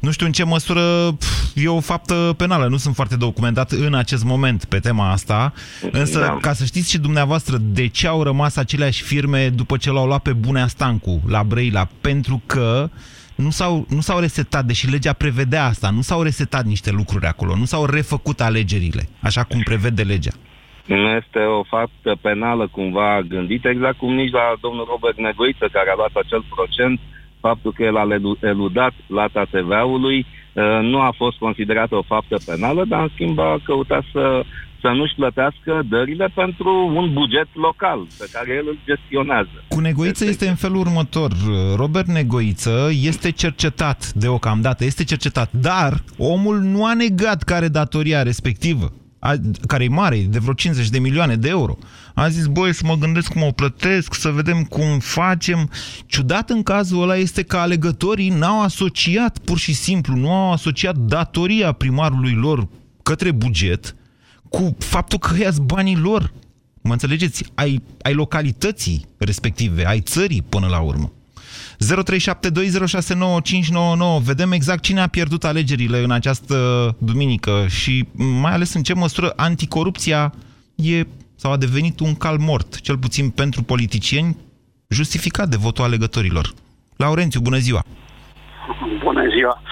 Nu 0.00 0.10
știu 0.10 0.26
în 0.26 0.32
ce 0.32 0.44
măsură 0.44 1.12
pf, 1.18 1.26
e 1.54 1.68
o 1.68 1.80
faptă 1.80 2.34
penală, 2.36 2.68
nu 2.68 2.76
sunt 2.76 2.94
foarte 2.94 3.16
documentat 3.16 3.70
în 3.70 3.94
acest 3.94 4.24
moment 4.24 4.64
pe 4.64 4.78
tema 4.78 5.10
asta, 5.10 5.52
însă 5.92 6.18
Da. 6.18 6.38
ca 6.40 6.52
să 6.52 6.64
știți 6.64 6.90
și 6.90 6.98
dumneavoastră 6.98 7.58
de 7.60 7.86
ce 7.86 8.06
au 8.06 8.22
rămas 8.22 8.56
aceleași 8.56 9.02
firme 9.02 9.48
după 9.48 9.76
ce 9.76 9.90
l-au 9.90 10.06
luat 10.06 10.22
pe 10.22 10.32
Bunea 10.32 10.66
Stancu 10.66 11.22
la 11.26 11.42
Brăila, 11.42 11.88
pentru 12.00 12.42
că 12.46 12.90
nu 13.34 13.50
s-au, 13.50 13.86
nu 13.88 14.00
s-au 14.00 14.18
resetat, 14.18 14.64
deși 14.64 14.90
legea 14.90 15.12
prevedea 15.12 15.64
asta, 15.64 15.90
nu 15.90 16.02
s-au 16.02 16.22
resetat 16.22 16.64
niște 16.64 16.90
lucruri 16.90 17.26
acolo, 17.26 17.56
nu 17.56 17.64
s-au 17.64 17.84
refăcut 17.84 18.40
alegerile, 18.40 19.08
așa 19.20 19.42
cum 19.42 19.60
prevede 19.60 20.02
legea. 20.02 20.32
Nu 20.88 21.08
este 21.08 21.38
o 21.38 21.62
faptă 21.62 22.16
penală 22.20 22.68
cumva 22.70 23.20
gândită, 23.28 23.68
exact 23.68 23.98
cum 23.98 24.14
nici 24.14 24.32
la 24.32 24.54
domnul 24.60 24.86
Robert 24.90 25.18
Negoiță, 25.18 25.68
care 25.72 25.90
a 25.90 25.94
luat 25.96 26.14
acel 26.14 26.44
procent, 26.54 27.00
faptul 27.40 27.72
că 27.72 27.82
el 27.82 27.96
a 27.96 28.06
elu- 28.10 28.38
eludat 28.40 28.94
plata 29.06 29.44
TVA-ului, 29.50 30.18
uh, 30.18 30.78
nu 30.82 31.00
a 31.00 31.14
fost 31.16 31.36
considerată 31.38 31.94
o 31.96 32.02
faptă 32.02 32.36
penală, 32.46 32.84
dar 32.84 33.02
în 33.02 33.10
schimb 33.14 33.38
a 33.38 33.60
căutat 33.64 34.04
să, 34.12 34.42
să 34.80 34.88
nu-și 34.88 35.14
plătească 35.14 35.82
dările 35.88 36.28
pentru 36.34 36.92
un 36.94 37.12
buget 37.12 37.48
local 37.52 38.00
pe 38.18 38.26
care 38.32 38.54
el 38.54 38.66
îl 38.66 38.78
gestionează. 38.86 39.64
Cu 39.68 39.80
Negoiță 39.80 40.24
este 40.24 40.48
în 40.48 40.54
felul 40.54 40.76
următor. 40.76 41.30
Robert 41.76 42.06
Negoiță 42.06 42.88
este 43.02 43.30
cercetat 43.30 44.12
deocamdată, 44.12 44.84
este 44.84 45.04
cercetat, 45.04 45.52
dar 45.52 45.92
omul 46.18 46.58
nu 46.58 46.86
a 46.86 46.94
negat 46.94 47.42
că 47.42 47.54
are 47.54 47.68
datoria 47.68 48.22
respectivă. 48.22 48.92
A, 49.18 49.34
care 49.66 49.84
e 49.84 49.88
mare, 49.88 50.18
de 50.18 50.38
vreo 50.38 50.54
50 50.54 50.88
de 50.88 50.98
milioane 50.98 51.36
de 51.36 51.48
euro. 51.48 51.78
A 52.14 52.28
zis, 52.28 52.46
băi, 52.46 52.74
să 52.74 52.82
mă 52.84 52.94
gândesc 52.94 53.32
cum 53.32 53.42
o 53.42 53.50
plătesc, 53.50 54.14
să 54.14 54.28
vedem 54.28 54.62
cum 54.62 54.98
facem. 54.98 55.70
Ciudat 56.06 56.50
în 56.50 56.62
cazul 56.62 57.02
ăla 57.02 57.16
este 57.16 57.42
că 57.42 57.56
alegătorii 57.56 58.28
n-au 58.28 58.62
asociat, 58.62 59.38
pur 59.38 59.58
și 59.58 59.72
simplu, 59.72 60.14
nu 60.14 60.32
au 60.32 60.52
asociat 60.52 60.96
datoria 60.96 61.72
primarului 61.72 62.32
lor 62.32 62.68
către 63.02 63.30
buget 63.30 63.96
cu 64.48 64.76
faptul 64.78 65.18
că 65.18 65.36
ia 65.38 65.52
banii 65.62 65.96
lor. 65.96 66.32
Mă 66.82 66.92
înțelegeți? 66.92 67.44
Ai, 67.54 67.82
ai 68.02 68.14
localității 68.14 69.06
respective, 69.16 69.86
ai 69.86 70.00
țării 70.00 70.42
până 70.42 70.66
la 70.66 70.80
urmă. 70.80 71.12
0372069599. 71.78 71.86
Vedem 74.24 74.52
exact 74.52 74.82
cine 74.82 75.00
a 75.00 75.06
pierdut 75.06 75.44
alegerile 75.44 75.98
în 75.98 76.10
această 76.10 76.56
duminică 76.98 77.64
și 77.68 78.08
mai 78.40 78.52
ales 78.52 78.74
în 78.74 78.82
ce 78.82 78.94
măsură 78.94 79.32
anticorupția 79.36 80.32
e 80.74 81.06
sau 81.36 81.52
a 81.52 81.56
devenit 81.56 82.00
un 82.00 82.14
cal 82.14 82.38
mort, 82.38 82.80
cel 82.80 82.98
puțin 82.98 83.30
pentru 83.30 83.62
politicieni, 83.62 84.36
justificat 84.88 85.48
de 85.48 85.56
votul 85.56 85.84
alegătorilor. 85.84 86.52
Laurențiu, 86.96 87.40
bună 87.40 87.58
ziua! 87.58 87.84
Bună 89.02 89.22
ziua! 89.36 89.62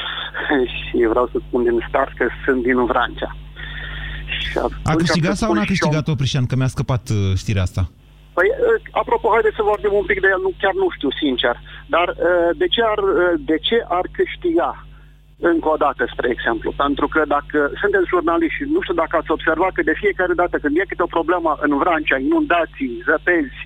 Și 0.90 1.06
vreau 1.08 1.28
să 1.32 1.38
spun 1.46 1.62
din 1.62 1.84
start 1.88 2.16
că 2.16 2.26
sunt 2.44 2.62
din 2.62 2.84
Vrancea. 2.84 3.36
Și 4.40 4.58
A 4.82 4.94
câștigat 4.94 5.36
sau 5.36 5.52
n-a 5.52 5.64
câștigat 5.64 6.08
Oprișan? 6.08 6.46
Că 6.46 6.56
mi-a 6.56 6.66
scăpat 6.66 7.08
uh, 7.08 7.36
știrea 7.36 7.62
asta. 7.62 7.90
Păi, 8.36 8.48
uh, 8.52 8.80
apropo, 9.02 9.26
haideți 9.36 9.58
să 9.58 9.70
vorbim 9.72 9.94
un 10.00 10.06
pic 10.10 10.18
de 10.20 10.28
el, 10.34 10.40
nu, 10.46 10.50
chiar 10.62 10.74
nu 10.82 10.88
știu, 10.96 11.10
sincer. 11.22 11.54
Dar 11.94 12.06
uh, 12.12 12.50
de 12.60 12.66
ce 12.74 12.82
ar, 12.92 13.00
uh, 13.04 13.34
de 13.50 13.56
ce 13.66 13.76
ar 13.98 14.04
câștiga? 14.18 14.70
Încă 15.52 15.68
o 15.74 15.78
dată, 15.84 16.02
spre 16.12 16.28
exemplu. 16.30 16.70
Pentru 16.84 17.06
că 17.14 17.20
dacă 17.36 17.58
sunteți 17.80 18.10
jurnaliști 18.12 18.58
și 18.58 18.64
nu 18.74 18.80
știu 18.82 18.96
dacă 19.02 19.14
ați 19.16 19.34
observat 19.36 19.72
că 19.74 19.82
de 19.82 20.00
fiecare 20.02 20.34
dată 20.42 20.56
când 20.58 20.74
e 20.76 20.90
câte 20.90 21.06
o 21.06 21.14
problemă 21.16 21.50
în 21.66 21.72
Vrancea, 21.82 22.18
inundații, 22.18 23.02
zăpezi, 23.08 23.60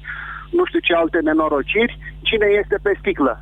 nu 0.56 0.62
știu 0.68 0.80
ce 0.87 0.92
alte 0.94 1.18
nenorociri, 1.28 1.98
cine 2.28 2.46
este 2.61 2.76
pe 2.83 2.92
sticlă? 3.00 3.35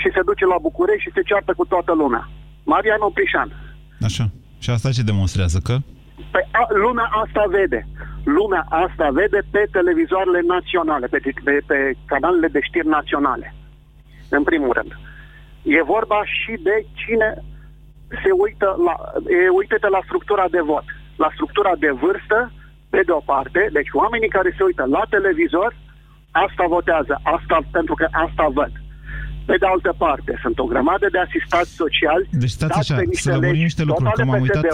Și 0.00 0.08
se 0.14 0.26
duce 0.28 0.44
la 0.52 0.58
București 0.66 1.04
și 1.06 1.14
se 1.16 1.26
ceartă 1.28 1.52
cu 1.56 1.64
toată 1.72 1.92
lumea. 2.02 2.24
Marian 2.72 3.02
Oprișan. 3.08 3.48
Așa. 4.08 4.24
Și 4.62 4.70
asta 4.70 4.96
ce 4.96 5.10
demonstrează? 5.10 5.58
Că? 5.66 5.74
Păi 6.32 6.44
a, 6.60 6.62
lumea 6.84 7.08
asta 7.22 7.42
vede. 7.56 7.80
Lumea 8.24 8.64
asta 8.68 9.08
vede 9.10 9.40
pe 9.50 9.66
televizoarele 9.70 10.40
naționale, 10.46 11.06
pe, 11.06 11.18
pe, 11.44 11.58
pe 11.66 11.94
canalele 12.06 12.48
de 12.48 12.60
știri 12.62 12.86
naționale. 12.86 13.54
În 14.28 14.42
primul 14.42 14.72
rând. 14.72 14.92
E 15.62 15.82
vorba 15.82 16.24
și 16.24 16.52
de 16.62 16.86
cine 16.94 17.34
se 18.22 18.30
uită 18.44 18.76
la, 18.86 18.94
e, 19.36 19.48
uită 19.48 19.88
la 19.90 20.00
structura 20.04 20.46
de 20.50 20.60
vot, 20.60 20.84
la 21.16 21.30
structura 21.34 21.72
de 21.78 21.90
vârstă, 21.90 22.52
pe 22.90 23.00
de 23.06 23.12
o 23.12 23.22
parte, 23.32 23.68
deci 23.72 23.90
oamenii 23.92 24.28
care 24.28 24.54
se 24.56 24.62
uită 24.62 24.84
la 24.96 25.02
televizor, 25.10 25.76
asta 26.30 26.64
votează, 26.68 27.20
asta 27.22 27.58
pentru 27.70 27.94
că 27.94 28.06
asta 28.10 28.46
văd. 28.52 28.72
Pe 29.44 29.56
de 29.58 29.66
altă 29.66 29.94
parte, 29.98 30.38
sunt 30.42 30.58
o 30.58 30.64
grămadă 30.64 31.06
de 31.12 31.18
asistați 31.18 31.70
sociali 31.74 32.28
Deci 32.30 32.50
stați 32.50 32.78
așa, 32.78 33.02
să 33.10 33.30
lămurim 33.30 33.62
niște 33.62 33.84
lucruri, 33.84 34.12
că 34.12 34.24
m-am 34.24 34.40
uitat, 34.40 34.64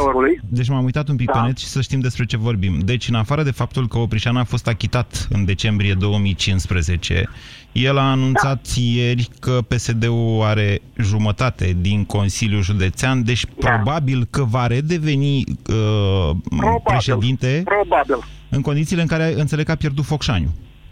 deci 0.49 0.69
m-am 0.69 0.85
uitat 0.85 1.09
un 1.09 1.17
pic 1.17 1.31
da. 1.31 1.41
pe 1.41 1.47
net 1.47 1.57
și 1.57 1.67
să 1.67 1.81
știm 1.81 2.01
despre 2.01 2.25
ce 2.25 2.37
vorbim. 2.37 2.79
Deci, 2.79 3.09
în 3.09 3.15
afară 3.15 3.43
de 3.43 3.51
faptul 3.51 3.89
că 3.89 3.99
Oprișan 3.99 4.37
a 4.37 4.45
fost 4.45 4.69
achitat 4.69 5.27
în 5.31 5.45
decembrie 5.45 5.95
2015, 5.95 7.29
el 7.73 7.99
a 7.99 8.11
anunțat 8.11 8.63
da. 8.75 8.81
ieri 8.81 9.29
că 9.41 9.59
PSD-ul 9.69 10.43
are 10.43 10.81
jumătate 10.97 11.77
din 11.81 12.05
Consiliul 12.05 12.63
Județean, 12.63 13.25
deci 13.25 13.45
da. 13.45 13.69
probabil 13.69 14.27
că 14.31 14.45
va 14.45 14.67
redeveni 14.67 15.37
uh, 15.39 16.31
probabil, 16.57 16.83
președinte 16.85 17.63
probabil. 17.65 18.17
în 18.49 18.61
condițiile 18.61 19.03
în 19.03 19.09
care 19.09 19.35
înțeleg 19.37 19.65
că 19.65 19.73
a 19.73 19.75
pierdut 19.75 20.05
Focșaniu, 20.05 20.49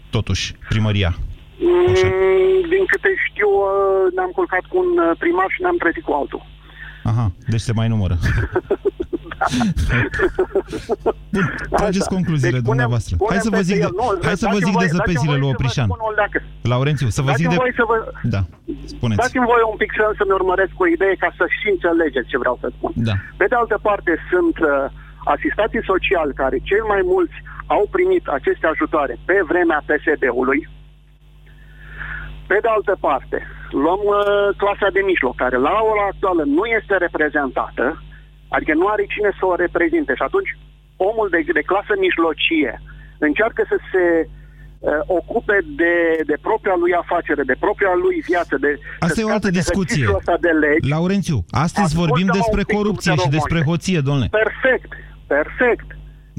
totuși, 0.09 0.53
primăria. 0.69 1.17
Așa. 1.91 2.07
Mm, 2.07 2.61
din 2.73 2.83
câte 2.91 3.09
știu, 3.27 3.49
uh, 3.67 4.13
ne-am 4.15 4.31
culcat 4.37 4.63
cu 4.71 4.75
un 4.83 4.89
uh, 4.97 5.11
primar 5.21 5.49
și 5.53 5.61
ne-am 5.61 5.77
trezit 5.83 6.03
cu 6.03 6.13
altul. 6.19 6.41
Aha, 7.03 7.25
deci 7.51 7.65
se 7.67 7.73
mai 7.79 7.87
numără. 7.93 8.15
Bun, 11.35 11.45
trageți 11.79 12.07
Așa. 12.07 12.15
concluziile 12.15 12.59
deci, 12.59 12.69
dumneavoastră. 12.69 13.11
Punem 13.15 13.31
hai 13.33 13.47
să 13.47 13.51
vă 13.57 13.61
zic, 13.69 13.79
de, 13.83 13.89
nu, 13.99 14.05
hai 14.27 14.37
să 14.43 14.47
vă 14.55 14.59
zic 14.67 14.75
de 14.83 14.87
zăpezile 14.95 15.35
lui 15.41 15.51
Oprișan. 15.53 15.89
Laurențiu, 16.73 17.07
să 17.17 17.21
vă 17.21 17.31
zic 17.39 17.47
de... 17.49 17.55
Să 17.81 17.85
vă... 17.91 17.95
Da, 18.35 18.41
spuneți. 18.93 19.19
Dați-mi 19.21 19.49
voi 19.53 19.63
un 19.71 19.77
pic 19.81 19.91
să, 19.97 20.03
să-mi 20.19 20.35
urmăresc 20.39 20.73
o 20.83 20.87
idee 20.95 21.15
ca 21.23 21.29
să 21.37 21.43
și 21.57 21.67
înțelegeți 21.75 22.29
ce 22.31 22.37
vreau 22.43 22.57
să 22.61 22.67
spun. 22.75 22.91
Da. 23.09 23.15
Pe 23.39 23.45
de 23.51 23.55
altă 23.61 23.77
parte, 23.87 24.11
sunt 24.31 24.55
uh, 24.59 24.71
asistații 25.35 25.83
sociali 25.91 26.33
care 26.41 26.57
cel 26.69 26.83
mai 26.93 27.01
mulți 27.13 27.37
au 27.75 27.83
primit 27.95 28.23
aceste 28.37 28.65
ajutoare 28.73 29.13
pe 29.29 29.37
vremea 29.51 29.85
PSD-ului, 29.89 30.59
pe 32.51 32.57
de 32.63 32.69
altă 32.77 32.95
parte, 33.07 33.37
luăm 33.83 34.01
uh, 34.05 34.19
clasa 34.61 34.89
de 34.97 35.01
mijloc, 35.11 35.35
care 35.43 35.57
la 35.67 35.75
ora 35.91 36.05
actuală 36.11 36.43
nu 36.57 36.63
este 36.77 36.95
reprezentată, 37.05 37.85
adică 38.55 38.73
nu 38.81 38.85
are 38.93 39.03
cine 39.13 39.31
să 39.39 39.43
o 39.51 39.59
reprezinte 39.63 40.13
și 40.19 40.25
atunci 40.29 40.51
omul 41.09 41.27
de, 41.33 41.39
de 41.59 41.63
clasă 41.71 41.93
mijlocie 42.07 42.73
încearcă 43.27 43.61
să 43.71 43.77
se 43.91 44.03
uh, 44.25 44.91
ocupe 45.19 45.57
de, 45.81 45.93
de 46.29 46.37
propria 46.47 46.75
lui 46.83 46.93
afacere, 47.03 47.43
de 47.51 47.55
propria 47.65 47.93
lui 48.03 48.17
viață, 48.29 48.53
de 48.65 48.71
Asta 49.05 49.19
e 49.19 49.31
o 49.31 49.37
altă 49.37 49.51
discuție. 49.61 50.05
De 50.47 50.53
legi. 50.63 50.89
Laurențiu, 50.95 51.37
astăzi 51.65 51.89
Ascultă 51.89 52.01
vorbim 52.03 52.27
despre 52.39 52.63
corupție 52.75 53.13
și 53.23 53.29
despre 53.37 53.59
hoție, 53.69 53.99
domnule. 54.07 54.29
Perfect, 54.41 54.91
perfect. 55.35 55.87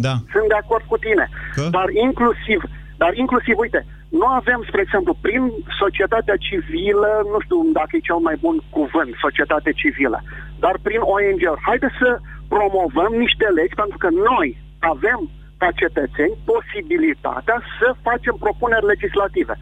Da. 0.06 0.14
Sunt 0.34 0.46
de 0.54 0.58
acord 0.62 0.84
cu 0.92 0.96
tine. 1.06 1.24
Că? 1.56 1.64
Dar 1.76 1.88
inclusiv, 2.06 2.60
dar 3.02 3.12
inclusiv, 3.22 3.54
uite, 3.64 3.80
nu 4.18 4.26
avem, 4.40 4.60
spre 4.68 4.80
exemplu, 4.82 5.12
prin 5.26 5.42
societatea 5.82 6.36
civilă, 6.48 7.10
nu 7.32 7.38
știu 7.44 7.58
dacă 7.78 7.92
e 7.94 8.08
cel 8.10 8.20
mai 8.28 8.36
bun 8.44 8.56
cuvânt, 8.76 9.10
societate 9.26 9.70
civilă, 9.80 10.18
dar 10.64 10.74
prin 10.86 11.00
ONG-uri. 11.14 11.66
Haideți 11.68 11.96
să 12.02 12.10
promovăm 12.54 13.12
niște 13.24 13.46
legi, 13.58 13.78
pentru 13.82 13.98
că 14.02 14.08
noi 14.30 14.48
avem 14.94 15.20
ca 15.60 15.68
cetățeni 15.82 16.34
posibilitatea 16.52 17.58
să 17.78 17.88
facem 18.06 18.34
propuneri 18.44 18.90
legislative. 18.92 19.54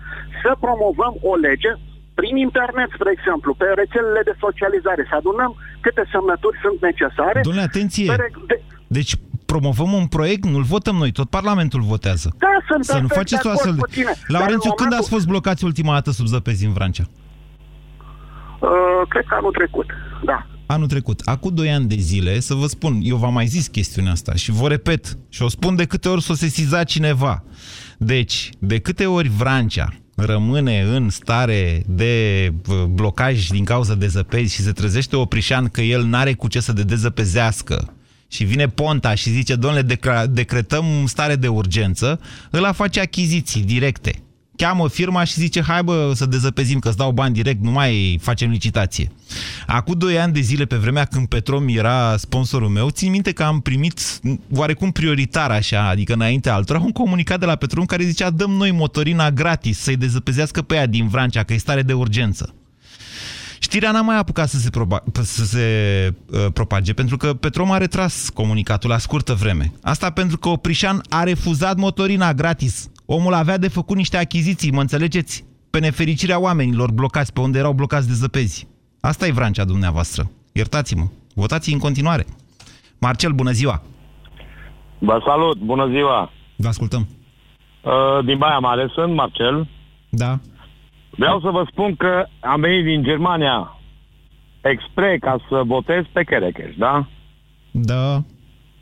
Să 0.43 0.51
promovăm 0.65 1.15
o 1.31 1.35
lege 1.49 1.73
prin 2.21 2.35
internet, 2.49 2.89
spre 2.97 3.11
exemplu, 3.17 3.51
pe 3.61 3.67
rețelele 3.83 4.23
de 4.29 4.35
socializare, 4.45 5.03
să 5.11 5.15
adunăm 5.17 5.53
câte 5.85 6.03
semnături 6.13 6.61
sunt 6.65 6.79
necesare. 6.89 7.41
Domnule, 7.43 7.69
atenție! 7.71 8.07
De... 8.51 8.57
Deci 8.99 9.13
promovăm 9.53 9.93
un 9.93 10.07
proiect, 10.07 10.45
nu-l 10.45 10.63
votăm 10.63 10.97
noi, 10.97 11.13
tot 11.13 11.29
Parlamentul 11.31 11.81
votează. 11.81 12.35
Da, 12.39 12.47
sunt 12.69 12.85
Să 12.85 12.99
nu 12.99 13.09
faceți 13.09 13.47
o 13.47 13.51
astfel 13.51 13.75
de... 13.75 14.05
Laurențiu, 14.27 14.73
când 14.73 14.93
ați 14.93 15.09
fost 15.09 15.27
blocați 15.27 15.65
ultima 15.65 15.93
dată 15.93 16.11
sub 16.11 16.27
zăpezi 16.27 16.65
în 16.65 16.73
Vrancea? 16.73 17.05
Uh, 18.61 18.69
cred 19.09 19.25
că 19.29 19.35
anul 19.39 19.53
trecut, 19.53 19.87
da. 20.25 20.47
Anul 20.67 20.87
trecut. 20.87 21.21
Acum 21.25 21.55
2 21.55 21.71
ani 21.71 21.87
de 21.87 21.95
zile, 21.95 22.41
să 22.41 22.55
vă 22.55 22.67
spun, 22.67 22.99
eu 23.03 23.17
v-am 23.17 23.33
mai 23.33 23.47
zis 23.47 23.67
chestiunea 23.67 24.13
asta 24.13 24.35
și 24.35 24.51
vă 24.51 24.69
repet 24.69 25.19
și 25.29 25.43
o 25.43 25.49
spun 25.49 25.77
de 25.77 25.85
câte 25.85 26.09
ori 26.09 26.23
s-o 26.23 26.35
sesiza 26.35 26.85
cineva. 26.85 27.45
Deci, 27.99 28.51
de 28.59 28.79
câte 28.79 29.07
ori 29.07 29.29
Vrancea 29.29 29.89
rămâne 30.17 30.81
în 30.81 31.09
stare 31.09 31.83
de 31.87 32.15
uh, 32.69 32.85
blocaj 32.85 33.47
din 33.47 33.65
cauza 33.65 33.95
de 33.95 34.07
zăpezi 34.07 34.55
și 34.55 34.63
se 34.63 34.73
trezește 34.73 35.17
Oprișan 35.17 35.69
că 35.69 35.81
el 35.81 36.05
n-are 36.05 36.33
cu 36.33 36.49
ce 36.49 36.61
să 36.61 36.73
de 36.73 36.83
dezăpezească 36.83 37.93
și 38.29 38.45
vine 38.45 38.69
Ponta 38.69 39.15
și 39.15 39.31
zice, 39.31 39.55
domnule, 39.55 39.97
decretăm 40.31 40.85
stare 41.07 41.37
de 41.37 41.49
urgență, 41.49 42.21
ăla 42.53 42.73
face 42.73 43.01
achiziții 43.01 43.63
directe. 43.63 44.23
Cheamă 44.57 44.89
firma 44.89 45.25
și 45.25 45.33
zice, 45.33 45.63
hai 45.63 45.83
bă 45.83 46.13
să 46.15 46.27
dezăpezim 46.27 46.79
că 46.79 46.89
îți 46.89 46.97
dau 46.97 47.13
bani 47.13 47.35
direct, 47.35 47.63
nu 47.63 47.71
mai 47.71 48.19
facem 48.23 48.51
licitație. 48.51 49.11
Acum 49.67 49.95
doi 49.99 50.19
ani 50.19 50.33
de 50.33 50.41
zile, 50.41 50.65
pe 50.65 50.77
vremea 50.77 51.05
când 51.05 51.27
Petrom 51.27 51.69
era 51.69 52.17
sponsorul 52.17 52.69
meu, 52.69 52.91
țin 52.91 53.11
minte 53.11 53.33
că 53.33 53.43
am 53.43 53.61
primit 53.61 54.01
oarecum 54.55 54.91
prioritar 54.91 55.51
așa, 55.51 55.89
adică 55.89 56.13
înainte 56.13 56.51
altora, 56.51 56.79
un 56.79 56.93
comunicat 56.93 57.39
de 57.39 57.47
la 57.47 57.57
Petrom 57.57 57.85
care 57.85 58.05
zicea, 58.05 58.31
dăm 58.31 58.51
noi 58.51 58.71
motorina 58.71 59.31
gratis 59.31 59.79
să-i 59.79 59.97
dezăpezească 59.97 60.63
pe 60.63 60.75
ea 60.75 60.87
din 60.87 61.09
Vrancea, 61.09 61.43
că 61.43 61.53
e 61.53 61.57
stare 61.57 61.83
de 61.83 61.93
urgență. 61.93 62.55
Știrea 63.71 63.91
n-a 63.91 64.01
mai 64.01 64.19
apucat 64.19 64.49
să 64.49 64.57
se, 64.57 64.71
proba, 64.71 65.03
să 65.13 65.45
se 65.45 65.67
uh, 66.33 66.47
propage, 66.53 66.93
pentru 66.95 67.17
că 67.17 67.35
Petrom 67.35 67.71
a 67.71 67.79
retras 67.79 68.29
comunicatul 68.29 68.91
la 68.91 68.99
scurtă 68.99 69.35
vreme. 69.35 69.73
Asta 69.83 70.11
pentru 70.11 70.39
că 70.39 70.49
Oprișan 70.49 71.01
a 71.09 71.23
refuzat 71.23 71.77
motorina 71.77 72.33
gratis. 72.33 72.91
Omul 73.07 73.35
avea 73.35 73.59
de 73.59 73.69
făcut 73.69 73.97
niște 73.97 74.17
achiziții, 74.17 74.73
mă 74.73 74.81
înțelegeți? 74.81 75.45
Pe 75.71 75.79
nefericirea 75.79 76.41
oamenilor 76.41 76.93
blocați, 76.93 77.33
pe 77.33 77.41
unde 77.41 77.59
erau 77.59 77.73
blocați 77.73 78.07
de 78.07 78.13
zăpezi. 78.13 78.69
Asta 79.01 79.27
e 79.27 79.33
vrancea 79.33 79.65
dumneavoastră. 79.65 80.31
Iertați-mă. 80.53 81.07
Votați 81.35 81.73
în 81.73 81.79
continuare. 81.79 82.27
Marcel, 82.99 83.33
bună 83.33 83.51
ziua! 83.51 83.83
Vă 84.99 85.23
salut, 85.27 85.59
bună 85.59 85.89
ziua! 85.89 86.31
Vă 86.57 86.69
ascultăm. 86.69 87.09
Uh, 87.83 88.25
din 88.25 88.39
Baia 88.39 88.59
Mare 88.59 88.91
sunt, 88.95 89.15
Marcel. 89.15 89.69
Da. 90.09 90.39
Vreau 91.19 91.41
să 91.41 91.51
vă 91.51 91.63
spun 91.71 91.95
că 91.97 92.27
am 92.41 92.61
venit 92.61 92.85
din 92.85 93.03
Germania 93.03 93.77
expre 94.61 95.19
ca 95.21 95.37
să 95.49 95.63
votez 95.67 96.03
pe 96.13 96.23
Kerekeș, 96.25 96.75
da? 96.77 97.07
Da. 97.71 98.17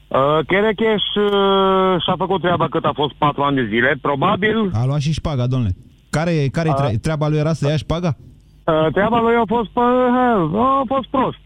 Uh, 0.08 0.38
Cherecheș 0.46 1.02
uh, 1.14 2.02
și-a 2.04 2.14
făcut 2.16 2.40
treaba 2.40 2.68
cât 2.68 2.84
a 2.84 2.92
fost 2.94 3.14
patru 3.14 3.42
ani 3.42 3.56
de 3.56 3.66
zile. 3.66 3.98
Probabil 4.00 4.70
A 4.74 4.84
luat 4.86 5.00
și 5.00 5.12
șpaga, 5.12 5.46
domnule. 5.46 5.76
Care, 6.10 6.32
care 6.52 6.68
A- 6.68 6.72
tre- 6.72 6.96
treaba 7.02 7.28
lui 7.28 7.38
era 7.38 7.52
să 7.52 7.68
ia 7.68 7.76
șpaga? 7.76 8.16
uh, 8.64 8.86
treaba 8.92 9.20
lui 9.20 9.34
a 9.34 9.42
fost, 9.46 9.70
uh, 9.74 10.60
a 10.60 10.82
fost 10.86 11.08
prost. 11.08 11.38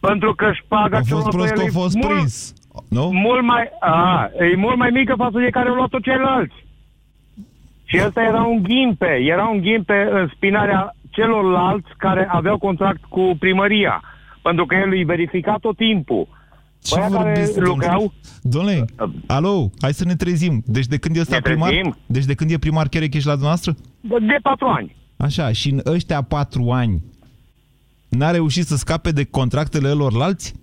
Pentru 0.00 0.34
că 0.34 0.50
șpaga 0.52 0.96
A 0.96 1.00
fost 1.00 1.08
celor 1.08 1.28
prost 1.28 1.48
pe 1.48 1.54
că 1.54 1.60
el 1.60 1.66
a 1.66 1.68
e 1.68 1.80
fost 1.82 1.94
mult, 1.94 2.14
prins. 2.14 2.54
Nu? 2.88 3.10
Mult 3.12 3.42
mai, 3.44 3.64
a, 3.80 4.28
e 4.52 4.56
mult 4.56 4.76
mai 4.76 4.90
mică 4.92 5.14
față 5.16 5.38
de 5.38 5.50
care 5.50 5.68
au 5.68 5.74
luat-o 5.74 5.98
ceilalți. 5.98 6.54
Și 7.92 8.02
ăsta 8.06 8.22
era 8.22 8.42
un 8.42 8.62
ghimpe, 8.62 9.18
era 9.34 9.44
un 9.48 9.60
ghimpe 9.60 10.08
în 10.12 10.30
spinarea 10.34 10.96
celorlalți 11.10 11.88
care 11.98 12.28
aveau 12.30 12.58
contract 12.58 13.04
cu 13.08 13.36
primăria. 13.38 14.02
Pentru 14.42 14.66
că 14.66 14.74
el 14.74 14.90
îi 14.90 15.04
verifica 15.04 15.56
tot 15.60 15.76
timpul. 15.76 16.28
Ce 16.82 16.94
Băia 16.94 17.08
care 17.08 17.22
vorbiți, 17.22 17.60
lucrau, 17.60 18.12
Domnule, 18.42 18.84
alo, 19.26 19.70
hai 19.80 19.92
să 19.92 20.04
ne 20.04 20.14
trezim. 20.14 20.62
Deci 20.66 20.86
de 20.86 20.96
când 20.98 21.16
e 21.16 21.20
ăsta 21.20 21.34
Ne 21.34 21.40
primar? 21.40 21.68
trezim? 21.68 21.96
Deci 22.06 22.24
de 22.24 22.34
când 22.34 22.50
e 22.50 22.58
primar 22.58 22.88
Cherecheș 22.88 23.24
la 23.24 23.30
dumneavoastră? 23.30 23.74
de 24.00 24.38
patru 24.42 24.66
ani. 24.66 24.96
Așa, 25.16 25.52
și 25.52 25.70
în 25.70 25.80
ăștia 25.86 26.22
patru 26.22 26.70
ani 26.70 27.02
n-a 28.08 28.30
reușit 28.30 28.64
să 28.66 28.76
scape 28.76 29.10
de 29.10 29.24
contractele 29.24 29.88
lorlalți? 29.88 30.54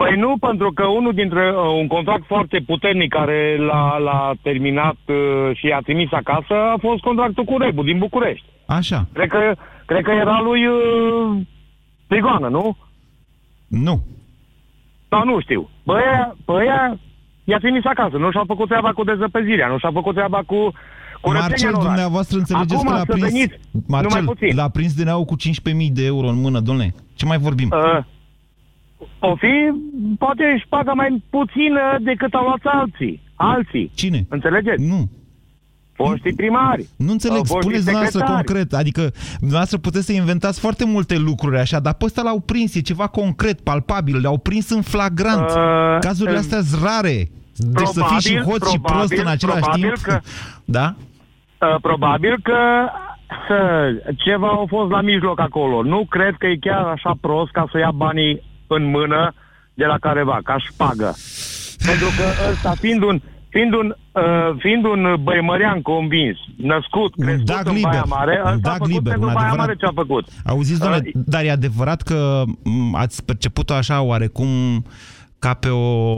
Păi 0.00 0.16
nu, 0.16 0.36
pentru 0.40 0.72
că 0.72 0.84
unul 0.86 1.12
dintre 1.12 1.50
uh, 1.50 1.80
un 1.80 1.86
contract 1.86 2.24
foarte 2.26 2.58
puternic 2.66 3.10
care 3.12 3.56
l-a, 3.58 3.98
l-a 3.98 4.32
terminat 4.42 4.96
uh, 5.06 5.56
și 5.56 5.66
i-a 5.66 5.80
trimis 5.80 6.12
acasă 6.12 6.54
a 6.74 6.76
fost 6.80 7.00
contractul 7.02 7.44
cu 7.44 7.58
Rebu 7.58 7.82
din 7.82 7.98
București. 7.98 8.44
Așa. 8.66 9.06
Cred 9.12 9.28
că, 9.28 9.54
cred 9.86 10.02
că 10.04 10.10
era 10.10 10.40
lui 10.40 10.66
uh, 10.66 11.36
Prigoană, 12.06 12.48
nu? 12.48 12.76
Nu. 13.68 14.00
Da, 15.08 15.22
nu 15.24 15.40
știu. 15.40 15.68
Băia, 15.84 16.36
băia 16.44 16.98
i-a 17.44 17.58
trimis 17.58 17.84
acasă. 17.84 18.16
Nu 18.16 18.30
și-a 18.30 18.44
făcut 18.46 18.68
treaba 18.68 18.92
cu 18.92 19.04
dezăpezirea, 19.04 19.68
nu 19.68 19.78
și-a 19.78 19.90
făcut 19.92 20.14
treaba 20.14 20.42
cu 20.46 20.72
curățenia 21.20 21.48
Marcel, 21.48 21.68
în 21.68 21.74
oraș. 21.74 21.86
dumneavoastră 21.86 22.38
înțelegeți 22.38 22.74
Acum 22.74 22.86
că 22.88 22.92
l-a 22.92 22.98
să 22.98 23.12
prins... 23.12 23.24
veniți 23.28 23.54
Marcel, 23.86 24.08
numai 24.20 24.34
puțin. 24.34 24.56
l-a 24.56 24.68
prins 24.68 24.94
DNA-ul 24.94 25.24
cu 25.24 25.36
15.000 25.36 25.92
de 25.92 26.04
euro 26.04 26.26
în 26.28 26.40
mână, 26.40 26.60
domnule. 26.60 26.94
Ce 27.14 27.24
mai 27.26 27.38
vorbim? 27.38 27.68
Uh, 27.72 28.04
o 29.18 29.36
fi, 29.36 29.52
poate 30.18 30.44
își 30.54 30.66
pagă 30.68 30.92
mai 30.94 31.22
puțin 31.30 31.72
uh, 31.74 31.96
decât 32.00 32.34
au 32.34 32.44
luat 32.44 32.60
alții. 32.62 33.22
Alții. 33.34 33.90
Cine? 33.94 34.26
Înțelegeți? 34.28 34.82
Nu. 34.88 35.10
Foștii 35.92 36.32
primari. 36.34 36.86
Nu 36.96 37.12
înțeleg, 37.12 37.40
uh, 37.40 37.46
foștii 37.46 37.60
spuneți 37.62 37.84
dumneavoastră 37.84 38.18
secretari. 38.20 38.44
concret. 38.46 38.72
Adică 38.72 39.10
dumneavoastră 39.38 39.78
puteți 39.78 40.06
să 40.06 40.12
inventați 40.12 40.60
foarte 40.60 40.84
multe 40.84 41.16
lucruri 41.18 41.58
așa, 41.58 41.80
dar 41.80 41.94
pe 41.94 42.04
ăsta 42.04 42.22
l-au 42.22 42.40
prins, 42.40 42.74
e 42.74 42.80
ceva 42.80 43.06
concret, 43.06 43.60
palpabil, 43.60 44.20
le-au 44.20 44.38
prins 44.38 44.70
în 44.70 44.82
flagrant. 44.82 45.50
Uh, 45.50 45.98
Cazurile 46.00 46.34
uh, 46.36 46.40
astea 46.40 46.60
sunt 46.60 46.82
rare. 46.82 47.28
Deci 47.56 47.86
să 47.86 48.02
fii 48.08 48.18
și 48.30 48.32
probabil- 48.34 48.52
hoț 48.52 48.70
și 48.70 48.78
prost 48.78 48.92
probabil- 48.92 49.20
în 49.20 49.26
același 49.26 49.60
probabil 49.60 49.82
timp. 49.92 50.04
că- 50.06 50.20
Da? 50.64 50.94
Uh, 51.60 51.80
probabil 51.80 52.38
că 52.42 52.58
să, 53.48 53.58
ceva 54.16 54.48
au 54.48 54.66
fost 54.68 54.90
la 54.90 55.00
mijloc 55.00 55.40
acolo. 55.40 55.82
Nu 55.82 56.06
cred 56.08 56.34
că 56.38 56.46
e 56.46 56.56
chiar 56.60 56.84
așa 56.84 57.12
prost 57.20 57.50
ca 57.50 57.68
să 57.72 57.78
ia 57.78 57.90
banii 57.90 58.42
în 58.68 58.84
mână 58.90 59.34
de 59.74 59.84
la 59.84 59.98
careva, 59.98 60.40
ca 60.44 60.58
șpagă. 60.58 61.14
Pentru 61.86 62.06
că 62.16 62.50
ăsta, 62.50 62.70
fiind 62.80 63.02
un, 63.02 63.20
fiind 63.48 63.72
un, 63.72 63.94
uh, 64.12 64.22
fiind 64.58 64.84
un 64.84 65.16
băimărean 65.22 65.82
convins, 65.82 66.36
născut, 66.56 67.14
crescut 67.24 67.44
dag 67.46 67.66
în 67.66 67.74
liber. 67.74 67.90
Baia 67.90 68.04
Mare, 68.06 68.40
Un 68.44 68.52
ăsta 68.52 68.68
a 68.68 68.70
dag 68.70 68.72
făcut 68.72 68.88
liber, 68.92 69.12
pentru 69.12 69.28
un 69.28 69.34
Baia 69.34 69.46
adevărat- 69.46 69.58
Mare 69.66 69.74
ce 69.78 69.86
a 69.86 69.90
făcut. 69.94 70.26
Auziți, 70.46 70.80
domnule, 70.80 71.02
Uh, 71.14 71.22
dar 71.26 71.44
e 71.44 71.50
adevărat 71.50 72.02
că 72.02 72.42
m, 72.64 72.94
ați 72.94 73.24
perceput-o 73.24 73.74
așa 73.74 74.00
oarecum 74.02 74.48
ca 75.38 75.54
pe 75.54 75.68
o, 75.68 76.14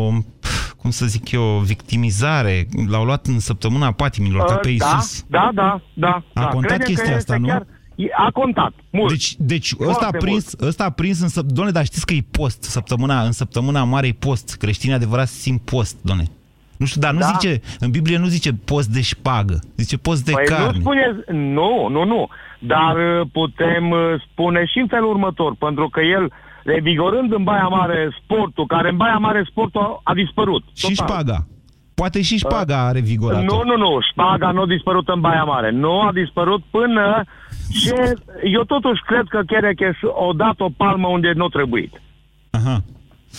cum 0.76 0.90
să 0.90 1.06
zic 1.06 1.30
eu, 1.30 1.42
victimizare. 1.42 2.66
L-au 2.88 3.04
luat 3.04 3.26
în 3.26 3.38
săptămâna 3.38 3.92
patimilor, 3.92 4.44
ca 4.44 4.54
uh, 4.54 4.60
pe 4.60 4.74
da, 4.78 4.86
Iisus. 4.92 5.24
da, 5.28 5.50
da, 5.54 5.80
da. 5.94 6.22
A 6.34 6.40
da. 6.40 6.46
contat 6.46 6.76
Credem 6.76 6.86
că 6.86 6.92
chestia 6.92 7.14
este 7.16 7.32
asta, 7.32 7.36
nu? 7.36 7.46
Chiar, 7.46 7.66
a 8.12 8.30
contat, 8.30 8.72
mult. 8.90 9.10
Deci, 9.10 9.34
deci 9.38 9.74
Foarte 9.74 9.92
ăsta 9.92 10.06
a 10.06 10.10
prins, 10.18 10.54
ăsta 10.60 10.84
a 10.84 10.90
prins 10.90 11.20
în 11.20 11.28
săptămâna... 11.28 11.54
Doamne, 11.54 11.72
dar 11.72 11.84
știți 11.84 12.06
că 12.06 12.12
e 12.14 12.24
post, 12.30 12.62
săptămâna, 12.62 13.22
în 13.22 13.32
săptămâna 13.32 13.84
mare 13.84 14.06
e 14.06 14.12
post. 14.18 14.56
Creștinii 14.56 14.94
adevărați 14.94 15.40
simt 15.40 15.60
post, 15.60 16.02
doamne. 16.02 16.24
Nu 16.78 16.86
știu, 16.86 17.00
dar 17.00 17.12
nu 17.12 17.18
Da. 17.18 17.26
zice, 17.26 17.60
în 17.78 17.90
Biblie 17.90 18.18
nu 18.18 18.26
zice 18.26 18.52
post 18.64 18.88
de 18.88 19.00
șpagă, 19.00 19.58
zice 19.76 19.96
post 19.98 20.24
de 20.24 20.32
păi 20.32 20.44
carne. 20.44 20.66
nu 20.66 20.80
spuneți, 20.80 21.18
nu, 21.32 21.88
nu, 21.88 22.04
nu. 22.04 22.28
Dar 22.58 22.96
uh, 22.96 23.26
putem 23.32 23.90
uh, 23.90 23.98
spune 24.30 24.64
și 24.64 24.78
în 24.78 24.86
felul 24.86 25.10
următor, 25.10 25.54
pentru 25.58 25.88
că 25.88 26.00
el, 26.00 26.32
revigorând 26.64 27.32
în 27.32 27.44
Baia 27.44 27.68
Mare 27.68 28.16
sportul, 28.22 28.66
care 28.66 28.88
în 28.88 28.96
Baia 28.96 29.16
Mare 29.16 29.46
sportul 29.50 29.80
a, 29.80 30.00
a 30.02 30.14
dispărut. 30.14 30.62
Și 30.74 30.94
șpaga. 30.94 31.46
Poate 31.94 32.22
și 32.22 32.36
șpaga 32.38 32.86
are 32.86 33.00
vigorat. 33.00 33.42
Nu, 33.42 33.62
nu, 33.64 33.76
nu, 33.76 33.98
șpaga 34.10 34.50
nu 34.50 34.60
a 34.60 34.66
dispărut 34.66 35.08
în 35.08 35.20
Baia 35.20 35.44
Mare. 35.44 35.70
Nu 35.70 36.00
a 36.00 36.10
dispărut 36.12 36.62
până 36.70 37.24
ce... 37.72 38.14
Eu 38.52 38.62
totuși 38.64 39.02
cred 39.06 39.24
că 39.28 39.40
Cherecheș 39.46 39.96
a 40.02 40.32
dat 40.36 40.60
o 40.60 40.68
palmă 40.76 41.08
unde 41.08 41.32
nu 41.34 41.44
a 41.44 41.48
trebuit. 41.48 42.00
Aha. 42.50 42.82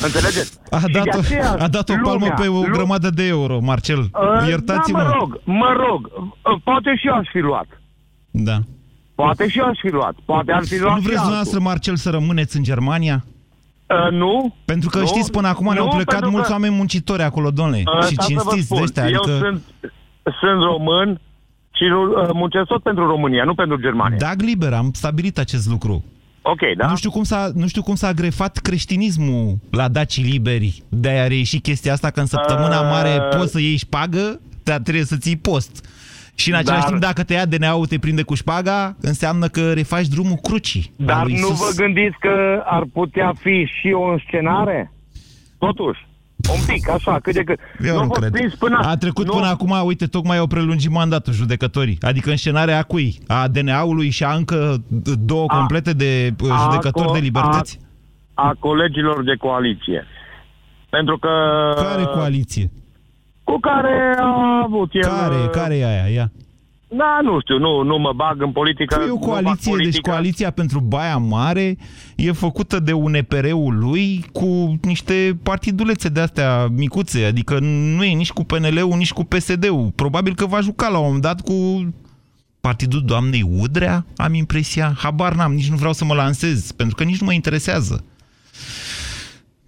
Înțelegeți? 0.04 0.60
A 0.70 0.80
Și 0.80 0.86
de 0.86 0.92
dat, 1.06 1.16
o, 1.16 1.20
aceea 1.20 1.52
a 1.52 1.68
dat 1.68 1.90
o 1.90 1.94
palmă 1.94 2.12
lumea- 2.12 2.34
pe 2.42 2.48
o 2.48 2.62
lu- 2.62 2.70
grămadă 2.72 3.10
de 3.10 3.28
euro, 3.28 3.60
Marcel. 3.60 4.00
Uh, 4.00 4.48
Iertați-mă. 4.48 4.98
Da, 4.98 5.04
mă 5.04 5.16
rog, 5.20 5.40
mă 5.44 5.76
rog. 5.88 6.10
Uh, 6.16 6.62
Poate 6.64 6.96
și 6.96 7.08
eu 7.08 7.14
aș 7.14 7.28
fi 7.32 7.40
luat. 7.40 7.68
Da. 8.32 8.58
Poate 9.16 9.48
și 9.50 9.60
eu 9.60 9.66
aș 9.66 9.78
fi 9.82 9.90
luat. 9.90 10.16
Poate 10.26 10.52
ar 10.52 10.64
fi 10.66 10.80
luat 10.80 10.94
Nu 10.96 11.00
și 11.00 11.06
vreți 11.06 11.18
altul. 11.20 11.32
dumneavoastră, 11.34 11.60
Marcel, 11.60 11.96
să 11.96 12.10
rămâneți 12.10 12.58
în 12.58 12.64
Germania? 12.64 13.24
Uh, 14.06 14.12
nu. 14.12 14.56
Pentru 14.66 14.90
că 14.90 15.00
nu, 15.00 15.06
știți, 15.06 15.32
până 15.32 15.48
acum 15.48 15.74
ne-au 15.74 15.86
nu, 15.86 15.92
plecat 15.92 16.14
pentru 16.14 16.30
mulți 16.30 16.48
că- 16.48 16.54
oameni 16.54 16.76
muncitori 16.76 17.22
acolo, 17.22 17.50
domnule. 17.52 17.84
Uh, 18.00 18.04
și 18.08 18.14
stați 18.14 18.34
să 18.34 18.42
vă 18.44 18.52
cinstiți 18.52 18.58
de 18.70 18.76
spun, 18.76 18.82
ăștia. 18.84 19.08
Eu 19.08 19.22
Adică... 19.22 19.38
sunt, 19.38 19.64
sunt 20.40 20.62
român 20.64 21.20
și 21.82 21.92
uh, 21.92 22.30
muncesc 22.34 22.66
tot 22.66 22.84
pentru 22.84 23.08
România, 23.08 23.44
nu 23.44 23.56
pentru 23.56 23.78
Germania. 23.82 24.18
Dag 24.18 24.42
liber, 24.42 24.74
am 24.74 24.90
stabilit 24.94 25.38
acest 25.38 25.70
lucru. 25.70 26.04
Ok, 26.42 26.60
da? 26.78 26.88
Nu 26.88 26.96
știu 26.96 27.10
cum 27.12 27.24
s-a, 27.24 27.50
nu 27.56 27.68
știu 27.68 27.82
cum 27.82 27.96
s-a 27.96 28.12
grefat 28.14 28.58
creștinismul 28.58 29.58
la 29.72 29.88
dacii 29.88 30.24
liberi. 30.24 30.84
De-aia 30.90 31.24
a 31.24 31.28
reieșit 31.28 31.64
chestia 31.64 31.94
asta 31.94 32.10
că 32.10 32.20
în 32.20 32.26
săptămâna 32.26 32.80
Uh, 32.80 32.88
mare 32.90 33.20
poți 33.38 33.52
să 33.52 33.60
ieși 33.60 33.78
șpagă, 33.78 34.40
dar 34.64 34.80
trebuie 34.80 35.04
să 35.04 35.18
ții 35.18 35.38
post. 35.38 35.86
Și 36.36 36.50
în 36.50 36.56
același 36.56 36.82
Dar- 36.82 36.90
timp, 36.90 37.02
dacă 37.02 37.24
te 37.24 37.34
ia 37.34 37.46
DNA-ul, 37.46 37.86
te 37.86 38.00
prinde 38.00 38.22
cu 38.24 38.34
șpaga, 38.34 38.96
înseamnă 39.02 39.48
că 39.48 39.74
refaci 39.74 40.08
drumul 40.08 40.36
crucii. 40.36 40.92
al 41.00 41.06
Dar 41.06 41.24
lui 41.24 41.34
nu 41.34 41.48
Isus. 41.48 41.76
vă 41.76 41.84
gândiți 41.84 42.16
că 42.20 42.62
ar 42.66 42.84
putea 42.94 43.34
fi 43.40 43.68
și 43.80 43.92
o 43.94 44.12
înscenare? 44.12 44.92
Totuși, 45.58 46.08
un 46.50 46.60
pic, 46.68 46.90
așa, 46.90 47.20
cât 47.20 47.34
de 47.34 47.44
cât. 47.44 47.60
Eu 47.86 47.94
Nu 47.96 48.02
nu 48.02 48.08
v-ați 48.08 48.20
cred. 48.20 48.32
prins 48.32 48.56
până... 48.56 48.80
A 48.84 48.98
trecut 48.98 49.26
nu, 49.26 49.32
până 49.34 49.46
acum, 49.48 49.76
uite, 49.86 50.06
tocmai 50.06 50.38
au 50.38 50.48
prelungit 50.48 50.92
mandatul 50.92 51.34
judecătorii. 51.34 51.98
Adică 52.02 52.30
înscenarea 52.30 52.78
a 52.78 52.84
cui? 52.84 53.18
A 53.28 53.48
DNA-ului 53.48 54.10
și 54.10 54.24
a 54.24 54.34
încă 54.34 54.84
două 55.26 55.46
A- 55.48 55.58
complete 55.58 55.94
de 55.94 56.34
uh, 56.44 56.52
a 56.52 56.58
judecători 56.64 57.10
co- 57.10 57.14
de 57.14 57.20
libertăți? 57.20 57.80
A 58.34 58.56
colegilor 58.60 59.24
de 59.24 59.36
coaliție. 59.36 60.06
Pentru 60.90 61.18
că... 61.18 61.30
Care 61.76 62.04
coaliție? 62.04 62.72
Cu 63.44 63.60
care 63.60 64.16
a 64.20 64.62
avut 64.64 64.90
el... 64.94 65.02
Care? 65.02 65.36
Care 65.52 65.76
e 65.78 65.86
aia? 65.86 66.08
Ia. 66.14 66.32
Da, 66.94 67.20
nu 67.24 67.40
știu, 67.40 67.58
nu, 67.58 67.84
nu 67.84 67.98
mă 67.98 68.14
bag 68.16 68.42
în 68.42 68.52
politică. 68.52 68.96
Păi 68.96 69.06
e 69.08 69.10
o 69.10 69.14
nu 69.14 69.20
fac 69.20 69.30
coaliție, 69.30 69.72
deci 69.72 69.84
politică. 69.84 70.10
coaliția 70.10 70.52
pentru 70.52 70.80
Baia 70.80 71.18
Mare 71.18 71.78
e 72.16 72.32
făcută 72.32 72.80
de 72.80 72.92
UNPR-ul 72.92 73.78
lui 73.80 74.26
cu 74.32 74.80
niște 74.82 75.38
partidulețe 75.44 76.10
de 76.10 76.20
astea 76.20 76.68
micuțe, 76.68 77.26
adică 77.26 77.60
nu 77.96 78.04
e 78.04 78.14
nici 78.14 78.32
cu 78.32 78.44
PNL-ul, 78.44 78.98
nici 78.98 79.14
cu 79.14 79.24
PSD-ul. 79.24 79.92
Probabil 79.96 80.36
că 80.36 80.46
va 80.46 80.62
juca 80.62 80.90
la 80.90 80.98
un 80.98 81.04
moment 81.04 81.22
dat 81.22 81.42
cu 81.42 81.88
partidul 82.62 83.02
doamnei 83.06 83.50
Udrea, 83.60 84.06
am 84.16 84.34
impresia. 84.34 84.94
Habar 84.98 85.34
n-am, 85.34 85.54
nici 85.54 85.70
nu 85.70 85.76
vreau 85.76 85.94
să 85.94 86.06
mă 86.06 86.14
lansez, 86.14 86.72
pentru 86.72 86.96
că 86.96 87.04
nici 87.04 87.20
nu 87.20 87.26
mă 87.26 87.34
interesează. 87.34 88.04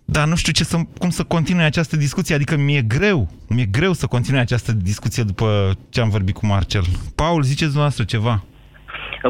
Dar 0.06 0.28
nu 0.28 0.36
știu 0.36 0.52
ce 0.52 0.64
să, 0.64 0.80
cum 0.98 1.10
să 1.10 1.24
continui 1.24 1.64
această 1.64 1.96
discuție, 1.96 2.36
adică 2.36 2.56
mi-e 2.56 2.82
greu, 2.82 3.30
mi-e 3.48 3.66
greu 3.66 3.94
să 3.94 4.06
continui 4.06 4.40
această 4.40 4.72
discuție 4.72 5.24
după 5.24 5.78
ce 5.90 6.02
am 6.02 6.10
vorbit 6.10 6.36
cu 6.36 6.46
Marcel. 6.46 6.86
Paul, 7.16 7.44
ziceți 7.44 7.64
dumneavoastră 7.64 8.04
ceva. 8.04 8.44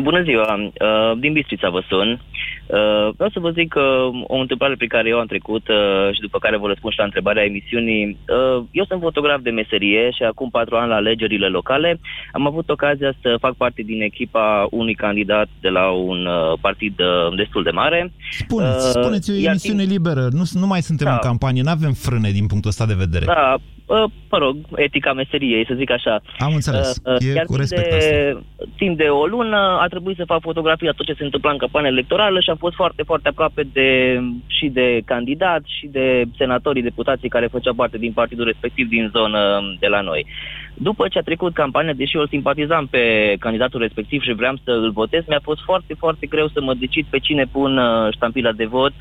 Bună 0.02 0.22
ziua! 0.24 0.54
Uh, 0.54 1.18
Din 1.20 1.34
Bistrița 1.34 1.70
vă 1.70 1.82
sun. 1.90 2.10
Uh, 2.12 3.10
Vreau 3.16 3.30
să 3.30 3.40
vă 3.40 3.50
zic 3.50 3.68
că 3.70 4.10
o 4.28 4.38
întâmplare 4.38 4.74
pe 4.76 4.86
care 4.86 5.10
eu 5.10 5.20
am 5.20 5.26
trecut 5.26 5.68
uh, 5.68 6.14
și 6.14 6.20
după 6.22 6.38
care 6.40 6.58
vă 6.58 6.68
răspund 6.68 6.94
și 6.94 7.00
la 7.00 7.06
întrebarea 7.06 7.44
emisiunii. 7.44 8.18
uh, 8.28 8.64
Eu 8.72 8.86
sunt 8.86 9.02
fotograf 9.02 9.40
de 9.42 9.50
meserie 9.50 10.10
și 10.12 10.24
acum 10.24 10.50
patru 10.50 10.76
ani 10.76 10.90
la 10.90 10.96
alegerile 10.96 11.48
locale 11.48 12.00
am 12.32 12.48
avut 12.48 12.70
ocazia 12.70 13.14
să 13.22 13.36
fac 13.40 13.54
parte 13.56 13.82
din 13.82 14.02
echipa 14.02 14.68
unui 14.72 14.94
candidat 14.96 15.48
de 15.62 15.70
la 15.70 15.90
un 15.90 16.26
uh, 16.26 16.54
partid 16.62 17.00
uh, 17.00 17.36
destul 17.36 17.64
de 17.64 17.70
mare. 17.72 18.12
Spuneți, 18.32 18.98
Uh, 18.98 19.02
spuneți, 19.04 19.32
e 19.32 19.34
o 19.34 19.38
iar 19.38 19.50
emisiune 19.50 19.84
liberă. 19.84 20.28
Nu, 20.32 20.44
nu 20.54 20.68
mai 20.68 20.82
suntem 20.82 21.08
Da. 21.08 21.14
în 21.14 21.20
campanie, 21.20 21.62
nu 21.62 21.70
avem 21.70 21.92
frâne 21.94 22.30
din 22.32 22.48
punctul 22.48 22.70
ăsta 22.70 22.86
de 22.86 22.94
vedere. 22.98 23.26
Da, 23.26 23.54
uh, 23.56 23.83
mă 24.30 24.38
rog, 24.38 24.56
etica 24.76 25.14
meseriei, 25.14 25.66
să 25.66 25.74
zic 25.78 25.92
așa. 25.92 26.22
Am 26.38 26.54
înțeles. 26.54 27.02
Uh, 27.04 27.14
uh, 27.14 27.28
e 27.30 27.34
Iar 27.34 27.46
cu 27.46 27.54
timp 27.54 27.60
respect 27.60 27.90
de, 27.90 28.38
timp 28.78 28.98
de 28.98 29.04
o 29.04 29.26
lună 29.26 29.78
a 29.82 29.88
trebuit 29.88 30.18
să 30.18 30.24
fac 30.26 30.42
fotografia 30.42 30.92
tot 30.92 31.06
ce 31.06 31.14
se 31.14 31.24
întâmpla 31.24 31.52
în 31.52 31.58
campania 31.58 31.90
electorală 31.90 32.40
și 32.40 32.50
am 32.50 32.56
fost 32.56 32.76
foarte, 32.76 33.04
foarte 33.04 33.28
aproape 33.28 33.64
de, 33.74 34.20
și 34.48 34.68
de 34.68 35.02
candidat 35.06 35.62
și 35.66 35.88
de 35.88 36.24
senatorii, 36.38 36.90
deputații 36.90 37.30
care 37.30 37.48
făceau 37.48 37.74
parte 37.74 37.98
din 37.98 38.12
partidul 38.12 38.46
respectiv 38.46 38.88
din 38.88 39.10
zonă 39.14 39.40
de 39.80 39.88
la 39.88 40.02
noi. 40.02 40.26
După 40.74 41.08
ce 41.08 41.18
a 41.18 41.22
trecut 41.22 41.54
campania, 41.54 41.94
deși 41.94 42.18
eu 42.18 42.26
simpatizam 42.26 42.88
pe 42.88 43.36
candidatul 43.40 43.80
respectiv 43.80 44.22
și 44.22 44.34
vreau 44.34 44.56
să 44.64 44.72
îl 44.72 44.92
votez, 44.92 45.24
mi-a 45.28 45.40
fost 45.44 45.62
foarte, 45.62 45.94
foarte 45.98 46.26
greu 46.26 46.48
să 46.48 46.62
mă 46.62 46.74
decid 46.74 47.06
pe 47.10 47.20
cine 47.20 47.46
pun 47.52 47.78
uh, 47.78 48.14
ștampila 48.14 48.52
de 48.52 48.66
vot 48.66 48.94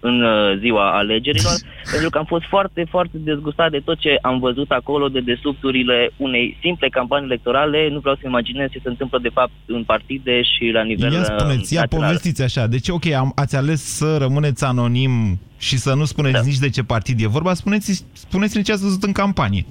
în 0.00 0.22
uh, 0.22 0.58
ziua 0.58 0.96
alegerilor, 0.96 1.52
pentru 1.92 2.10
că 2.10 2.18
am 2.18 2.24
fost 2.24 2.44
foarte, 2.44 2.86
foarte 2.90 3.16
dezgustat 3.18 3.70
de 3.70 3.82
tot 3.84 3.98
ce 3.98 4.18
am 4.22 4.38
văzut 4.38 4.70
acolo, 4.70 5.08
de 5.08 5.20
desubturile 5.20 6.10
unei 6.16 6.56
simple 6.60 6.88
campanii 6.88 7.26
electorale. 7.26 7.88
Nu 7.90 7.98
vreau 7.98 8.14
să 8.14 8.22
imaginez 8.26 8.70
ce 8.70 8.80
se 8.82 8.88
întâmplă, 8.88 9.18
de 9.22 9.28
fapt, 9.28 9.52
în 9.66 9.84
partide 9.84 10.42
și 10.42 10.70
la 10.72 10.82
nivel 10.82 11.12
Ia 11.12 11.22
spuneți, 11.22 11.74
ia 11.74 11.80
național. 11.80 12.06
povestiți 12.06 12.42
așa. 12.42 12.66
Deci, 12.66 12.88
ok, 12.88 13.06
am, 13.06 13.32
ați 13.34 13.56
ales 13.56 13.82
să 13.82 14.16
rămâneți 14.16 14.64
anonim 14.64 15.40
și 15.58 15.76
să 15.76 15.94
nu 15.94 16.04
spuneți 16.04 16.34
da. 16.34 16.42
nici 16.44 16.58
de 16.58 16.68
ce 16.68 16.82
partid 16.82 17.22
e 17.22 17.26
vorba, 17.26 17.54
spuneți, 17.54 18.04
spuneți-ne 18.12 18.62
ce 18.62 18.72
ați 18.72 18.82
văzut 18.82 19.02
în 19.02 19.12
campanie. 19.12 19.66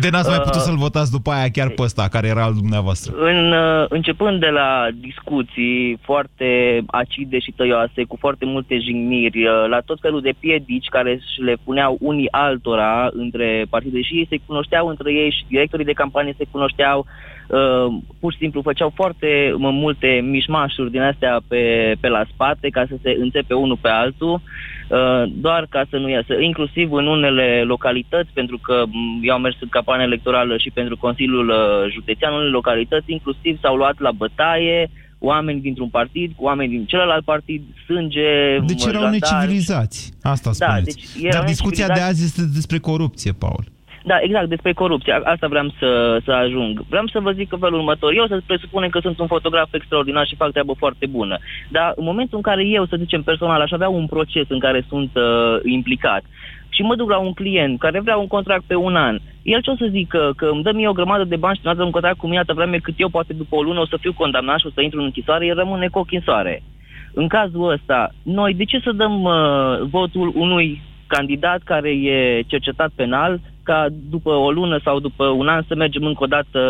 De 0.00 0.08
n-ați 0.10 0.28
mai 0.28 0.38
Uh, 0.38 0.44
putut 0.44 0.60
să-l 0.60 0.76
votați 0.76 1.10
după 1.10 1.30
aia 1.30 1.48
chiar 1.52 1.68
pe 1.68 1.82
ăsta, 1.82 2.08
care 2.10 2.26
era 2.26 2.42
al 2.42 2.54
dumneavoastră. 2.54 3.12
În, 3.18 3.52
uh, 3.52 3.84
începând 3.88 4.40
de 4.40 4.46
la 4.46 4.88
discuții 4.94 5.98
foarte 6.02 6.80
acide 6.86 7.38
și 7.38 7.52
tăioase, 7.56 8.04
cu 8.04 8.16
foarte 8.20 8.44
multe 8.44 8.78
jigniri, 8.78 9.46
uh, 9.46 9.64
la 9.68 9.80
tot 9.80 9.98
felul 10.00 10.20
de 10.20 10.34
piedici 10.38 10.88
care 10.88 11.20
și 11.34 11.40
le 11.40 11.56
puneau 11.64 11.96
unii 12.00 12.28
altora 12.30 13.08
între 13.12 13.66
partide 13.70 14.02
și 14.02 14.14
ei 14.14 14.26
se 14.30 14.38
cunoșteau 14.46 14.86
între 14.88 15.12
ei 15.12 15.30
și 15.30 15.44
directorii 15.48 15.84
de 15.84 16.00
campanie 16.02 16.34
se 16.38 16.44
cunoșteau, 16.50 17.06
uh, 17.48 17.86
pur 18.20 18.32
și 18.32 18.38
simplu 18.38 18.62
făceau 18.62 18.92
foarte 18.94 19.54
mă, 19.56 19.70
multe 19.70 20.20
mișmașuri 20.24 20.90
din 20.90 21.00
astea 21.00 21.40
pe, 21.48 21.94
pe 22.00 22.08
la 22.08 22.24
spate 22.32 22.68
ca 22.68 22.84
să 22.88 22.94
se 23.02 23.16
înțepe 23.20 23.54
unul 23.54 23.78
pe 23.80 23.88
altul, 23.88 24.32
uh, 24.32 24.40
doar 25.28 25.66
ca 25.68 25.84
să 25.90 25.96
nu 25.96 26.08
iasă, 26.08 26.34
inclusiv 26.40 26.92
în 26.92 27.06
unele 27.06 27.62
localități, 27.66 28.30
pentru 28.32 28.58
că 28.58 28.84
m, 28.86 29.20
eu 29.22 29.34
am 29.34 29.40
mers 29.40 29.56
în 29.60 29.68
campanie 29.68 30.04
electorală 30.04 30.56
și 30.56 30.70
pentru 30.70 30.96
Consiliul 30.96 31.48
uh, 31.48 31.92
Județean, 31.92 32.30
în 32.32 32.36
unele 32.38 32.52
localități 32.52 33.12
inclusiv 33.12 33.58
s-au 33.60 33.76
luat 33.76 34.00
la 34.00 34.10
bătaie 34.12 34.90
oameni 35.18 35.60
dintr-un 35.60 35.88
partid 35.88 36.32
cu 36.36 36.44
oameni 36.44 36.70
din 36.70 36.84
celălalt 36.86 37.24
partid, 37.24 37.62
sânge, 37.86 38.58
Deci 38.66 38.84
erau 38.84 39.00
jandari. 39.02 39.18
necivilizați. 39.20 40.12
Asta 40.22 40.50
Da, 40.58 40.66
spuneți. 40.66 40.84
deci 40.96 41.24
erau 41.24 41.40
Dar 41.40 41.48
discuția 41.48 41.86
de 41.86 41.92
necivilizați. 41.92 42.22
azi 42.22 42.24
este 42.24 42.54
despre 42.54 42.78
corupție, 42.78 43.32
Paul. 43.32 43.64
Da, 44.10 44.16
exact, 44.20 44.48
despre 44.48 44.72
corupție. 44.72 45.12
A- 45.12 45.30
Asta 45.32 45.46
vreau 45.46 45.68
să, 45.78 46.20
să 46.24 46.32
ajung. 46.32 46.84
Vreau 46.88 47.06
să 47.06 47.20
vă 47.20 47.32
zic 47.32 47.52
în 47.52 47.58
felul 47.58 47.78
următor. 47.78 48.12
Eu 48.16 48.26
să 48.26 48.40
presupune 48.46 48.88
că 48.88 48.98
sunt 49.00 49.18
un 49.18 49.26
fotograf 49.26 49.74
extraordinar 49.74 50.26
și 50.26 50.36
fac 50.36 50.50
treabă 50.50 50.74
foarte 50.78 51.06
bună. 51.06 51.38
Dar 51.68 51.92
în 51.96 52.04
momentul 52.04 52.36
în 52.36 52.42
care 52.42 52.66
eu, 52.66 52.86
să 52.86 52.96
zicem 52.98 53.22
personal, 53.22 53.60
aș 53.60 53.70
avea 53.70 53.88
un 53.88 54.06
proces 54.06 54.46
în 54.48 54.58
care 54.58 54.84
sunt 54.88 55.10
uh, 55.14 55.58
implicat 55.64 56.22
și 56.68 56.82
mă 56.82 56.94
duc 56.94 57.10
la 57.10 57.18
un 57.18 57.32
client 57.32 57.78
care 57.78 58.00
vrea 58.00 58.16
un 58.16 58.26
contract 58.26 58.64
pe 58.66 58.74
un 58.74 58.96
an, 58.96 59.18
el 59.42 59.60
ce 59.60 59.70
o 59.70 59.76
să 59.76 59.86
zică? 59.90 60.32
Că 60.36 60.46
îmi 60.46 60.62
dă 60.62 60.72
mie 60.72 60.88
o 60.88 60.92
grămadă 60.92 61.24
de 61.24 61.36
bani 61.36 61.54
și 61.54 61.60
semnează 61.60 61.84
un 61.84 61.90
contract 61.90 62.18
cu 62.18 62.26
mine 62.26 62.38
atâta 62.38 62.54
vreme 62.54 62.78
cât 62.78 62.94
eu 62.96 63.08
poate 63.08 63.32
după 63.32 63.56
o 63.56 63.62
lună 63.62 63.80
o 63.80 63.86
să 63.86 63.96
fiu 64.00 64.12
condamnat 64.12 64.58
și 64.58 64.66
o 64.66 64.70
să 64.74 64.80
intru 64.80 64.98
în 64.98 65.04
închisoare, 65.04 65.46
el 65.46 65.54
rămâne 65.54 65.88
cu 65.88 65.98
ochii 65.98 66.16
în 66.16 66.22
soare. 66.22 66.62
În 67.14 67.28
cazul 67.28 67.70
ăsta, 67.70 68.10
noi 68.22 68.54
de 68.54 68.64
ce 68.64 68.78
să 68.78 68.92
dăm 68.92 69.22
uh, 69.22 69.32
votul 69.80 70.32
unui 70.34 70.82
candidat 71.06 71.60
care 71.64 71.90
e 71.90 72.42
cercetat 72.46 72.90
penal 72.94 73.40
ca 73.68 73.86
după 74.14 74.30
o 74.30 74.50
lună 74.50 74.80
sau 74.84 75.00
după 75.00 75.24
un 75.40 75.48
an 75.48 75.62
să 75.68 75.74
mergem 75.74 76.04
încă 76.04 76.22
o 76.24 76.32
dată 76.36 76.60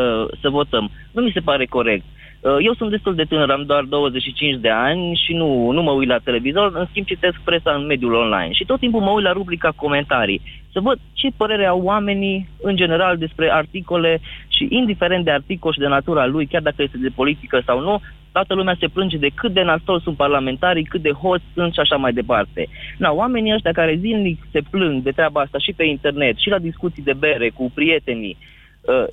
să 0.40 0.48
votăm? 0.48 0.90
Nu 1.12 1.22
mi 1.22 1.34
se 1.34 1.40
pare 1.40 1.66
corect. 1.66 2.04
Uh, 2.40 2.56
Eu 2.60 2.74
sunt 2.74 2.90
destul 2.90 3.14
de 3.14 3.24
tânăr, 3.24 3.50
am 3.50 3.64
doar 3.66 3.84
25 3.84 4.60
de 4.60 4.70
ani 4.70 5.20
și 5.24 5.32
nu, 5.34 5.70
nu 5.70 5.82
mă 5.82 5.90
uit 5.90 6.08
la 6.08 6.18
televizor, 6.18 6.72
în 6.74 6.86
schimb 6.90 7.06
citesc 7.06 7.36
presa 7.44 7.72
în 7.74 7.86
mediul 7.86 8.14
online 8.14 8.52
și 8.52 8.64
tot 8.64 8.78
timpul 8.78 9.00
mă 9.00 9.10
uit 9.10 9.24
la 9.24 9.32
rubrica 9.32 9.70
comentarii 9.76 10.42
să 10.76 10.82
văd 10.82 10.98
ce 11.12 11.28
părere 11.36 11.66
au 11.66 11.80
oamenii 11.82 12.48
în 12.62 12.76
general 12.76 13.16
despre 13.16 13.52
articole 13.52 14.20
și 14.48 14.66
indiferent 14.70 15.24
de 15.24 15.30
articol 15.30 15.72
și 15.72 15.78
de 15.78 15.86
natura 15.86 16.26
lui, 16.26 16.46
chiar 16.46 16.62
dacă 16.62 16.82
este 16.82 16.98
de 16.98 17.18
politică 17.20 17.62
sau 17.66 17.80
nu, 17.80 18.00
toată 18.36 18.54
lumea 18.54 18.76
se 18.80 18.88
plânge 18.88 19.16
de 19.16 19.30
cât 19.34 19.52
de 19.52 19.62
nasol 19.62 20.00
sunt 20.00 20.16
parlamentarii, 20.16 20.84
cât 20.84 21.02
de 21.02 21.10
hoți 21.10 21.44
sunt 21.54 21.72
și 21.72 21.80
așa 21.80 21.96
mai 21.96 22.12
departe. 22.12 22.68
Na, 22.98 23.10
oamenii 23.12 23.54
ăștia 23.54 23.72
care 23.72 24.02
zilnic 24.04 24.38
se 24.52 24.60
plâng 24.70 25.02
de 25.02 25.10
treaba 25.10 25.40
asta 25.40 25.58
și 25.58 25.72
pe 25.72 25.84
internet 25.84 26.36
și 26.36 26.48
la 26.48 26.58
discuții 26.58 27.02
de 27.02 27.12
bere 27.12 27.48
cu 27.50 27.70
prietenii, 27.74 28.36
Uh, 28.40 28.55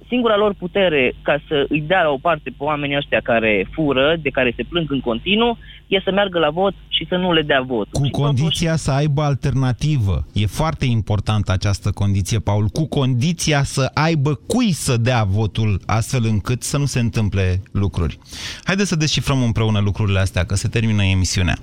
singura 0.07 0.37
lor 0.37 0.53
putere 0.53 1.13
ca 1.21 1.41
să 1.47 1.65
îi 1.69 1.81
dea 1.81 2.01
la 2.01 2.09
o 2.09 2.17
parte 2.17 2.49
pe 2.49 2.63
oamenii 2.63 2.97
ăștia 2.97 3.19
care 3.23 3.67
fură, 3.71 4.15
de 4.21 4.29
care 4.29 4.53
se 4.55 4.63
plâng 4.63 4.91
în 4.91 4.99
continuu, 4.99 5.57
e 5.87 6.01
să 6.03 6.11
meargă 6.11 6.39
la 6.39 6.49
vot 6.49 6.73
și 6.87 7.05
să 7.09 7.15
nu 7.15 7.33
le 7.33 7.41
dea 7.41 7.61
vot. 7.61 7.87
Cu 7.91 8.09
condiția 8.09 8.75
să 8.75 8.91
aibă 8.91 9.21
alternativă. 9.21 10.25
E 10.33 10.45
foarte 10.45 10.85
importantă 10.85 11.51
această 11.51 11.91
condiție, 11.91 12.39
Paul. 12.39 12.67
Cu 12.67 12.87
condiția 12.87 13.63
să 13.63 13.91
aibă 13.93 14.33
cui 14.47 14.71
să 14.71 14.97
dea 14.97 15.23
votul 15.23 15.81
astfel 15.85 16.21
încât 16.25 16.63
să 16.63 16.77
nu 16.77 16.85
se 16.85 16.99
întâmple 16.99 17.61
lucruri. 17.71 18.17
Haideți 18.63 18.89
să 18.89 18.95
descifrăm 18.95 19.43
împreună 19.43 19.79
lucrurile 19.79 20.19
astea, 20.19 20.43
că 20.43 20.55
se 20.55 20.67
termină 20.67 21.03
emisiunea. 21.03 21.55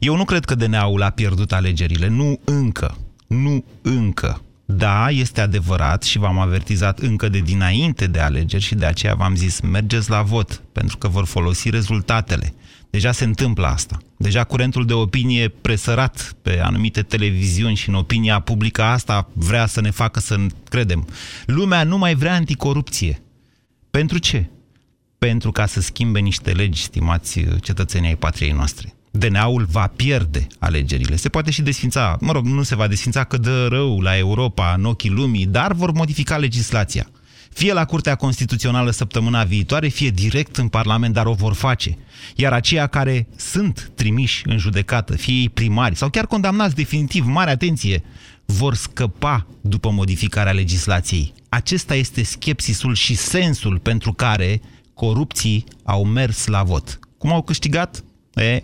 Eu 0.00 0.16
nu 0.16 0.24
cred 0.24 0.44
că 0.44 0.54
DNA-ul 0.54 1.02
a 1.02 1.10
pierdut 1.10 1.52
alegerile. 1.52 2.08
Nu 2.08 2.40
încă. 2.44 2.96
Nu 3.26 3.64
încă. 3.82 4.40
Da, 4.76 5.10
este 5.10 5.40
adevărat 5.40 6.02
și 6.02 6.18
v-am 6.18 6.38
avertizat 6.38 6.98
încă 6.98 7.28
de 7.28 7.38
dinainte 7.38 8.06
de 8.06 8.18
alegeri 8.18 8.62
și 8.62 8.74
de 8.74 8.86
aceea 8.86 9.14
v-am 9.14 9.34
zis 9.34 9.60
mergeți 9.60 10.10
la 10.10 10.22
vot, 10.22 10.62
pentru 10.72 10.98
că 10.98 11.08
vor 11.08 11.24
folosi 11.24 11.70
rezultatele. 11.70 12.54
Deja 12.90 13.12
se 13.12 13.24
întâmplă 13.24 13.66
asta. 13.66 13.98
Deja 14.16 14.44
curentul 14.44 14.86
de 14.86 14.92
opinie 14.92 15.48
presărat 15.48 16.36
pe 16.42 16.60
anumite 16.62 17.02
televiziuni 17.02 17.76
și 17.76 17.88
în 17.88 17.94
opinia 17.94 18.40
publică 18.40 18.82
asta 18.82 19.28
vrea 19.32 19.66
să 19.66 19.80
ne 19.80 19.90
facă 19.90 20.20
să 20.20 20.36
credem. 20.68 21.08
Lumea 21.46 21.84
nu 21.84 21.98
mai 21.98 22.14
vrea 22.14 22.34
anticorupție. 22.34 23.22
Pentru 23.90 24.18
ce? 24.18 24.50
Pentru 25.18 25.52
ca 25.52 25.66
să 25.66 25.80
schimbe 25.80 26.18
niște 26.18 26.52
legi, 26.52 26.82
stimați 26.82 27.40
cetățenii 27.60 28.08
ai 28.08 28.16
patriei 28.16 28.52
noastre. 28.52 28.94
DNA-ul 29.10 29.64
va 29.70 29.86
pierde 29.96 30.46
alegerile. 30.58 31.16
Se 31.16 31.28
poate 31.28 31.50
și 31.50 31.62
desfința, 31.62 32.16
mă 32.20 32.32
rog, 32.32 32.44
nu 32.44 32.62
se 32.62 32.74
va 32.76 32.86
desfința 32.86 33.24
că 33.24 33.36
dă 33.36 33.66
rău 33.70 34.00
la 34.00 34.16
Europa, 34.16 34.74
în 34.78 34.84
ochii 34.84 35.10
lumii, 35.10 35.46
dar 35.46 35.72
vor 35.72 35.92
modifica 35.92 36.36
legislația. 36.36 37.10
Fie 37.52 37.72
la 37.72 37.84
Curtea 37.84 38.14
Constituțională 38.14 38.90
săptămâna 38.90 39.44
viitoare, 39.44 39.88
fie 39.88 40.10
direct 40.10 40.56
în 40.56 40.68
Parlament, 40.68 41.14
dar 41.14 41.26
o 41.26 41.32
vor 41.32 41.54
face. 41.54 41.98
Iar 42.36 42.52
aceia 42.52 42.86
care 42.86 43.28
sunt 43.36 43.90
trimiși 43.94 44.42
în 44.48 44.58
judecată, 44.58 45.16
fie 45.16 45.34
ei 45.34 45.48
primari 45.48 45.96
sau 45.96 46.10
chiar 46.10 46.26
condamnați 46.26 46.74
definitiv, 46.74 47.26
mare 47.26 47.50
atenție, 47.50 48.02
vor 48.44 48.74
scăpa 48.74 49.46
după 49.60 49.90
modificarea 49.90 50.52
legislației. 50.52 51.34
Acesta 51.48 51.94
este 51.94 52.22
skepsisul 52.22 52.94
și 52.94 53.14
sensul 53.14 53.78
pentru 53.78 54.12
care 54.12 54.60
corupții 54.94 55.64
au 55.84 56.04
mers 56.04 56.46
la 56.46 56.62
vot. 56.62 56.98
Cum 57.18 57.32
au 57.32 57.42
câștigat? 57.42 58.04
E, 58.34 58.62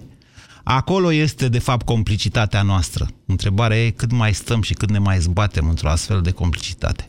acolo 0.68 1.12
este, 1.12 1.48
de 1.48 1.58
fapt, 1.58 1.84
complicitatea 1.84 2.62
noastră. 2.62 3.06
Întrebarea 3.26 3.84
e 3.84 3.90
cât 3.90 4.12
mai 4.12 4.34
stăm 4.34 4.62
și 4.62 4.74
cât 4.74 4.90
ne 4.90 4.98
mai 4.98 5.18
zbatem 5.18 5.68
într-o 5.68 5.88
astfel 5.88 6.20
de 6.20 6.30
complicitate. 6.30 7.04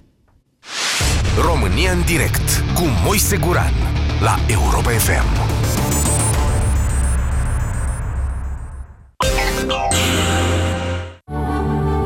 România 1.41 1.91
în 1.91 2.01
direct 2.05 2.63
cu 2.73 2.83
Moise 3.03 3.37
Guran 3.37 3.73
la 4.19 4.39
Europa 4.47 4.89
FM. 4.89 5.55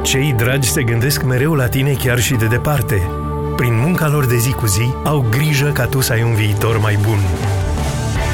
Cei 0.04 0.34
dragi 0.34 0.70
se 0.70 0.84
gândesc 0.84 1.24
mereu 1.24 1.54
la 1.54 1.68
tine 1.68 1.94
chiar 1.94 2.20
și 2.20 2.34
de 2.34 2.48
departe. 2.48 3.02
Prin 3.56 3.80
munca 3.80 4.08
lor 4.08 4.26
de 4.26 4.38
zi 4.38 4.52
cu 4.52 4.66
zi, 4.66 4.94
au 5.04 5.26
grijă 5.30 5.72
ca 5.72 5.86
tu 5.86 6.02
să 6.02 6.14
ai 6.14 6.24
un 6.24 6.34
viitor 6.34 6.80
mai 6.80 6.98
bun. 7.02 7.20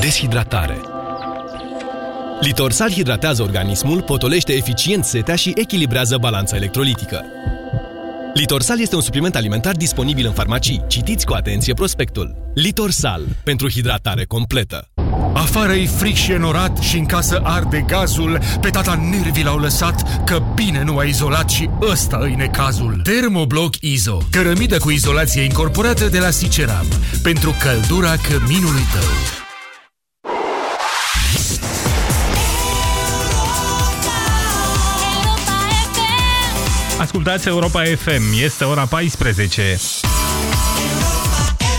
Deshidratare. 0.00 0.80
Litorsal 2.40 2.90
hidratează 2.90 3.42
organismul, 3.42 4.02
potolește 4.02 4.52
eficient 4.52 5.04
setea 5.04 5.34
și 5.34 5.52
echilibrează 5.54 6.16
balanța 6.20 6.56
electrolitică. 6.56 7.24
Litorsal 8.34 8.80
este 8.80 8.94
un 8.94 9.00
supliment 9.00 9.36
alimentar 9.36 9.76
disponibil 9.76 10.26
în 10.26 10.32
farmacii. 10.32 10.84
Citiți 10.88 11.26
cu 11.26 11.32
atenție 11.32 11.74
prospectul. 11.74 12.36
Litorsal. 12.54 13.22
Pentru 13.44 13.70
hidratare 13.70 14.24
completă. 14.24 14.88
Afară 15.32 15.72
e 15.72 15.86
fric 15.86 16.14
și 16.14 16.32
enorat 16.32 16.78
și 16.78 16.96
în 16.98 17.06
casă 17.06 17.40
arde 17.44 17.84
gazul, 17.86 18.38
pe 18.60 18.70
tata 18.70 19.08
nervii 19.10 19.44
l-au 19.44 19.58
lăsat, 19.58 20.24
că 20.24 20.42
bine 20.54 20.82
nu 20.82 20.98
a 20.98 21.02
izolat 21.02 21.50
și 21.50 21.70
ăsta 21.90 22.18
îi 22.20 22.34
necazul. 22.34 23.00
Termobloc 23.02 23.80
Izo, 23.80 24.18
cărămidă 24.30 24.78
cu 24.78 24.90
izolație 24.90 25.42
incorporată 25.42 26.08
de 26.08 26.18
la 26.18 26.30
Siceram, 26.30 26.86
pentru 27.22 27.54
căldura 27.60 28.16
căminului 28.16 28.86
tău. 28.92 29.37
Ascultați 36.98 37.48
Europa 37.48 37.82
FM, 37.82 38.22
este 38.44 38.64
ora 38.64 38.86
14. 38.86 39.76